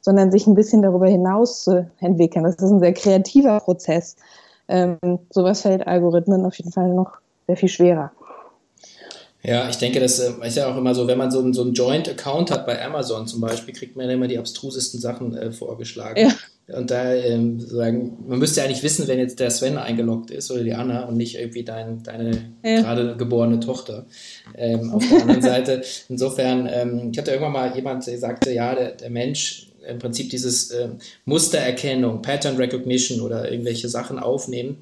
sondern 0.00 0.30
sich 0.30 0.46
ein 0.46 0.54
bisschen 0.54 0.82
darüber 0.82 1.08
hinaus 1.08 1.64
zu 1.64 1.90
entwickeln. 2.00 2.44
Das 2.44 2.56
ist 2.56 2.70
ein 2.70 2.80
sehr 2.80 2.94
kreativer 2.94 3.60
Prozess. 3.60 4.16
Ähm, 4.68 4.98
sowas 5.30 5.62
fällt 5.62 5.86
Algorithmen 5.86 6.44
auf 6.44 6.56
jeden 6.56 6.72
Fall 6.72 6.94
noch 6.94 7.12
sehr 7.46 7.56
viel 7.56 7.68
schwerer. 7.68 8.12
Ja, 9.42 9.68
ich 9.68 9.76
denke, 9.76 10.00
das 10.00 10.18
äh, 10.18 10.32
ist 10.44 10.56
ja 10.56 10.72
auch 10.72 10.76
immer 10.76 10.94
so, 10.94 11.06
wenn 11.06 11.18
man 11.18 11.30
so, 11.30 11.38
einen, 11.40 11.52
so 11.52 11.62
einen 11.62 11.72
Joint-Account 11.72 12.50
hat 12.50 12.66
bei 12.66 12.84
Amazon 12.84 13.28
zum 13.28 13.40
Beispiel, 13.40 13.74
kriegt 13.74 13.96
man 13.96 14.06
ja 14.06 14.12
immer 14.12 14.26
die 14.26 14.38
abstrusesten 14.38 15.00
Sachen 15.00 15.36
äh, 15.36 15.52
vorgeschlagen. 15.52 16.20
Ja. 16.20 16.32
Und 16.68 16.90
da 16.90 17.14
ähm, 17.14 17.60
sagen, 17.60 18.24
man 18.26 18.40
müsste 18.40 18.60
ja 18.60 18.66
eigentlich 18.66 18.82
wissen, 18.82 19.06
wenn 19.06 19.20
jetzt 19.20 19.38
der 19.38 19.50
Sven 19.50 19.78
eingeloggt 19.78 20.32
ist 20.32 20.50
oder 20.50 20.64
die 20.64 20.74
Anna 20.74 21.04
und 21.04 21.16
nicht 21.16 21.38
irgendwie 21.38 21.62
dein, 21.62 22.02
deine 22.02 22.42
ja. 22.64 22.80
gerade 22.80 23.16
geborene 23.16 23.60
Tochter. 23.60 24.06
Ähm, 24.56 24.90
auf 24.90 25.08
der 25.08 25.20
anderen 25.20 25.42
Seite, 25.54 25.82
insofern, 26.08 26.68
ähm, 26.70 27.10
ich 27.12 27.18
hatte 27.18 27.30
irgendwann 27.30 27.52
mal 27.52 27.76
jemand, 27.76 28.04
der 28.06 28.18
sagte, 28.18 28.52
ja, 28.52 28.74
der, 28.74 28.92
der 28.92 29.10
Mensch 29.10 29.68
im 29.88 30.00
Prinzip 30.00 30.30
dieses 30.30 30.72
ähm, 30.72 30.96
Mustererkennung, 31.24 32.20
Pattern 32.20 32.56
Recognition 32.56 33.20
oder 33.20 33.48
irgendwelche 33.48 33.88
Sachen 33.88 34.18
aufnehmen, 34.18 34.78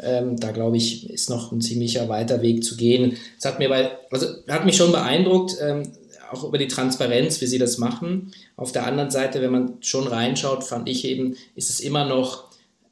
ähm, 0.00 0.38
da 0.38 0.50
glaube 0.50 0.76
ich, 0.76 1.10
ist 1.10 1.30
noch 1.30 1.52
ein 1.52 1.60
ziemlicher 1.60 2.08
weiter 2.08 2.42
Weg 2.42 2.64
zu 2.64 2.76
gehen. 2.76 3.16
Es 3.38 3.44
hat 3.44 3.58
mir 3.58 3.68
bei, 3.68 3.90
also 4.10 4.26
hat 4.48 4.64
mich 4.64 4.76
schon 4.76 4.92
beeindruckt, 4.92 5.56
ähm, 5.60 5.84
auch 6.30 6.44
über 6.44 6.58
die 6.58 6.68
Transparenz, 6.68 7.40
wie 7.40 7.46
sie 7.46 7.58
das 7.58 7.78
machen. 7.78 8.32
Auf 8.56 8.72
der 8.72 8.86
anderen 8.86 9.10
Seite, 9.10 9.40
wenn 9.40 9.52
man 9.52 9.78
schon 9.80 10.06
reinschaut, 10.06 10.64
fand 10.64 10.88
ich 10.88 11.04
eben, 11.04 11.36
ist 11.54 11.70
es 11.70 11.80
immer 11.80 12.04
noch 12.04 12.48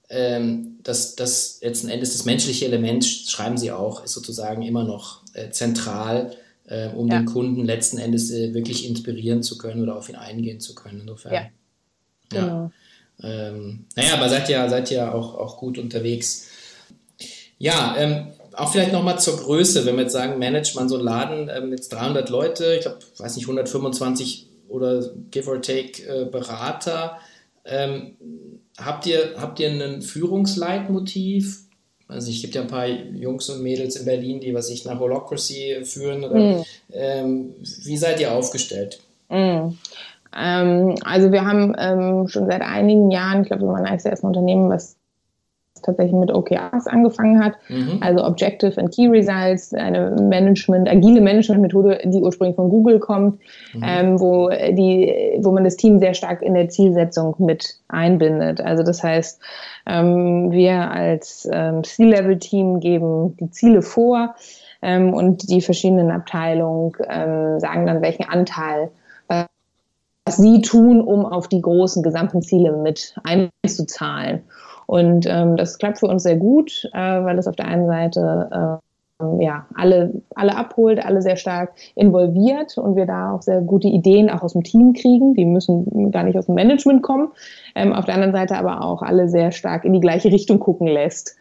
ähm, 0.08 0.78
dass 0.82 1.16
das 1.16 1.60
letzten 1.62 1.88
Endes 1.88 2.12
das 2.12 2.24
menschliche 2.24 2.66
Element, 2.66 3.04
schreiben 3.04 3.58
sie 3.58 3.72
auch, 3.72 4.04
ist 4.04 4.12
sozusagen 4.12 4.62
immer 4.62 4.84
noch 4.84 5.22
äh, 5.34 5.50
zentral, 5.50 6.36
äh, 6.66 6.88
um 6.88 7.08
ja. 7.08 7.18
den 7.18 7.26
Kunden 7.26 7.64
letzten 7.64 7.98
Endes 7.98 8.30
äh, 8.30 8.54
wirklich 8.54 8.86
inspirieren 8.88 9.42
zu 9.42 9.58
können 9.58 9.82
oder 9.82 9.96
auf 9.96 10.08
ihn 10.08 10.16
eingehen 10.16 10.60
zu 10.60 10.74
können. 10.74 11.00
Insofern. 11.00 11.32
Ja. 11.32 11.40
ja. 11.40 11.50
Genau. 12.28 12.70
Ähm, 13.22 13.86
naja, 13.96 14.14
aber 14.14 14.28
seid 14.28 14.48
ja, 14.48 14.68
seid 14.68 14.90
ja 14.90 15.12
auch, 15.12 15.34
auch 15.34 15.56
gut 15.56 15.78
unterwegs. 15.78 16.48
Ja, 17.58 17.96
ähm, 17.98 18.28
auch 18.56 18.72
vielleicht 18.72 18.92
nochmal 18.92 19.18
zur 19.18 19.36
Größe, 19.36 19.86
wenn 19.86 19.96
wir 19.96 20.02
jetzt 20.02 20.12
sagen, 20.12 20.38
managt 20.38 20.74
man 20.74 20.88
so 20.88 20.96
einen 20.96 21.04
Laden 21.04 21.48
äh, 21.48 21.60
mit 21.60 21.92
300 21.92 22.28
Leute, 22.30 22.74
ich 22.74 22.82
glaube, 22.82 22.98
weiß 23.18 23.36
nicht, 23.36 23.44
125 23.44 24.48
oder 24.68 25.10
give 25.30 25.48
or 25.48 25.60
take 25.60 26.02
äh, 26.02 26.24
Berater. 26.24 27.18
Ähm, 27.64 28.16
habt, 28.78 29.06
ihr, 29.06 29.34
habt 29.38 29.60
ihr 29.60 29.70
ein 29.70 30.02
Führungsleitmotiv? 30.02 31.62
Also 32.08 32.30
ich 32.30 32.40
gibt 32.40 32.54
ja 32.54 32.62
ein 32.62 32.68
paar 32.68 32.86
Jungs 32.86 33.48
und 33.50 33.62
Mädels 33.62 33.96
in 33.96 34.04
Berlin, 34.04 34.40
die 34.40 34.54
was 34.54 34.70
ich 34.70 34.84
nach 34.84 34.98
Holocracy 34.98 35.84
führen. 35.84 36.24
Oder, 36.24 36.36
mhm. 36.36 36.64
ähm, 36.92 37.54
wie 37.84 37.96
seid 37.96 38.20
ihr 38.20 38.32
aufgestellt? 38.32 39.00
Mhm. 39.28 39.76
Ähm, 40.36 40.94
also 41.04 41.32
wir 41.32 41.44
haben 41.44 41.74
ähm, 41.78 42.28
schon 42.28 42.46
seit 42.46 42.62
einigen 42.62 43.10
Jahren, 43.10 43.42
ich 43.42 43.48
glaube, 43.48 43.62
wir 43.64 43.72
waren 43.72 43.86
eines 43.86 44.04
der 44.04 44.12
ersten 44.12 44.26
Unternehmen, 44.26 44.68
was 44.68 44.96
tatsächlich 45.86 46.14
mit 46.14 46.30
OKRs 46.30 46.86
angefangen 46.86 47.42
hat, 47.42 47.54
mhm. 47.68 47.98
also 48.00 48.24
Objective 48.24 48.78
and 48.78 48.94
Key 48.94 49.08
Results, 49.08 49.72
eine 49.72 50.10
Management, 50.20 50.88
agile 50.88 51.20
Management-Methode, 51.20 52.00
die 52.04 52.20
ursprünglich 52.20 52.56
von 52.56 52.68
Google 52.68 52.98
kommt, 52.98 53.38
mhm. 53.72 53.82
ähm, 53.84 54.20
wo, 54.20 54.50
die, 54.50 55.38
wo 55.40 55.52
man 55.52 55.64
das 55.64 55.76
Team 55.76 55.98
sehr 55.98 56.14
stark 56.14 56.42
in 56.42 56.54
der 56.54 56.68
Zielsetzung 56.68 57.36
mit 57.38 57.76
einbindet. 57.88 58.60
Also 58.60 58.82
das 58.82 59.02
heißt, 59.02 59.40
ähm, 59.86 60.50
wir 60.50 60.90
als 60.90 61.48
ähm, 61.50 61.84
C-Level-Team 61.84 62.80
geben 62.80 63.36
die 63.38 63.50
Ziele 63.50 63.80
vor 63.80 64.34
ähm, 64.82 65.14
und 65.14 65.48
die 65.48 65.62
verschiedenen 65.62 66.10
Abteilungen 66.10 66.92
ähm, 67.08 67.60
sagen 67.60 67.86
dann, 67.86 68.02
welchen 68.02 68.28
Anteil 68.28 68.90
was 70.26 70.36
sie 70.38 70.60
tun, 70.60 71.00
um 71.00 71.24
auf 71.24 71.48
die 71.48 71.62
großen 71.62 72.02
gesamten 72.02 72.42
Ziele 72.42 72.72
mit 72.72 73.14
einzuzahlen. 73.22 74.42
Und 74.86 75.26
ähm, 75.28 75.56
das 75.56 75.78
klappt 75.78 75.98
für 75.98 76.06
uns 76.06 76.22
sehr 76.22 76.36
gut, 76.36 76.88
äh, 76.92 76.98
weil 76.98 77.38
es 77.38 77.46
auf 77.46 77.56
der 77.56 77.66
einen 77.66 77.86
Seite 77.86 78.80
äh, 78.80 78.86
ja, 79.40 79.66
alle, 79.74 80.22
alle 80.34 80.56
abholt, 80.56 81.02
alle 81.02 81.22
sehr 81.22 81.36
stark 81.36 81.72
involviert 81.94 82.76
und 82.76 82.96
wir 82.96 83.06
da 83.06 83.32
auch 83.32 83.40
sehr 83.40 83.62
gute 83.62 83.88
Ideen 83.88 84.28
auch 84.28 84.42
aus 84.42 84.52
dem 84.52 84.62
Team 84.62 84.92
kriegen. 84.92 85.34
Die 85.34 85.46
müssen 85.46 86.10
gar 86.10 86.24
nicht 86.24 86.38
aus 86.38 86.46
dem 86.46 86.54
Management 86.54 87.02
kommen. 87.02 87.28
Ähm, 87.74 87.94
auf 87.94 88.04
der 88.04 88.14
anderen 88.14 88.34
Seite 88.34 88.58
aber 88.58 88.82
auch 88.82 89.00
alle 89.00 89.28
sehr 89.28 89.52
stark 89.52 89.84
in 89.86 89.94
die 89.94 90.00
gleiche 90.00 90.30
Richtung 90.30 90.60
gucken 90.60 90.86
lässt 90.86 91.36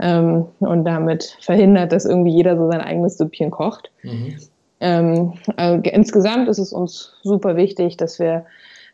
ähm, 0.00 0.46
und 0.58 0.84
damit 0.84 1.36
verhindert, 1.40 1.92
dass 1.92 2.04
irgendwie 2.04 2.32
jeder 2.32 2.56
so 2.56 2.68
sein 2.68 2.80
eigenes 2.80 3.16
Süppchen 3.16 3.52
kocht. 3.52 3.92
Mhm. 4.02 4.36
Ähm, 4.80 5.32
äh, 5.56 5.78
insgesamt 5.90 6.48
ist 6.48 6.58
es 6.58 6.72
uns 6.72 7.12
super 7.22 7.54
wichtig, 7.54 7.96
dass 7.96 8.18
wir 8.18 8.46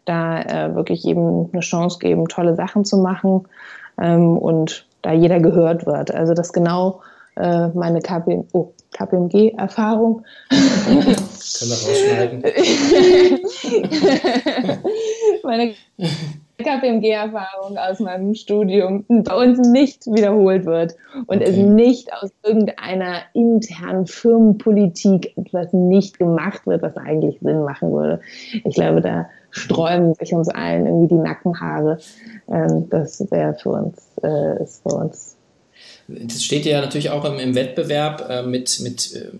da 0.04 0.42
äh, 0.42 0.74
wirklich 0.74 1.06
eben 1.06 1.48
eine 1.52 1.60
Chance 1.60 1.98
geben, 2.00 2.28
tolle 2.28 2.54
Sachen 2.54 2.84
zu 2.84 2.98
machen 2.98 3.46
ähm, 4.00 4.38
und 4.38 4.86
da 5.02 5.12
jeder 5.12 5.40
gehört 5.40 5.86
wird. 5.86 6.14
Also 6.14 6.34
das 6.34 6.52
genau 6.52 7.00
äh, 7.36 7.68
meine 7.68 8.00
KP, 8.00 8.44
oh, 8.52 8.72
KPMG-Erfahrung. 8.92 10.24
Können 10.48 11.16
wir 11.60 11.88
rausschneiden. 11.88 12.42
meine 15.46 15.74
KPMG-Erfahrung 16.58 17.76
aus 17.76 18.00
meinem 18.00 18.34
Studium 18.34 19.04
bei 19.08 19.34
uns 19.34 19.58
nicht 19.68 20.06
wiederholt 20.06 20.64
wird 20.64 20.96
und 21.26 21.42
okay. 21.42 21.50
es 21.50 21.56
nicht 21.56 22.12
aus 22.12 22.30
irgendeiner 22.42 23.22
internen 23.34 24.06
Firmenpolitik 24.06 25.36
etwas 25.36 25.72
nicht 25.72 26.18
gemacht 26.18 26.66
wird, 26.66 26.82
was 26.82 26.96
eigentlich 26.96 27.38
Sinn 27.40 27.62
machen 27.62 27.92
würde. 27.92 28.20
Ich 28.64 28.74
glaube, 28.74 29.00
da 29.00 29.28
sträuben 29.50 30.14
sich 30.14 30.32
uns 30.32 30.48
allen 30.48 30.86
irgendwie 30.86 31.14
die 31.14 31.20
Nackenhaare. 31.20 31.98
Ähm, 32.48 32.88
das 32.90 33.30
wäre 33.30 33.54
für 33.54 33.70
uns, 33.70 33.98
äh, 34.22 34.62
ist 34.62 34.82
für 34.82 34.96
uns. 34.96 35.36
Das 36.08 36.42
steht 36.42 36.64
ja 36.64 36.80
natürlich 36.80 37.10
auch 37.10 37.24
im, 37.24 37.38
im 37.38 37.54
Wettbewerb 37.54 38.26
äh, 38.30 38.42
mit, 38.42 38.80
mit 38.82 39.14
äh, 39.14 39.30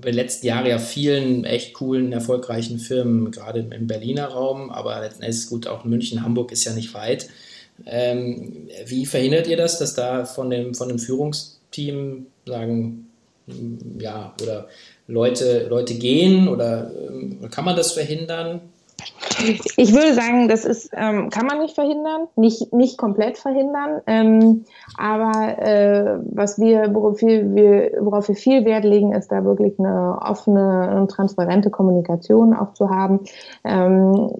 über 0.00 0.10
die 0.10 0.16
letzten 0.16 0.46
Jahre 0.46 0.70
ja 0.70 0.78
vielen 0.78 1.44
echt 1.44 1.74
coolen, 1.74 2.12
erfolgreichen 2.12 2.78
Firmen, 2.78 3.30
gerade 3.30 3.60
im 3.60 3.86
Berliner 3.86 4.28
Raum, 4.28 4.70
aber 4.70 4.98
letztendlich 5.00 5.36
ist 5.36 5.50
gut, 5.50 5.66
auch 5.66 5.84
München, 5.84 6.22
Hamburg 6.22 6.52
ist 6.52 6.64
ja 6.64 6.72
nicht 6.72 6.94
weit. 6.94 7.28
Ähm, 7.84 8.68
wie 8.86 9.04
verhindert 9.04 9.46
ihr 9.46 9.58
das, 9.58 9.78
dass 9.78 9.94
da 9.94 10.24
von 10.24 10.48
dem, 10.48 10.74
von 10.74 10.88
dem 10.88 10.98
Führungsteam 10.98 12.26
sagen, 12.46 13.10
ja, 13.98 14.34
oder 14.40 14.68
Leute, 15.06 15.66
Leute 15.68 15.94
gehen 15.94 16.48
oder 16.48 16.90
ähm, 17.08 17.50
kann 17.50 17.66
man 17.66 17.76
das 17.76 17.92
verhindern? 17.92 18.60
Ich 19.76 19.94
würde 19.94 20.14
sagen, 20.14 20.48
das 20.48 20.64
ist, 20.64 20.90
ähm, 20.94 21.30
kann 21.30 21.46
man 21.46 21.60
nicht 21.60 21.74
verhindern, 21.74 22.28
nicht, 22.36 22.72
nicht 22.72 22.98
komplett 22.98 23.38
verhindern. 23.38 24.00
Ähm, 24.06 24.64
aber 24.96 25.58
äh, 25.58 26.18
was 26.30 26.58
wir, 26.58 26.94
worauf 26.94 27.20
wir, 27.20 27.92
worauf 28.00 28.28
wir 28.28 28.34
viel 28.34 28.64
Wert 28.64 28.84
legen, 28.84 29.12
ist 29.12 29.32
da 29.32 29.44
wirklich 29.44 29.78
eine 29.78 30.18
offene 30.20 30.96
und 30.96 31.10
transparente 31.10 31.70
Kommunikation 31.70 32.54
auch 32.54 32.74
zu 32.74 32.90
haben. 32.90 33.20
Ähm, 33.64 34.30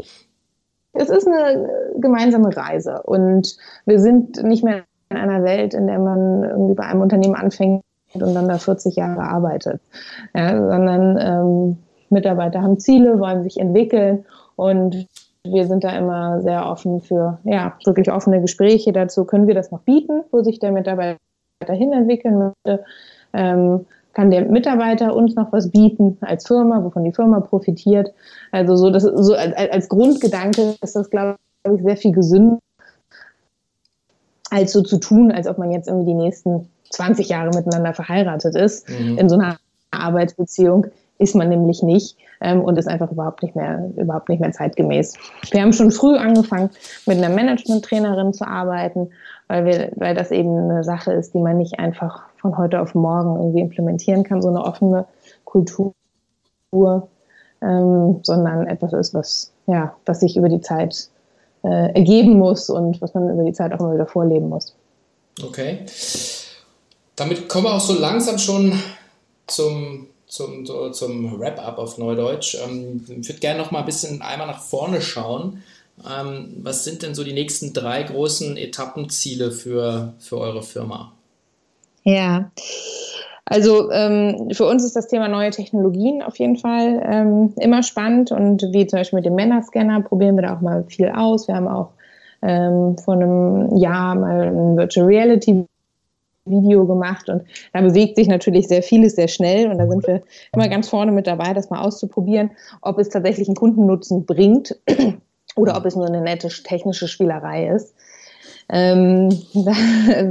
es 0.93 1.09
ist 1.09 1.27
eine 1.27 1.71
gemeinsame 1.99 2.55
Reise 2.57 3.03
und 3.05 3.57
wir 3.87 4.01
sind 4.01 4.43
nicht 4.43 4.65
mehr 4.65 4.83
in 5.11 5.17
einer 5.17 5.45
Welt, 5.45 5.75
in 5.75 5.87
der 5.87 5.99
man 5.99 6.45
irgendwie 6.45 6.75
bei 6.75 6.85
einem 6.85 7.01
Unternehmen 7.01 7.37
anfängt 7.37 7.83
und 8.15 8.35
dann 8.35 8.49
da 8.49 8.59
40 8.59 8.97
Jahre 8.97 9.23
arbeitet, 9.23 9.81
ja, 10.35 10.57
sondern 10.57 11.19
ähm, 11.19 11.79
Mitarbeiter 12.11 12.63
haben 12.63 12.81
Ziele, 12.81 13.21
wollen 13.21 13.45
sich 13.45 13.59
entwickeln 13.59 14.25
und 14.61 15.07
wir 15.43 15.67
sind 15.67 15.85
da 15.85 15.97
immer 15.97 16.43
sehr 16.43 16.67
offen 16.67 17.01
für, 17.01 17.39
ja, 17.45 17.79
wirklich 17.87 18.13
offene 18.13 18.43
Gespräche 18.43 18.93
dazu. 18.93 19.25
Können 19.25 19.47
wir 19.47 19.55
das 19.55 19.71
noch 19.71 19.81
bieten, 19.81 20.23
wo 20.31 20.43
sich 20.43 20.59
der 20.59 20.71
Mitarbeiter 20.71 21.19
hin 21.71 21.95
entwickeln 21.95 22.53
möchte? 22.65 22.85
Ähm, 23.33 23.87
kann 24.13 24.31
der 24.31 24.45
Mitarbeiter 24.45 25.15
uns 25.15 25.35
noch 25.35 25.51
was 25.51 25.71
bieten 25.71 26.19
als 26.21 26.47
Firma, 26.47 26.85
wovon 26.85 27.05
die 27.05 27.13
Firma 27.13 27.41
profitiert? 27.41 28.13
Also 28.53 28.77
so, 28.77 28.91
das, 28.91 29.05
so 29.05 29.35
als, 29.35 29.57
als 29.57 29.89
Grundgedanke 29.89 30.75
ist 30.83 30.95
das, 30.95 31.09
glaube 31.09 31.39
ich, 31.65 31.83
sehr 31.83 31.97
viel 31.97 32.13
gesünder, 32.13 32.59
als 34.51 34.73
so 34.73 34.83
zu 34.83 34.99
tun, 34.99 35.33
als 35.33 35.47
ob 35.47 35.57
man 35.57 35.71
jetzt 35.71 35.89
irgendwie 35.89 36.13
die 36.13 36.19
nächsten 36.19 36.69
20 36.91 37.31
Jahre 37.31 37.49
miteinander 37.57 37.95
verheiratet 37.95 38.57
ist 38.57 38.91
mhm. 38.91 39.17
in 39.17 39.29
so 39.31 39.37
einer 39.37 39.57
Arbeitsbeziehung 39.91 40.89
ist 41.21 41.35
man 41.35 41.51
nämlich 41.51 41.83
nicht 41.83 42.16
ähm, 42.41 42.62
und 42.62 42.79
ist 42.79 42.89
einfach 42.89 43.12
überhaupt 43.12 43.43
nicht 43.43 43.55
mehr 43.55 43.91
überhaupt 43.97 44.29
nicht 44.29 44.41
mehr 44.41 44.53
zeitgemäß. 44.53 45.14
Wir 45.51 45.61
haben 45.61 45.73
schon 45.73 45.91
früh 45.91 46.16
angefangen 46.16 46.71
mit 47.07 47.18
einer 47.18 47.29
Management-Trainerin 47.29 48.33
zu 48.33 48.47
arbeiten, 48.47 49.11
weil 49.49 49.64
wir 49.66 49.93
weil 49.97 50.14
das 50.14 50.31
eben 50.31 50.71
eine 50.71 50.83
Sache 50.83 51.12
ist, 51.12 51.35
die 51.35 51.39
man 51.39 51.59
nicht 51.59 51.79
einfach 51.79 52.23
von 52.41 52.57
heute 52.57 52.81
auf 52.81 52.95
morgen 52.95 53.37
irgendwie 53.37 53.61
implementieren 53.61 54.25
kann, 54.25 54.41
so 54.41 54.49
eine 54.49 54.64
offene 54.64 55.05
Kultur, 55.45 55.93
ähm, 56.73 58.21
sondern 58.23 58.66
etwas 58.66 58.95
ist, 58.95 59.12
was 59.12 59.53
ja 59.66 59.95
was 60.07 60.21
sich 60.21 60.37
über 60.37 60.49
die 60.49 60.62
Zeit 60.62 61.11
äh, 61.62 61.93
ergeben 61.95 62.39
muss 62.39 62.71
und 62.71 63.03
was 63.03 63.12
man 63.12 63.29
über 63.29 63.45
die 63.45 63.53
Zeit 63.53 63.75
auch 63.75 63.81
immer 63.81 63.93
wieder 63.93 64.07
vorleben 64.07 64.49
muss. 64.49 64.75
Okay. 65.45 65.81
Damit 67.16 67.51
kommen 67.51 67.66
wir 67.66 67.75
auch 67.75 67.81
so 67.81 67.93
langsam 67.93 68.39
schon 68.39 68.73
zum 69.47 70.07
zum, 70.31 70.64
zum 70.93 71.39
Wrap-up 71.39 71.78
auf 71.78 71.99
Neudeutsch. 71.99 72.57
Ähm, 72.64 73.05
ich 73.20 73.28
würde 73.28 73.41
gerne 73.41 73.59
noch 73.59 73.70
mal 73.70 73.81
ein 73.81 73.87
bisschen 73.87 74.22
einmal 74.22 74.47
nach 74.47 74.62
vorne 74.62 75.03
schauen. 75.03 75.62
Ähm, 76.09 76.57
was 76.62 76.85
sind 76.85 77.03
denn 77.03 77.14
so 77.14 77.24
die 77.24 77.33
nächsten 77.33 77.72
drei 77.72 78.03
großen 78.05 78.57
Etappenziele 78.57 79.51
für, 79.51 80.14
für 80.18 80.39
eure 80.39 80.62
Firma? 80.62 81.12
Ja, 82.05 82.51
also 83.45 83.91
ähm, 83.91 84.51
für 84.53 84.64
uns 84.64 84.85
ist 84.85 84.97
das 84.97 85.09
Thema 85.09 85.28
neue 85.28 85.51
Technologien 85.51 86.22
auf 86.22 86.39
jeden 86.39 86.57
Fall 86.57 87.03
ähm, 87.05 87.53
immer 87.59 87.83
spannend 87.83 88.31
und 88.31 88.62
wie 88.72 88.87
zum 88.87 89.01
Beispiel 89.01 89.18
mit 89.18 89.26
dem 89.26 89.35
Männerscanner 89.35 90.01
probieren 90.03 90.37
wir 90.37 90.43
da 90.43 90.57
auch 90.57 90.61
mal 90.61 90.85
viel 90.85 91.11
aus. 91.11 91.49
Wir 91.49 91.57
haben 91.57 91.68
auch 91.68 91.91
ähm, 92.43 92.97
vor 92.97 93.14
einem 93.14 93.76
Jahr 93.76 94.14
mal 94.14 94.49
ein 94.49 94.76
Virtual 94.76 95.07
Reality 95.07 95.66
Video 96.45 96.86
gemacht 96.86 97.28
und 97.28 97.43
da 97.72 97.80
bewegt 97.80 98.16
sich 98.16 98.28
natürlich 98.28 98.68
sehr 98.68 98.82
vieles 98.82 99.14
sehr 99.14 99.28
schnell 99.28 99.70
und 99.70 99.78
da 99.78 99.86
sind 99.86 100.07
wir 100.07 100.22
immer 100.53 100.68
ganz 100.68 100.88
vorne 100.88 101.12
mit 101.12 101.26
dabei, 101.26 101.53
das 101.53 101.70
mal 101.70 101.82
auszuprobieren, 101.82 102.51
ob 102.80 102.99
es 102.99 103.09
tatsächlich 103.09 103.49
einen 103.49 103.57
Kundennutzen 103.57 104.24
bringt 104.24 104.76
oder 105.57 105.76
ob 105.76 105.84
es 105.84 105.97
nur 105.97 106.07
eine 106.07 106.20
nette 106.20 106.49
technische 106.49 107.09
Spielerei 107.09 107.68
ist. 107.68 107.95
Ähm, 108.68 109.30
da 109.55 109.72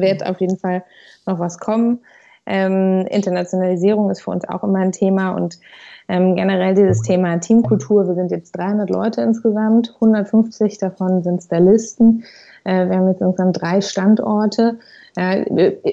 wird 0.01 0.25
auf 0.25 0.41
jeden 0.41 0.57
Fall 0.57 0.83
noch 1.25 1.39
was 1.39 1.59
kommen. 1.59 1.99
Ähm, 2.45 3.05
Internationalisierung 3.09 4.09
ist 4.09 4.21
für 4.21 4.31
uns 4.31 4.47
auch 4.49 4.63
immer 4.63 4.79
ein 4.79 4.91
Thema 4.91 5.31
und 5.31 5.59
ähm, 6.07 6.35
generell 6.35 6.73
dieses 6.73 7.03
Thema 7.03 7.39
Teamkultur. 7.39 8.07
Wir 8.07 8.15
sind 8.15 8.31
jetzt 8.31 8.57
300 8.57 8.89
Leute 8.89 9.21
insgesamt, 9.21 9.93
150 9.95 10.79
davon 10.79 11.21
sind 11.21 11.43
Stylisten. 11.43 12.23
Äh, 12.63 12.89
wir 12.89 12.97
haben 12.97 13.09
jetzt 13.09 13.21
insgesamt 13.21 13.61
drei 13.61 13.81
Standorte 13.81 14.79
ja, 15.17 15.43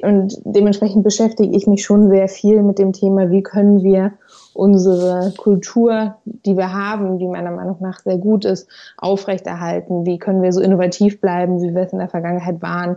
und 0.02 0.38
dementsprechend 0.44 1.02
beschäftige 1.02 1.56
ich 1.56 1.66
mich 1.66 1.84
schon 1.84 2.10
sehr 2.10 2.28
viel 2.28 2.62
mit 2.62 2.78
dem 2.78 2.92
Thema, 2.92 3.30
wie 3.30 3.42
können 3.42 3.82
wir 3.82 4.12
unsere 4.54 5.32
Kultur, 5.36 6.16
die 6.24 6.56
wir 6.56 6.72
haben, 6.72 7.18
die 7.18 7.26
meiner 7.26 7.50
Meinung 7.50 7.76
nach 7.80 8.00
sehr 8.00 8.18
gut 8.18 8.44
ist, 8.44 8.68
aufrechterhalten? 8.96 10.06
Wie 10.06 10.18
können 10.18 10.42
wir 10.42 10.52
so 10.52 10.60
innovativ 10.60 11.20
bleiben, 11.20 11.62
wie 11.62 11.74
wir 11.74 11.82
es 11.82 11.92
in 11.92 11.98
der 11.98 12.08
Vergangenheit 12.08 12.62
waren? 12.62 12.96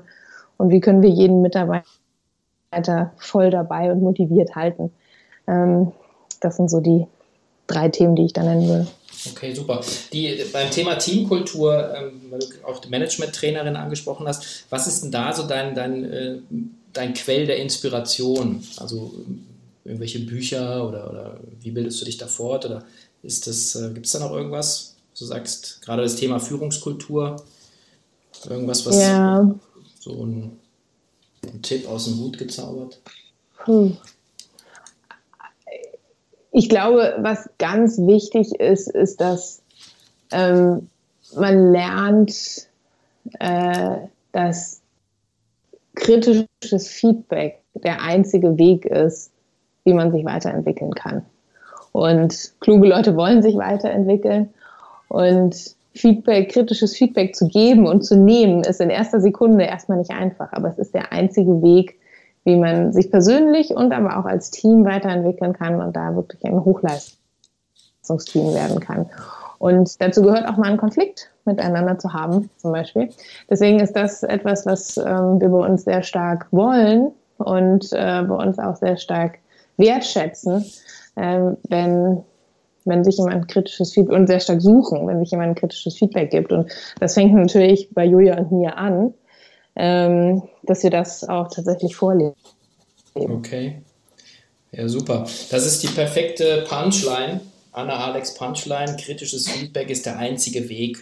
Und 0.57 0.71
wie 0.71 0.79
können 0.79 1.01
wir 1.01 1.09
jeden 1.09 1.41
Mitarbeiter 1.41 1.83
voll 3.17 3.49
dabei 3.49 3.91
und 3.91 4.01
motiviert 4.01 4.55
halten? 4.55 4.91
Ähm, 5.47 5.91
das 6.41 6.57
sind 6.57 6.69
so 6.69 6.79
die 6.79 7.07
drei 7.67 7.89
Themen, 7.89 8.15
die 8.15 8.25
ich 8.25 8.33
da 8.33 8.43
nennen 8.43 8.67
will. 8.67 8.87
Okay, 9.27 9.53
super. 9.53 9.81
Die, 10.13 10.45
beim 10.53 10.71
Thema 10.71 10.95
Teamkultur, 10.95 11.93
ähm, 11.95 12.21
weil 12.29 12.39
du 12.39 12.47
auch 12.65 12.79
die 12.79 12.89
Management-Trainerin 12.89 13.75
angesprochen 13.75 14.27
hast, 14.27 14.65
was 14.69 14.87
ist 14.87 15.03
denn 15.03 15.11
da 15.11 15.33
so 15.33 15.47
dein, 15.47 15.75
dein, 15.75 16.11
äh, 16.11 16.37
dein 16.93 17.13
Quell 17.13 17.45
der 17.45 17.57
Inspiration? 17.57 18.63
Also 18.77 19.13
irgendwelche 19.83 20.19
Bücher 20.19 20.87
oder, 20.87 21.09
oder 21.09 21.39
wie 21.61 21.71
bildest 21.71 22.01
du 22.01 22.05
dich 22.05 22.17
da 22.17 22.27
fort? 22.27 22.65
Oder 22.65 22.85
ist 23.23 23.47
das, 23.47 23.75
äh, 23.75 23.91
gibt 23.93 24.05
es 24.05 24.13
da 24.13 24.19
noch 24.19 24.31
irgendwas? 24.31 24.95
Du 25.17 25.25
sagst 25.25 25.81
gerade 25.81 26.03
das 26.03 26.15
Thema 26.15 26.39
Führungskultur, 26.39 27.43
irgendwas, 28.49 28.85
was 28.85 28.97
ja. 28.97 29.53
so 29.99 30.23
ein, 30.23 30.57
ein 31.43 31.61
Tipp 31.61 31.87
aus 31.89 32.05
dem 32.05 32.19
Hut 32.19 32.37
gezaubert? 32.37 32.99
Hm. 33.65 33.97
Ich 36.51 36.69
glaube, 36.69 37.15
was 37.19 37.49
ganz 37.57 37.99
wichtig 37.99 38.59
ist, 38.59 38.89
ist, 38.89 39.21
dass 39.21 39.61
ähm, 40.31 40.89
man 41.35 41.71
lernt, 41.71 42.67
äh, 43.39 43.97
dass 44.31 44.81
kritisches 45.95 46.87
Feedback 46.87 47.61
der 47.73 48.01
einzige 48.01 48.57
Weg 48.57 48.85
ist, 48.85 49.31
wie 49.83 49.93
man 49.93 50.11
sich 50.11 50.25
weiterentwickeln 50.25 50.93
kann. 50.93 51.25
Und 51.91 52.53
kluge 52.59 52.87
Leute 52.87 53.15
wollen 53.15 53.41
sich 53.41 53.55
weiterentwickeln. 53.57 54.49
Und 55.07 55.75
Feedback, 55.93 56.51
kritisches 56.51 56.95
Feedback 56.95 57.35
zu 57.35 57.47
geben 57.47 57.87
und 57.87 58.03
zu 58.03 58.15
nehmen, 58.15 58.63
ist 58.63 58.79
in 58.79 58.89
erster 58.89 59.19
Sekunde 59.19 59.65
erstmal 59.65 59.97
nicht 59.97 60.11
einfach, 60.11 60.53
aber 60.53 60.69
es 60.69 60.77
ist 60.77 60.93
der 60.93 61.11
einzige 61.11 61.61
Weg, 61.61 61.98
wie 62.43 62.55
man 62.55 62.93
sich 62.93 63.11
persönlich 63.11 63.71
und 63.71 63.93
aber 63.93 64.17
auch 64.17 64.25
als 64.25 64.51
Team 64.51 64.85
weiterentwickeln 64.85 65.53
kann 65.53 65.81
und 65.81 65.95
da 65.95 66.15
wirklich 66.15 66.43
ein 66.45 66.63
Hochleistungsteam 66.63 68.53
werden 68.53 68.79
kann. 68.79 69.09
Und 69.59 70.01
dazu 70.01 70.21
gehört 70.21 70.47
auch 70.47 70.57
mal 70.57 70.69
ein 70.69 70.77
Konflikt 70.77 71.29
miteinander 71.45 71.99
zu 71.99 72.13
haben, 72.13 72.49
zum 72.57 72.71
Beispiel. 72.71 73.09
Deswegen 73.49 73.79
ist 73.79 73.95
das 73.95 74.23
etwas, 74.23 74.65
was 74.65 74.97
ähm, 74.97 75.41
wir 75.41 75.49
bei 75.49 75.67
uns 75.67 75.83
sehr 75.83 76.01
stark 76.01 76.47
wollen 76.51 77.11
und 77.37 77.91
äh, 77.91 78.23
bei 78.23 78.35
uns 78.35 78.57
auch 78.57 78.77
sehr 78.77 78.97
stark 78.97 79.39
wertschätzen, 79.77 80.65
äh, 81.15 81.39
wenn, 81.67 82.23
wenn 82.85 83.03
sich 83.03 83.17
jemand 83.17 83.49
kritisches 83.49 83.93
Feedback 83.93 84.15
und 84.15 84.27
sehr 84.27 84.39
stark 84.39 84.61
suchen, 84.61 85.05
wenn 85.07 85.19
sich 85.19 85.31
jemand 85.31 85.57
kritisches 85.59 85.97
Feedback 85.97 86.31
gibt. 86.31 86.53
Und 86.53 86.71
das 86.99 87.13
fängt 87.13 87.33
natürlich 87.33 87.93
bei 87.93 88.05
Julia 88.05 88.37
und 88.37 88.51
mir 88.51 88.77
an 88.77 89.13
ähm, 89.79 90.43
dass 90.63 90.83
wir 90.83 90.89
das 90.89 91.23
auch 91.23 91.49
tatsächlich 91.49 91.95
vorleben. 91.95 92.35
Okay. 93.13 93.81
Ja, 94.73 94.87
super. 94.89 95.25
Das 95.49 95.65
ist 95.65 95.81
die 95.81 95.87
perfekte 95.87 96.65
Punchline. 96.67 97.39
Anna 97.71 97.97
Alex 98.05 98.33
Punchline. 98.33 98.97
Kritisches 98.97 99.49
Feedback 99.49 99.89
ist 99.89 100.05
der 100.05 100.17
einzige 100.17 100.67
Weg, 100.67 100.99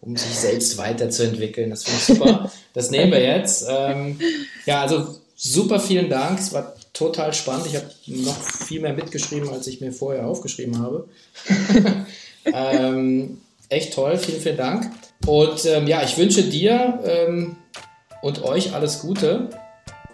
um 0.00 0.16
sich 0.16 0.30
selbst 0.30 0.78
weiterzuentwickeln. 0.78 1.70
Das 1.70 1.82
finde 1.82 1.98
ich 1.98 2.04
super. 2.04 2.52
Das 2.72 2.92
nehmen 2.92 3.10
wir 3.10 3.20
jetzt. 3.20 3.66
Ähm, 3.68 4.20
ja, 4.64 4.82
also 4.82 5.16
super 5.34 5.80
vielen 5.80 6.08
Dank. 6.08 6.38
Es 6.38 6.52
war 6.52 6.74
total 6.92 7.34
spannend. 7.34 7.66
Ich 7.66 7.74
habe 7.74 7.90
noch 8.06 8.40
viel 8.40 8.80
mehr 8.80 8.94
mitgeschrieben, 8.94 9.50
als 9.50 9.66
ich 9.66 9.80
mir 9.80 9.92
vorher 9.92 10.24
aufgeschrieben 10.24 10.78
habe. 10.78 11.08
ähm, 12.44 13.40
echt 13.68 13.92
toll. 13.92 14.16
Vielen, 14.18 14.40
vielen 14.40 14.56
Dank. 14.56 14.88
Und 15.26 15.64
ähm, 15.66 15.88
ja, 15.88 16.02
ich 16.04 16.16
wünsche 16.16 16.44
dir 16.44 17.00
ähm, 17.04 17.56
und 18.22 18.42
euch 18.42 18.74
alles 18.74 19.00
Gute. 19.00 19.50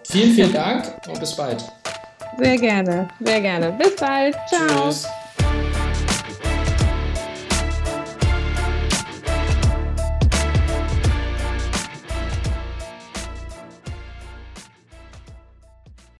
Vielen, 0.03 0.31
vielen 0.31 0.53
Dank 0.53 0.93
und 1.07 1.19
bis 1.19 1.35
bald. 1.35 1.63
Sehr 2.39 2.57
gerne, 2.57 3.07
sehr 3.19 3.41
gerne. 3.41 3.71
Bis 3.71 3.95
bald. 3.95 4.35
Ciao. 4.49 4.85
Tschüss. 4.85 5.07